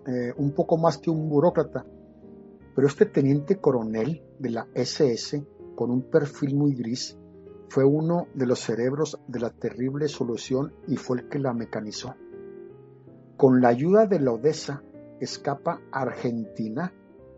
[0.06, 1.86] eh, un poco más que un burócrata,
[2.80, 5.44] pero este teniente coronel de la SS,
[5.76, 7.14] con un perfil muy gris,
[7.68, 12.14] fue uno de los cerebros de la terrible solución y fue el que la mecanizó.
[13.36, 14.82] Con la ayuda de la Odessa,
[15.20, 16.90] escapa a Argentina,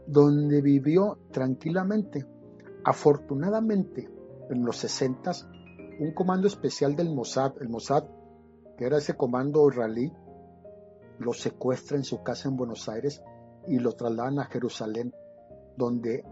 [0.06, 2.24] donde vivió tranquilamente.
[2.84, 4.08] Afortunadamente,
[4.48, 5.32] en los 60
[5.98, 8.04] un comando especial del Mossad, el Mossad,
[8.78, 10.12] que era ese comando israelí,
[11.18, 13.24] lo secuestra en su casa en Buenos Aires
[13.66, 15.12] y lo trasladan a Jerusalén,
[15.76, 16.24] donde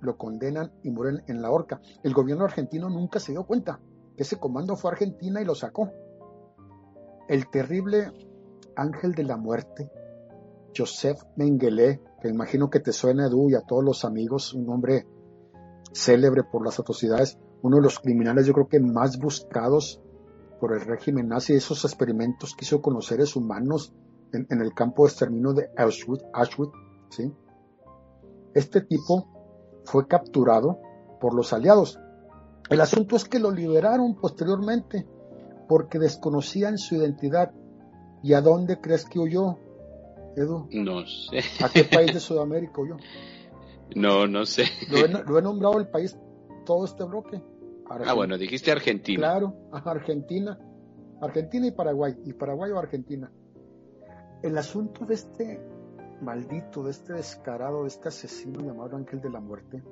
[0.00, 1.80] lo condenan y mueren en la horca.
[2.02, 3.80] El gobierno argentino nunca se dio cuenta
[4.16, 5.90] que ese comando fue a Argentina y lo sacó.
[7.28, 8.12] El terrible
[8.76, 9.90] ángel de la muerte,
[10.76, 15.06] Joseph Mengele, que imagino que te suena Edu y a todos los amigos, un hombre
[15.92, 20.00] célebre por las atrocidades, uno de los criminales yo creo que más buscados
[20.60, 23.92] por el régimen nazi, esos experimentos que hizo con los seres humanos
[24.32, 26.72] en, el campo de exterminio de Auschwitz, Auschwitz,
[27.10, 27.32] ¿sí?
[28.56, 29.28] Este tipo
[29.84, 30.80] fue capturado
[31.20, 32.00] por los aliados.
[32.70, 35.06] El asunto es que lo liberaron posteriormente
[35.68, 37.52] porque desconocían su identidad.
[38.22, 39.58] ¿Y a dónde crees que huyó,
[40.36, 40.68] Edu?
[40.72, 41.40] No sé.
[41.62, 42.96] ¿A qué país de Sudamérica huyó?
[43.94, 44.64] No, no sé.
[44.90, 46.18] Lo he, lo he nombrado el país,
[46.64, 47.40] todo este bloque.
[47.88, 49.18] Ah, bueno, dijiste Argentina.
[49.18, 50.58] Claro, Argentina.
[51.20, 52.16] Argentina y Paraguay.
[52.24, 53.30] Y Paraguay o Argentina.
[54.42, 55.60] El asunto de este
[56.22, 59.82] maldito, de este descarado, de este asesino llamado Ángel de la Muerte,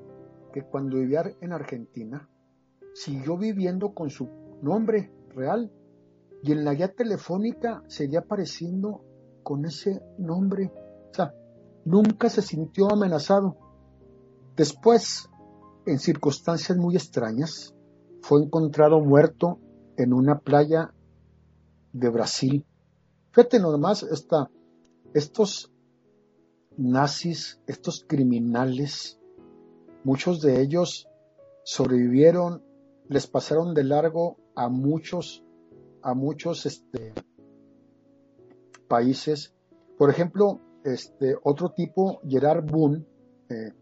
[0.53, 2.29] que cuando vivía en Argentina,
[2.95, 4.29] siguió viviendo con su
[4.63, 5.71] nombre real
[6.43, 9.03] y en la guía telefónica seguía apareciendo
[9.43, 10.71] con ese nombre.
[11.11, 11.35] O sea,
[11.85, 13.57] nunca se sintió amenazado.
[14.57, 15.29] Después,
[15.87, 17.75] en circunstancias muy extrañas,
[18.23, 19.59] fue encontrado muerto
[19.97, 20.95] en una playa
[21.93, 22.65] de Brasil.
[23.33, 24.51] Fíjate nomás, esta,
[25.13, 25.74] estos
[26.77, 29.19] nazis, estos criminales,
[30.05, 31.09] muchos de ellos
[31.65, 32.63] sobrevivieron,
[33.09, 35.45] les pasaron de largo a muchos,
[36.03, 37.13] a muchos este,
[38.89, 39.55] países.
[39.99, 43.05] Por ejemplo, este otro tipo, Gerard Boone,
[43.49, 43.73] eh,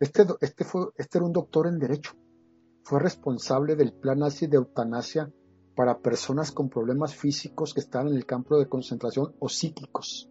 [0.00, 2.12] este, este, fue, este era un doctor en Derecho.
[2.82, 5.32] Fue responsable del plan nazi de eutanasia
[5.74, 10.30] para personas con problemas físicos que estaban en el campo de concentración o psíquicos.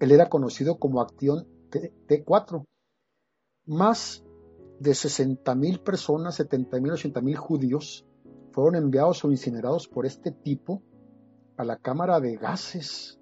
[0.00, 2.64] Él era conocido como Acción T4.
[3.66, 4.24] Más
[4.80, 8.06] de 60.000 personas, 70.000, 80.000 judíos
[8.52, 10.82] fueron enviados o incinerados por este tipo
[11.56, 13.20] a la cámara de gases.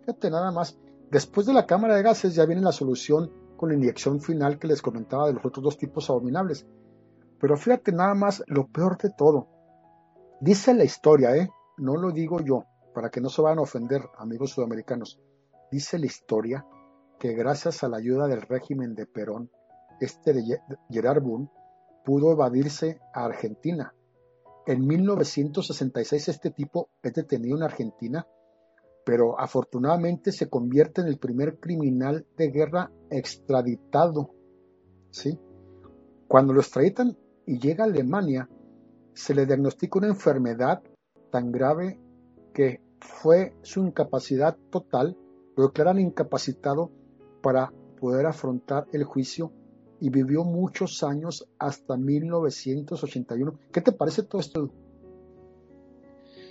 [0.00, 0.78] Fíjate nada más.
[1.10, 4.68] Después de la cámara de gases ya viene la solución con la inyección final que
[4.68, 6.66] les comentaba de los otros dos tipos abominables.
[7.38, 9.48] Pero fíjate nada más lo peor de todo.
[10.40, 11.50] Dice la historia, ¿eh?
[11.76, 12.64] No lo digo yo,
[12.94, 15.20] para que no se vayan a ofender, amigos sudamericanos.
[15.70, 16.66] Dice la historia
[17.18, 19.50] que gracias a la ayuda del régimen de Perón,
[20.00, 20.60] este de
[20.90, 21.50] Gerard Boone
[22.04, 23.94] pudo evadirse a Argentina.
[24.66, 28.26] En 1966 este tipo es detenido en Argentina,
[29.04, 34.30] pero afortunadamente se convierte en el primer criminal de guerra extraditado.
[35.10, 35.38] ¿sí?
[36.28, 37.16] Cuando lo extraditan
[37.46, 38.48] y llega a Alemania,
[39.14, 40.82] se le diagnostica una enfermedad
[41.30, 42.00] tan grave
[42.54, 45.16] que fue su incapacidad total,
[45.60, 46.90] lo declaran incapacitado
[47.42, 47.70] para
[48.00, 49.52] poder afrontar el juicio
[50.00, 53.58] y vivió muchos años hasta 1981.
[53.70, 54.72] ¿Qué te parece todo esto?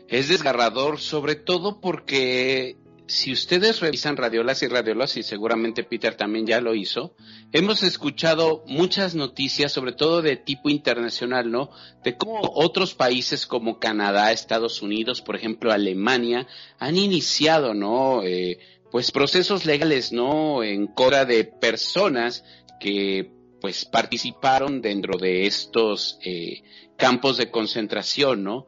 [0.07, 2.77] Es desgarrador, sobre todo porque
[3.09, 7.15] si ustedes revisan radiolas y radiolas, y seguramente Peter también ya lo hizo,
[7.51, 11.71] hemos escuchado muchas noticias, sobre todo de tipo internacional, ¿no?
[12.03, 18.21] De cómo otros países como Canadá, Estados Unidos, por ejemplo, Alemania, han iniciado, ¿no?
[18.23, 18.59] Eh,
[18.91, 20.63] pues procesos legales, ¿no?
[20.63, 22.43] En contra de personas
[22.79, 26.63] que pues participaron dentro de estos eh,
[26.97, 28.67] campos de concentración, ¿no?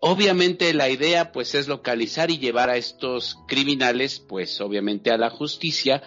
[0.00, 5.30] Obviamente la idea pues es localizar y llevar a estos criminales pues obviamente a la
[5.30, 6.02] justicia,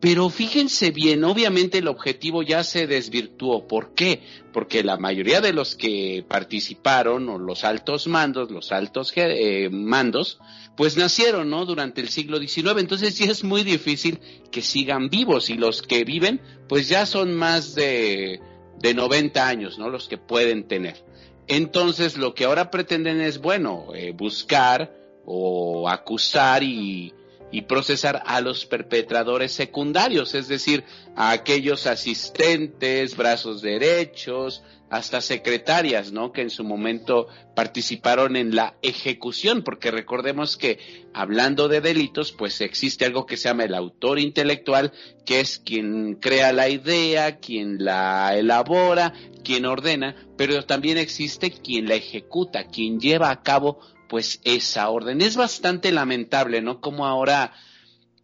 [0.00, 3.68] pero fíjense bien, obviamente el objetivo ya se desvirtuó.
[3.68, 4.22] ¿Por qué?
[4.50, 10.38] Porque la mayoría de los que participaron, o los altos mandos, los altos eh, mandos,
[10.74, 11.66] pues nacieron, ¿no?
[11.66, 12.78] Durante el siglo XIX.
[12.78, 14.20] Entonces sí es muy difícil
[14.50, 18.40] que sigan vivos y los que viven, pues ya son más de,
[18.78, 19.90] de 90 años, ¿no?
[19.90, 21.04] Los que pueden tener.
[21.46, 24.96] Entonces lo que ahora pretenden es, bueno, eh, buscar
[25.26, 27.12] o acusar y,
[27.50, 30.84] y procesar a los perpetradores secundarios, es decir,
[31.16, 36.32] a aquellos asistentes, brazos derechos, hasta secretarias, ¿no?
[36.32, 40.80] Que en su momento participaron en la ejecución, porque recordemos que
[41.14, 44.92] hablando de delitos, pues existe algo que se llama el autor intelectual,
[45.24, 49.12] que es quien crea la idea, quien la elabora,
[49.44, 53.78] quien ordena, pero también existe quien la ejecuta, quien lleva a cabo
[54.10, 55.22] pues esa orden.
[55.22, 56.80] Es bastante lamentable, ¿no?
[56.80, 57.52] Como ahora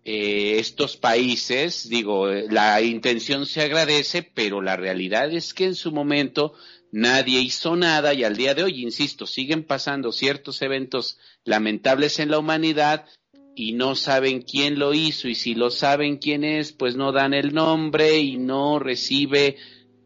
[0.05, 5.93] eh, estos países, digo, la intención se agradece, pero la realidad es que en su
[5.93, 6.55] momento
[6.91, 12.33] nadie hizo nada y al día de hoy, insisto, siguen pasando ciertos eventos lamentables en
[12.33, 13.07] la humanidad
[13.55, 17.33] y no saben quién lo hizo y si lo saben quién es, pues no dan
[17.33, 19.57] el nombre y no recibe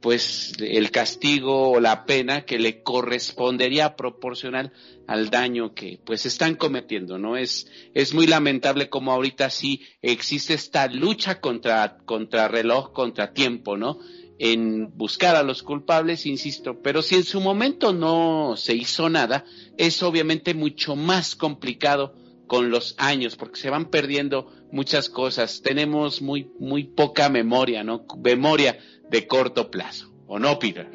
[0.01, 4.72] pues el castigo o la pena que le correspondería proporcional
[5.06, 7.36] al daño que pues están cometiendo, ¿no?
[7.36, 13.77] Es, es muy lamentable como ahorita sí existe esta lucha contra, contra reloj, contra tiempo,
[13.77, 13.98] ¿no?
[14.39, 19.44] En buscar a los culpables, insisto, pero si en su momento no se hizo nada,
[19.77, 22.14] es obviamente mucho más complicado
[22.47, 25.60] con los años, porque se van perdiendo muchas cosas.
[25.62, 28.06] Tenemos muy, muy poca memoria, ¿no?
[28.20, 28.78] Memoria
[29.11, 30.87] de corto plazo, ¿o no, Peter?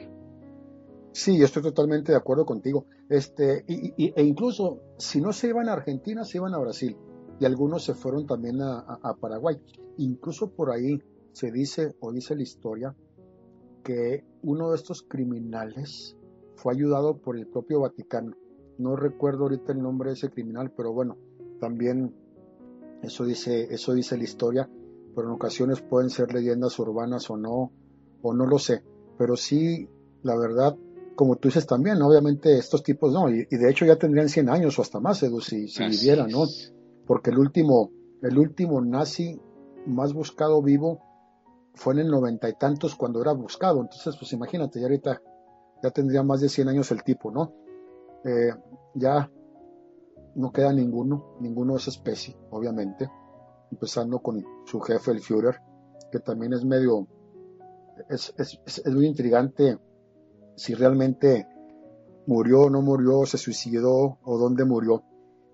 [1.12, 2.88] Sí, yo estoy totalmente de acuerdo contigo.
[3.10, 6.98] Este, y, e incluso si no se iban a Argentina, se iban a Brasil.
[7.40, 9.58] Y algunos se fueron también a, a- a Paraguay.
[9.98, 11.00] Incluso por ahí
[11.32, 12.96] se dice o dice la historia
[13.84, 16.18] que uno de estos criminales
[16.56, 18.36] fue ayudado por el propio Vaticano.
[18.78, 21.18] No recuerdo ahorita el nombre de ese criminal, pero bueno,
[21.62, 22.14] también
[23.04, 24.70] eso dice, eso dice la historia,
[25.16, 27.72] pero en ocasiones pueden ser leyendas urbanas o no,
[28.26, 28.84] o no lo sé.
[29.18, 29.88] Pero sí,
[30.24, 30.76] la verdad,
[31.16, 34.50] como tú dices también, obviamente estos tipos no, y, y de hecho ya tendrían 100
[34.50, 36.46] años o hasta más, Edu, si, si vivieran, ¿no?
[37.06, 37.92] Porque el último,
[38.22, 39.40] el último nazi
[39.86, 41.00] más buscado vivo
[41.76, 43.82] fue en el noventa y tantos cuando era buscado.
[43.82, 45.22] Entonces, pues imagínate, ya ahorita
[45.84, 47.54] ya tendría más de 100 años el tipo, ¿no?
[48.24, 48.52] Eh,
[48.96, 49.30] ya
[50.36, 53.08] no queda ninguno, ninguno de esa especie, obviamente.
[53.72, 55.62] Empezando con su jefe, el Führer,
[56.12, 57.08] que también es medio,
[58.10, 59.78] es, es, es- muy intrigante
[60.56, 61.48] si realmente
[62.28, 65.04] murió o no murió, se suicidó o dónde murió.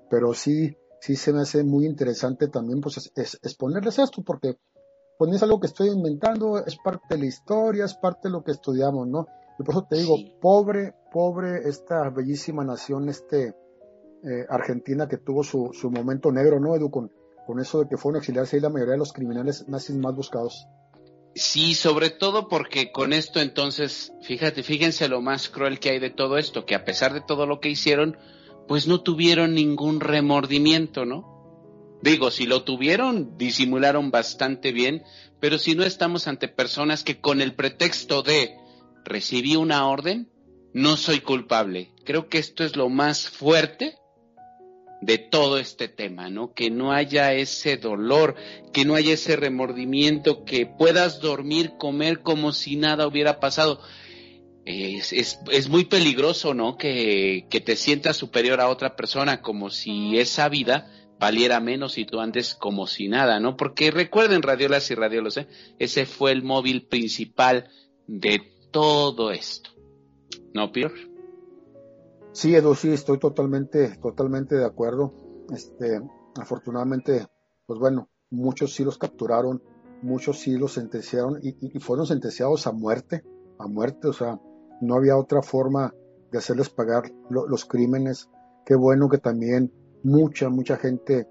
[0.10, 4.58] Pero sí, sí se me hace muy interesante también pues es, es- exponerles esto, porque
[5.18, 8.44] pues es algo que estoy inventando, es parte de la historia, es parte de lo
[8.44, 9.28] que estudiamos, ¿no?
[9.60, 10.34] Y por eso te digo, Sí.
[10.42, 13.56] pobre, pobre esta bellísima nación, este
[14.24, 16.90] eh, Argentina que tuvo su, su momento negro, ¿no, Edu?
[16.92, 17.12] Con,
[17.46, 20.68] con eso de que fueron exiliarse ahí la mayoría de los criminales nazis más buscados.
[21.34, 26.10] Sí, sobre todo porque con esto entonces, fíjate, fíjense lo más cruel que hay de
[26.10, 28.18] todo esto, que a pesar de todo lo que hicieron,
[28.68, 31.99] pues no tuvieron ningún remordimiento, ¿no?
[32.02, 35.03] Digo, si lo tuvieron, disimularon bastante bien,
[35.40, 38.56] pero si no estamos ante personas que con el pretexto de
[39.06, 40.30] recibí una orden,
[40.74, 41.91] no soy culpable.
[42.03, 44.01] Creo que esto es lo más fuerte
[45.02, 46.53] de todo este tema, ¿no?
[46.53, 48.36] Que no haya ese dolor,
[48.72, 53.82] que no haya ese remordimiento, que puedas dormir, comer como si nada hubiera pasado.
[54.64, 56.78] Es, es, es muy peligroso, ¿no?
[56.78, 62.06] Que, que te sientas superior a otra persona, como si esa vida valiera menos y
[62.06, 63.57] tú andes como si nada, ¿no?
[63.57, 65.48] Porque recuerden, radiolas y radiolos, ¿eh?
[65.78, 67.69] ese fue el móvil principal
[68.07, 68.41] de
[68.72, 69.72] todo esto.
[70.53, 71.11] ¿No, Pierre?
[72.34, 75.14] Sí, Edu, sí, estoy totalmente, totalmente de acuerdo.
[75.49, 76.02] Este,
[76.40, 77.28] afortunadamente,
[77.66, 79.62] pues bueno, muchos sí los capturaron,
[80.02, 83.24] muchos sí los sentenciaron y, y- fueron sentenciados a muerte,
[83.60, 84.40] a muerte, o sea,
[84.82, 85.94] no había otra forma
[86.32, 88.30] de hacerles pagar lo- los crímenes.
[88.66, 89.72] Qué bueno que también
[90.03, 91.28] mucha, mucha gente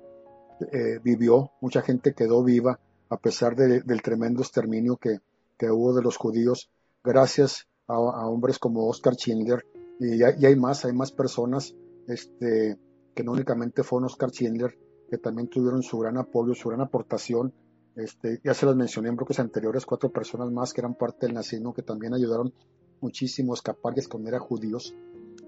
[0.72, 2.78] eh, vivió, mucha gente quedó viva
[3.08, 5.18] a pesar de- del tremendo exterminio que,
[5.58, 6.70] que hubo de los judíos,
[7.02, 9.64] gracias a, a hombres como Oscar Schindler,
[10.00, 11.74] y, y hay más, hay más personas
[12.08, 12.78] este,
[13.14, 14.76] que no únicamente fueron Oscar Schindler,
[15.08, 17.52] que también tuvieron su gran apoyo, su gran aportación.
[17.96, 21.34] Este, ya se las mencioné en bloques anteriores, cuatro personas más que eran parte del
[21.34, 22.52] nazismo, que también ayudaron
[23.00, 24.94] muchísimo a escapar y esconder a judíos.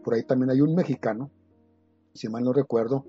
[0.05, 1.31] Por ahí también hay un mexicano,
[2.15, 3.05] si mal no recuerdo,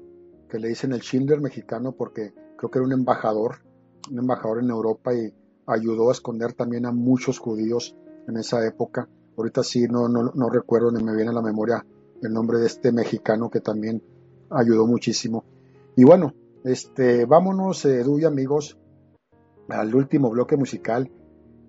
[0.50, 3.64] que le dicen el Schindler mexicano porque creo que era un embajador,
[4.12, 5.34] un embajador en Europa y
[5.66, 7.96] ayudó a esconder también a muchos judíos
[8.28, 9.10] en esa época.
[9.38, 11.86] Ahorita sí no, no, no recuerdo ni me viene a la memoria
[12.22, 14.02] el nombre de este mexicano que también
[14.50, 15.44] ayudó muchísimo.
[15.96, 16.34] Y bueno,
[16.64, 18.78] este, vámonos, eh, Edu y amigos,
[19.70, 21.12] al último bloque musical.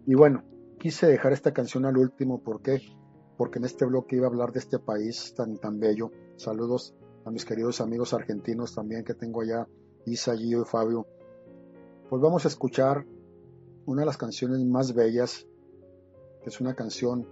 [0.07, 0.45] Y bueno,
[0.79, 2.81] quise dejar esta canción al último, ¿por qué?
[3.37, 6.11] Porque en este bloque iba a hablar de este país tan, tan bello.
[6.37, 9.67] Saludos a mis queridos amigos argentinos también que tengo allá,
[10.07, 11.07] Isa, Gio y Fabio.
[12.09, 13.05] Pues vamos a escuchar
[13.87, 15.47] una de las canciones más bellas,
[16.43, 17.27] que es una canción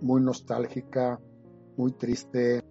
[0.00, 1.20] muy nostálgica,
[1.76, 2.64] muy triste,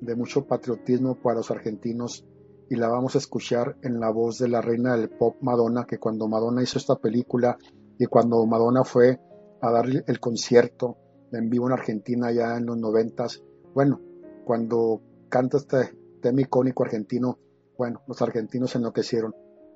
[0.00, 2.26] de mucho patriotismo para los argentinos
[2.68, 5.98] y la vamos a escuchar en la voz de la reina del pop Madonna, que
[5.98, 7.56] cuando Madonna hizo esta película
[7.98, 9.20] y cuando Madonna fue
[9.60, 10.96] a dar el concierto
[11.32, 13.42] en vivo en Argentina ya en los noventas,
[13.74, 14.00] bueno,
[14.44, 17.38] cuando canta este tema icónico argentino,
[17.76, 19.34] bueno, los argentinos enloquecieron.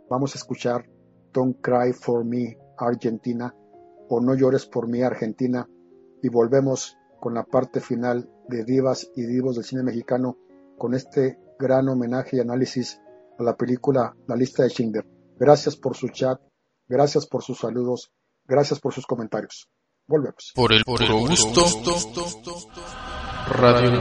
[0.08, 0.88] Vamos a escuchar
[1.32, 3.54] Don't Cry for Me, Argentina,
[4.08, 5.68] o No llores por mí, Argentina,
[6.26, 10.36] y volvemos con la parte final de Divas y Divos del cine mexicano
[10.76, 13.00] con este gran homenaje y análisis
[13.38, 15.06] a la película La lista de Schindler.
[15.38, 16.40] Gracias por su chat,
[16.88, 18.10] gracias por sus saludos,
[18.44, 19.68] gracias por sus comentarios.
[20.08, 20.52] Volvemos.
[20.54, 21.62] Por el, por gusto,
[23.52, 24.00] Radio.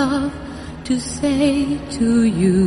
[0.00, 0.32] love
[0.84, 2.58] to say to you.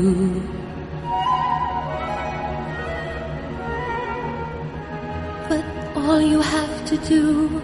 [5.49, 5.65] But
[5.95, 7.61] all you have to do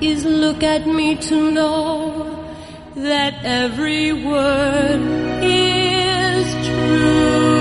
[0.00, 1.74] is look at me to know
[2.96, 5.00] that every word
[5.42, 7.51] is true.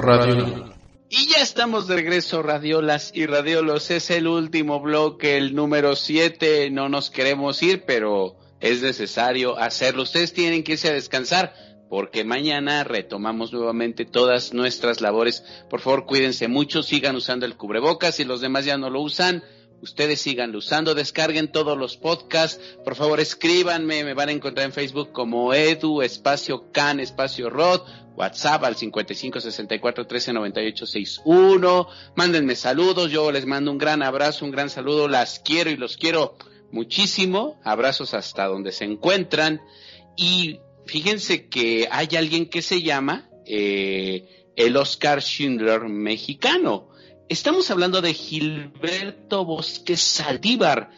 [0.00, 0.74] Radio.
[1.08, 3.90] Y ya estamos de regreso, radiolas y radiolos.
[3.90, 6.70] Es el último bloque, el número 7.
[6.70, 10.04] No nos queremos ir, pero es necesario hacerlo.
[10.04, 11.52] Ustedes tienen que irse a descansar
[11.88, 15.44] porque mañana retomamos nuevamente todas nuestras labores.
[15.68, 18.14] Por favor, cuídense mucho, sigan usando el cubrebocas.
[18.14, 19.42] Si los demás ya no lo usan,
[19.82, 20.94] ustedes sigan usando.
[20.94, 22.60] Descarguen todos los podcasts.
[22.84, 24.04] Por favor, escríbanme.
[24.04, 27.82] Me van a encontrar en Facebook como Edu, espacio Can, espacio Rod.
[28.16, 31.88] WhatsApp al 55 64 13 98 61.
[32.16, 33.10] Mándenme saludos.
[33.10, 35.08] Yo les mando un gran abrazo, un gran saludo.
[35.08, 36.36] Las quiero y los quiero
[36.70, 37.58] muchísimo.
[37.64, 39.60] Abrazos hasta donde se encuentran.
[40.16, 46.89] Y fíjense que hay alguien que se llama eh, el Oscar Schindler mexicano.
[47.30, 50.90] Estamos hablando de Gilberto Bosques Saldívar.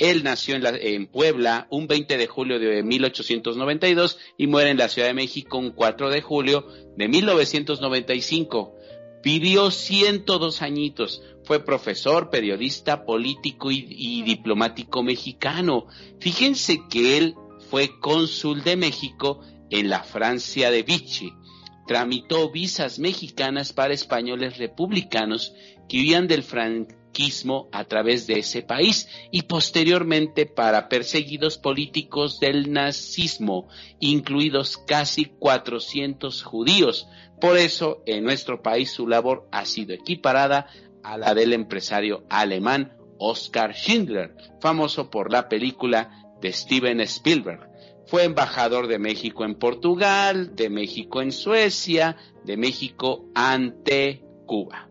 [0.00, 5.06] Él nació en Puebla un 20 de julio de 1892 y muere en la Ciudad
[5.06, 8.74] de México un 4 de julio de 1995.
[9.22, 11.22] Vivió 102 añitos.
[11.44, 15.86] Fue profesor, periodista, político y, y diplomático mexicano.
[16.18, 17.36] Fíjense que él
[17.70, 19.40] fue cónsul de México
[19.70, 21.32] en la Francia de Vichy.
[21.86, 25.54] Tramitó visas mexicanas para españoles republicanos
[25.88, 32.72] que huían del franquismo a través de ese país y posteriormente para perseguidos políticos del
[32.72, 33.68] nazismo,
[34.00, 37.08] incluidos casi 400 judíos.
[37.40, 40.66] Por eso, en nuestro país su labor ha sido equiparada
[41.02, 46.10] a la del empresario alemán Oskar Schindler, famoso por la película
[46.40, 47.70] de Steven Spielberg.
[48.06, 54.90] Fue embajador de México en Portugal, de México en Suecia, de México ante Cuba.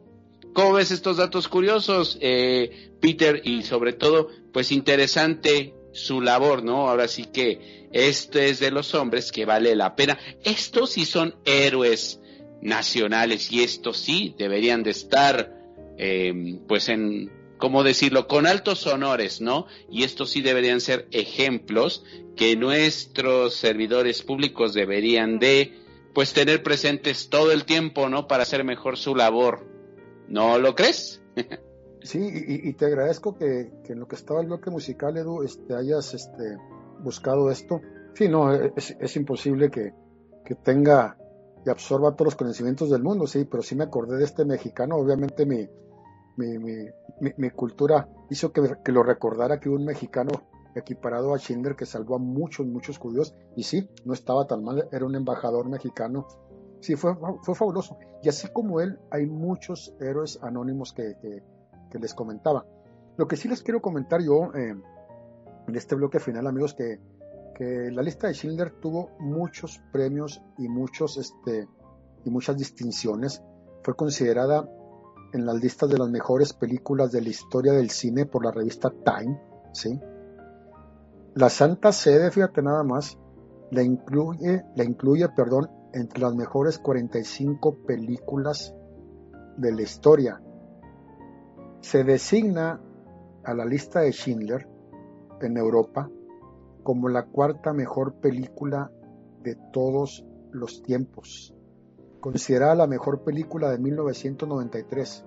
[0.56, 3.42] ¿Cómo ves estos datos curiosos, eh, Peter?
[3.44, 6.90] Y sobre todo, pues interesante su labor, ¿no?
[6.90, 10.18] Ahora sí que este es de los hombres que vale la pena.
[10.46, 12.22] Estos sí son héroes
[12.62, 15.54] nacionales y estos sí deberían de estar,
[15.98, 18.30] eh, pues en, ¿cómo decirlo?
[18.30, 19.68] Con altos honores, ¿no?
[19.92, 22.06] Y estos sí deberían ser ejemplos
[22.38, 25.74] que nuestros servidores públicos deberían de,
[26.14, 28.30] pues tener presentes todo el tiempo, ¿no?
[28.30, 29.75] Para hacer mejor su labor.
[30.28, 31.22] ¿No lo crees?
[32.02, 35.42] Sí, y, y te agradezco que, que en lo que estaba el bloque musical, Edu,
[35.42, 36.56] este, hayas este,
[37.00, 37.82] buscado esto.
[38.14, 39.92] Sí, no, es, es imposible que,
[40.46, 41.18] que tenga
[41.66, 44.98] y absorba todos los conocimientos del mundo, sí, pero sí me acordé de este mexicano.
[44.98, 45.68] Obviamente mi,
[46.38, 46.60] mi,
[47.38, 50.32] mi, cultura hizo que, que lo recordara que un mexicano
[50.76, 53.34] equiparado a Schindler que salvó a muchos, muchos judíos.
[53.56, 56.28] Y sí, no estaba tan mal, era un embajador mexicano.
[56.86, 57.98] Sí, fue, fue fabuloso.
[58.22, 62.64] Y así como él, hay muchos héroes anónimos que, que, les comentaba.
[63.18, 64.76] Lo que sí les quiero comentar yo eh,
[65.68, 67.00] en este bloque final, amigos, que,
[67.56, 71.68] que la lista de Schindler tuvo muchos premios y muchos este
[72.24, 73.42] y muchas distinciones.
[73.82, 74.70] Fue considerada
[75.34, 78.92] en las listas de las mejores películas de la historia del cine por la revista
[78.92, 79.42] Time,
[79.74, 80.00] ¿sí?
[81.34, 83.18] La Santa Sede, fíjate nada más,
[83.72, 88.76] la incluye, la incluye, perdón, entre las mejores 45 películas
[89.56, 90.42] de la historia.
[91.80, 92.82] Se designa
[93.46, 94.68] a la lista de Schindler
[95.42, 96.10] en Europa
[96.84, 98.92] como la cuarta mejor película
[99.42, 101.56] de todos los tiempos,
[102.20, 105.26] considerada la mejor película de 1993.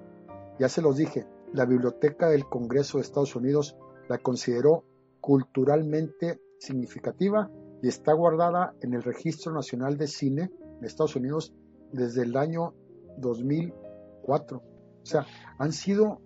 [0.59, 3.75] Ya se los dije, la Biblioteca del Congreso de Estados Unidos
[4.09, 4.85] la consideró
[5.21, 7.51] culturalmente significativa
[7.83, 10.51] y está guardada en el Registro Nacional de Cine
[10.81, 11.53] de Estados Unidos
[11.93, 12.75] desde el año
[13.19, 14.59] 2004.
[14.59, 15.27] O sea,
[15.59, 16.21] han sido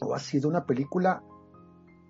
[0.00, 1.22] o ha sido una película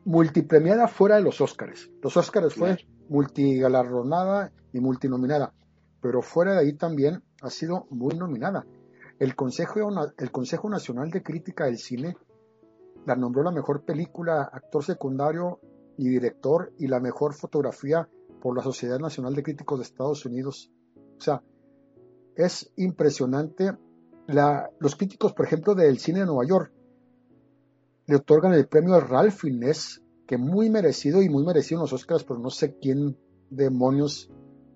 [0.04, 1.90] multipremiada fuera de los Óscares.
[2.02, 2.78] Los Óscares fue
[3.08, 5.52] multigalardonada y multinominada,
[6.00, 8.66] pero fuera de ahí también ha sido muy nominada.
[9.18, 9.80] El Consejo,
[10.16, 12.16] el Consejo Nacional de Crítica del Cine
[13.06, 15.60] la nombró la mejor película, actor secundario
[15.96, 18.08] y director y la mejor fotografía
[18.40, 20.70] por la Sociedad Nacional de Críticos de Estados Unidos.
[21.18, 21.42] O sea,
[22.36, 23.72] es impresionante.
[24.26, 26.72] La, los críticos, por ejemplo, del cine de Nueva York,
[28.06, 31.92] le otorgan el premio a Ralph Fiennes que muy merecido y muy merecido en los
[31.92, 33.16] Oscars, pero no sé quién
[33.50, 34.30] demonios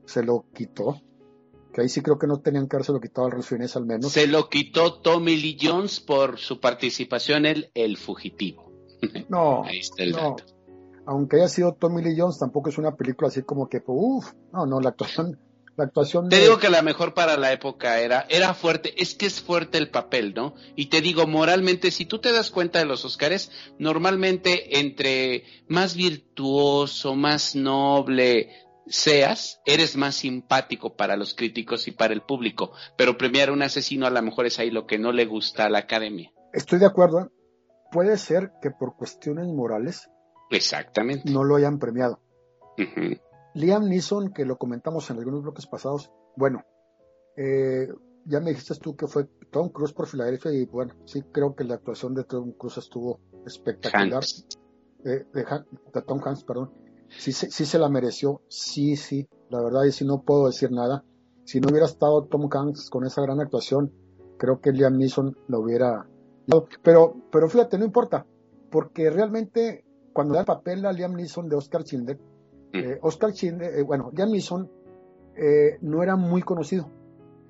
[0.06, 1.00] se lo quitó.
[1.72, 3.86] Que ahí sí creo que no tenían que haberse lo quitado al Ralph Fiennes al
[3.86, 4.12] menos.
[4.12, 8.70] Se lo quitó Tommy Lee Jones por su participación en El Fugitivo.
[9.28, 10.18] No, Ahí está el no.
[10.18, 10.44] dato.
[11.06, 14.66] Aunque haya sido Tommy Lee Jones, tampoco es una película así como que, uff, no,
[14.66, 15.38] no, la actuación,
[15.76, 19.14] la actuación Te de- digo que la mejor para la época era, era fuerte, es
[19.14, 20.54] que es fuerte el papel, ¿no?
[20.76, 25.96] Y te digo, moralmente, si tú te das cuenta de los Oscars, normalmente entre más
[25.96, 28.50] virtuoso, más noble
[28.86, 32.72] seas, eres más simpático para los críticos y para el público.
[32.96, 35.64] Pero premiar a un asesino a lo mejor es ahí lo que no le gusta
[35.66, 36.32] a la academia.
[36.52, 37.30] Estoy de acuerdo,
[37.90, 40.08] puede ser que por cuestiones morales
[40.52, 41.30] Exactamente.
[41.30, 42.20] no lo hayan premiado.
[43.54, 46.62] Liam Neeson, que lo comentamos en algunos bloques pasados, bueno,
[47.36, 47.88] eh,
[48.24, 51.64] ya me dijiste tú que fue Tom Cruise por Filadelfia y bueno, sí creo que
[51.64, 54.22] la actuación de Tom Cruise estuvo espectacular.
[55.04, 56.70] Eh, de, Han- de Tom Hanks, perdón.
[57.08, 60.70] Sí, se- sí se la mereció, sí, sí, la verdad, y sí no puedo decir
[60.70, 61.04] nada.
[61.44, 63.92] Si no hubiera estado Tom Hanks con esa gran actuación,
[64.38, 66.06] creo que Liam Neeson lo hubiera...
[66.82, 68.26] Pero, pero fíjate, no importa,
[68.70, 72.18] porque realmente cuando da el papel a Liam Neeson de Oscar Schindler,
[72.72, 74.70] eh, Oscar Schindler, eh, bueno, Liam Neeson
[75.36, 76.90] eh, no era muy conocido.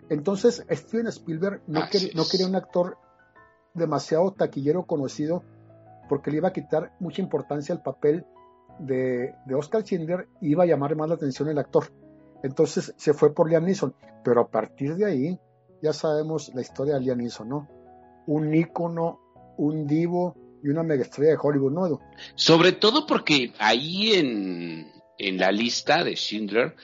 [0.08, 2.30] Entonces, Steven Spielberg no, quería, no es.
[2.30, 2.98] quería un actor
[3.74, 5.42] demasiado taquillero conocido
[6.08, 8.26] porque le iba a quitar mucha importancia al papel
[8.78, 11.84] de, de Oscar Schindler y iba a llamar más la atención el actor.
[12.42, 13.94] Entonces se fue por Liam Neeson.
[14.24, 15.40] Pero a partir de ahí,
[15.80, 17.68] ya sabemos la historia de Liam Neeson, ¿no?
[18.26, 19.20] Un ícono,
[19.56, 21.86] un divo y una de Hollywood.
[21.86, 22.00] Edu?
[22.34, 26.76] Sobre todo porque ahí en, en la lista de Schindler,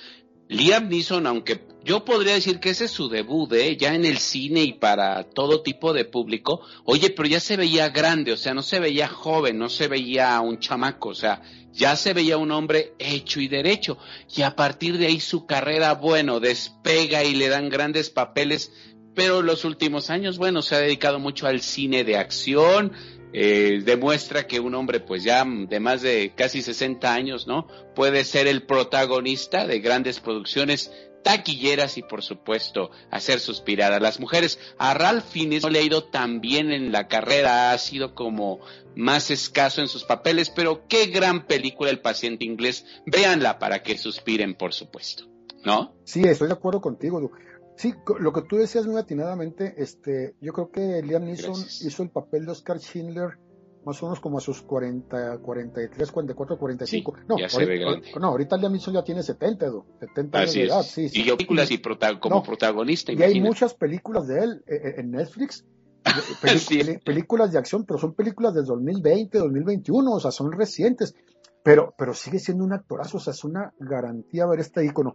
[0.49, 3.77] Liam Neeson, aunque yo podría decir que ese es su debut, ¿eh?
[3.77, 7.91] ya en el cine y para todo tipo de público, oye, pero ya se veía
[7.91, 11.43] grande, o sea, no se veía joven, no se veía un chamaco, o sea,
[11.73, 13.99] ya se veía un hombre hecho y derecho.
[14.35, 18.73] Y a partir de ahí su carrera, bueno, despega y le dan grandes papeles,
[19.15, 22.93] pero los últimos años, bueno, se ha dedicado mucho al cine de acción,
[23.33, 27.67] eh, demuestra que un hombre pues ya de más de casi 60 años, ¿no?
[27.95, 30.91] Puede ser el protagonista de grandes producciones
[31.23, 34.59] taquilleras y por supuesto hacer suspirar a las mujeres.
[34.79, 38.61] A Ralph Fiennes no le ha ido tan bien en la carrera, ha sido como
[38.97, 42.87] más escaso en sus papeles, pero qué gran película El paciente inglés.
[43.07, 45.25] Véanla para que suspiren, por supuesto,
[45.65, 45.95] ¿no?
[46.05, 47.31] Sí, estoy de acuerdo contigo.
[47.79, 51.83] Sí, lo que tú decías muy atinadamente, este, yo creo que Liam Neeson Gracias.
[51.83, 53.39] hizo el papel de Oscar Schindler
[53.85, 57.15] más o menos como a sus 40, 43, 44, 45.
[57.17, 60.83] Sí, no, ahorita, no, ahorita Liam Neeson ya tiene 70, Edu, 70 años de edad.
[60.83, 61.21] Sí, sí.
[61.23, 64.95] Y películas y prota- como No, protagonista, Y hay muchas películas de él eh, eh,
[64.99, 65.65] en Netflix,
[67.05, 71.15] películas de acción, pero son películas del 2020, 2021, o sea, son recientes,
[71.63, 75.15] pero, pero sigue siendo un actorazo, o sea, es una garantía ver este ícono.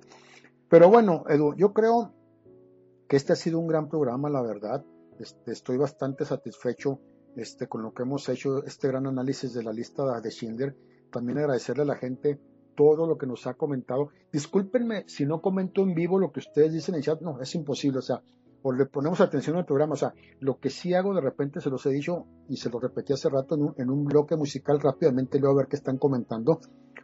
[0.69, 2.13] Pero bueno, Edu, yo creo
[3.15, 4.83] este ha sido un gran programa, la verdad.
[5.19, 6.99] Este, estoy bastante satisfecho
[7.35, 10.75] este, con lo que hemos hecho, este gran análisis de la lista de Schindler.
[11.11, 12.39] También agradecerle a la gente
[12.75, 14.09] todo lo que nos ha comentado.
[14.31, 17.99] Discúlpenme si no comento en vivo lo que ustedes dicen en chat, no, es imposible,
[17.99, 18.21] o sea,
[18.63, 21.69] o le ponemos atención al programa, o sea, lo que sí hago de repente se
[21.69, 25.51] los he dicho y se lo repetí hace rato en un, bloque musical rápidamente, leo
[25.51, 26.61] a ver qué están comentando,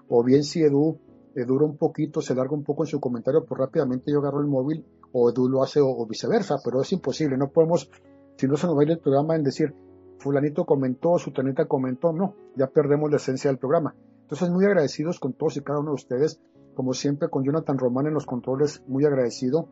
[0.08, 0.98] o bien si Edu
[1.46, 4.48] dura un poquito, se larga un poco en su comentario, pues rápidamente yo agarro el
[4.48, 7.90] móvil o Edu lo hace o, viceversa, pero es imposible, no podemos,
[8.38, 9.74] si no se nos va a ir el programa en decir,
[10.20, 13.96] fulanito comentó, sutanita comentó, no, ya perdemos la esencia del programa.
[14.22, 16.40] Entonces, muy agradecidos con todos y cada uno de ustedes,
[16.76, 19.68] como siempre con Jonathan Román en los controles, muy agradecido.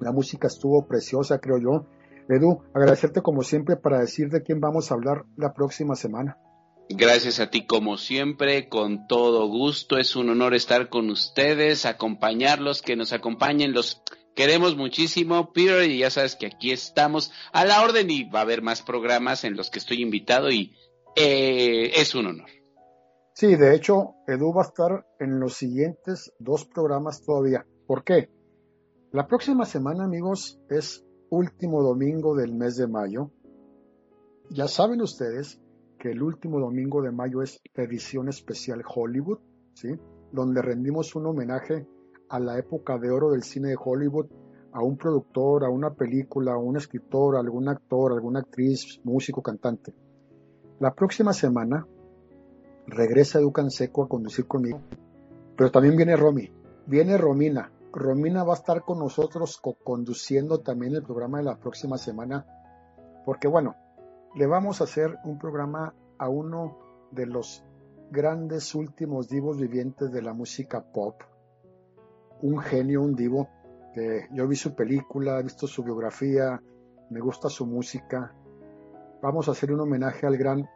[0.00, 1.86] La música estuvo preciosa, creo yo.
[2.28, 6.36] Edu, agradecerte como siempre para decir de quién vamos a hablar la próxima semana.
[6.88, 9.98] Gracias a ti como siempre, con todo gusto.
[9.98, 13.72] Es un honor estar con ustedes, acompañarlos, que nos acompañen.
[13.72, 14.02] Los
[14.36, 18.42] queremos muchísimo, Peter, y ya sabes que aquí estamos a la orden y va a
[18.42, 20.76] haber más programas en los que estoy invitado y
[21.16, 22.50] eh, es un honor.
[23.32, 27.66] Sí, de hecho, Edu va a estar en los siguientes dos programas todavía.
[27.86, 28.30] ¿Por qué?
[29.10, 33.30] La próxima semana, amigos, es último domingo del mes de mayo.
[34.50, 35.60] Ya saben ustedes
[35.98, 39.38] que el último domingo de mayo es edición especial Hollywood,
[39.74, 39.88] ¿sí?
[40.32, 41.86] Donde rendimos un homenaje
[42.28, 44.26] a la época de oro del cine de Hollywood,
[44.72, 49.42] a un productor, a una película, a un escritor, a algún actor, alguna actriz, músico,
[49.42, 49.94] cantante.
[50.80, 51.86] La próxima semana
[52.86, 54.80] regresa Edu Canseco a conducir conmigo,
[55.56, 56.52] pero también viene Romy,
[56.86, 57.72] viene Romina.
[57.92, 62.44] Romina va a estar con nosotros co- conduciendo también el programa de la próxima semana,
[63.24, 63.74] porque bueno,
[64.34, 66.76] le vamos a hacer un programa a uno
[67.10, 67.64] de los
[68.10, 71.22] grandes últimos divos vivientes de la música pop.
[72.42, 73.48] Un genio, un divo.
[74.32, 76.60] yo vi su película, he visto su biografía,
[77.10, 78.34] me gusta su música.
[79.22, 80.68] Vamos a hacer un homenaje al gran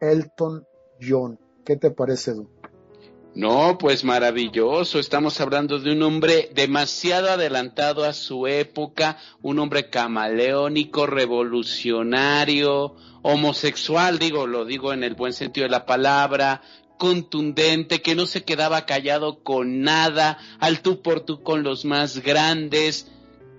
[0.00, 0.64] Elton
[1.00, 1.38] John.
[1.64, 2.48] ¿Qué te parece, Edu?
[3.34, 4.98] No, pues maravilloso.
[4.98, 14.18] Estamos hablando de un hombre demasiado adelantado a su época, un hombre camaleónico, revolucionario, homosexual,
[14.18, 16.60] digo, lo digo en el buen sentido de la palabra,
[17.02, 22.22] contundente, que no se quedaba callado con nada, al tú por tú con los más
[22.22, 23.10] grandes.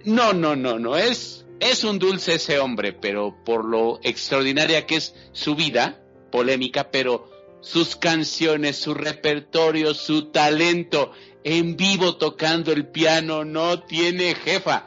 [0.06, 4.96] No, no, no, no, es, es un dulce ese hombre, pero por lo extraordinaria que
[4.96, 6.00] es su vida,
[6.32, 7.30] polémica, pero
[7.60, 11.12] sus canciones, su repertorio, su talento
[11.44, 14.86] en vivo tocando el piano, no tiene jefa.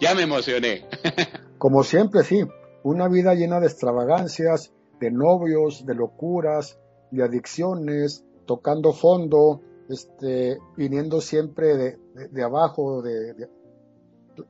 [0.00, 0.84] Ya me emocioné.
[1.58, 2.42] Como siempre, sí,
[2.82, 6.76] una vida llena de extravagancias, de novios, de locuras,
[7.14, 11.98] de adicciones, tocando fondo, este, viniendo siempre de,
[12.30, 13.50] de- abajo, de, de-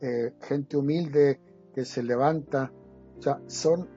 [0.00, 1.40] eh, gente humilde
[1.74, 2.72] que se levanta.
[3.18, 3.88] O sea, son,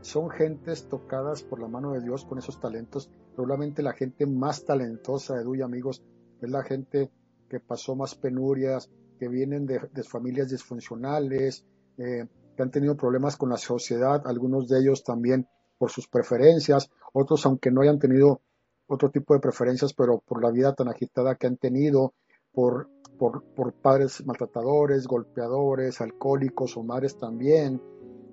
[0.00, 3.10] son gentes tocadas por la mano de Dios con esos talentos.
[3.34, 6.02] Probablemente la gente más talentosa de y amigos
[6.40, 7.10] es la gente
[7.48, 11.64] que pasó más penurias, que vienen de, de familias disfuncionales,
[11.98, 12.26] eh,
[12.56, 15.46] que han tenido problemas con la sociedad, algunos de ellos también
[15.82, 18.40] por sus preferencias, otros aunque no hayan tenido
[18.86, 22.14] otro tipo de preferencias, pero por la vida tan agitada que han tenido,
[22.52, 22.88] por,
[23.18, 27.82] por, padres maltratadores, golpeadores, alcohólicos o madres también.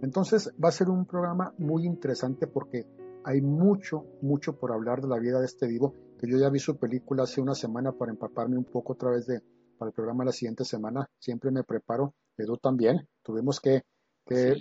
[0.04, 2.86] Entonces va a ser un programa muy interesante porque
[3.24, 6.60] hay mucho, mucho por hablar de la vida de este divo, que yo ya vi
[6.60, 9.42] su película hace una semana para empaparme un poco otra vez de,
[9.76, 11.10] para el programa la siguiente semana.
[11.18, 12.14] Siempre me preparo.
[12.38, 13.08] Edu también.
[13.24, 13.82] Tuvimos que,
[14.24, 14.56] que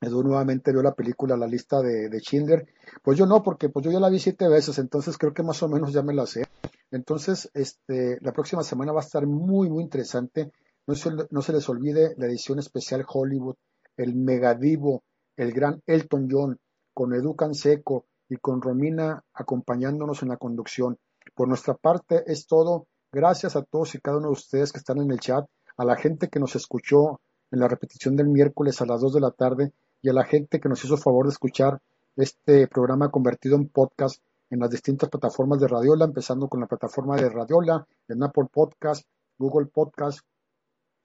[0.00, 2.66] Edu nuevamente vio la película La lista de, de Schindler.
[3.02, 5.62] Pues yo no, porque pues yo ya la vi siete veces, entonces creo que más
[5.62, 6.44] o menos ya me la sé.
[6.90, 10.52] Entonces, este, la próxima semana va a estar muy, muy interesante.
[10.86, 13.56] No se, no se les olvide la edición especial Hollywood,
[13.96, 15.02] el megadivo,
[15.36, 16.58] el gran Elton John,
[16.92, 20.98] con Edu Canseco y con Romina acompañándonos en la conducción.
[21.34, 22.86] Por nuestra parte es todo.
[23.10, 25.46] Gracias a todos y cada uno de ustedes que están en el chat,
[25.76, 29.20] a la gente que nos escuchó en la repetición del miércoles a las 2 de
[29.20, 29.72] la tarde
[30.04, 31.80] y a la gente que nos hizo favor de escuchar
[32.14, 37.16] este programa convertido en podcast en las distintas plataformas de Radiola, empezando con la plataforma
[37.16, 39.06] de Radiola, en Apple Podcast,
[39.38, 40.20] Google Podcast,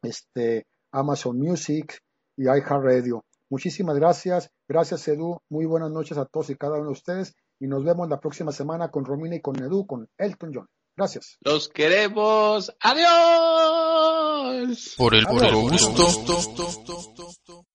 [0.02, 1.98] este, Amazon Music
[2.36, 3.24] y iHeartRadio.
[3.50, 7.68] Muchísimas gracias, gracias Edu, muy buenas noches a todos y cada uno de ustedes y
[7.68, 10.68] nos vemos la próxima semana con Romina y con Edu, con Elton John.
[10.98, 11.38] Gracias.
[11.40, 12.76] Los queremos.
[12.82, 14.96] Adiós.
[14.98, 15.42] Por el Adiós.
[15.42, 16.06] puro gusto.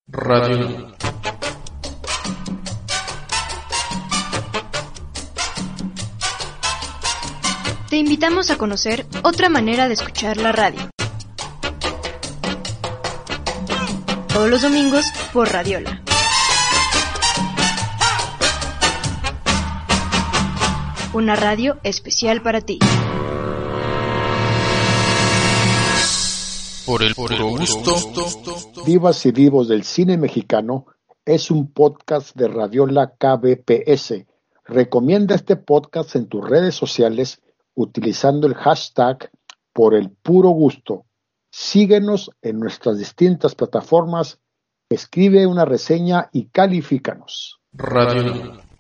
[0.07, 1.14] Radio.
[7.95, 10.81] Te invitamos a conocer otra manera de escuchar la radio.
[14.33, 16.03] Todos los domingos por Radiola.
[21.13, 22.81] Una radio especial para ti.
[26.87, 27.95] Por el puro gusto.
[28.85, 30.87] Divas y Divos del Cine Mexicano
[31.25, 34.27] es un podcast de Radiola KBPS.
[34.65, 37.41] Recomienda este podcast en tus redes sociales
[37.75, 39.31] utilizando el hashtag
[39.73, 41.05] por el puro gusto.
[41.51, 44.41] Síguenos en nuestras distintas plataformas,
[44.89, 47.61] escribe una reseña y califícanos.
[47.73, 48.64] Radio.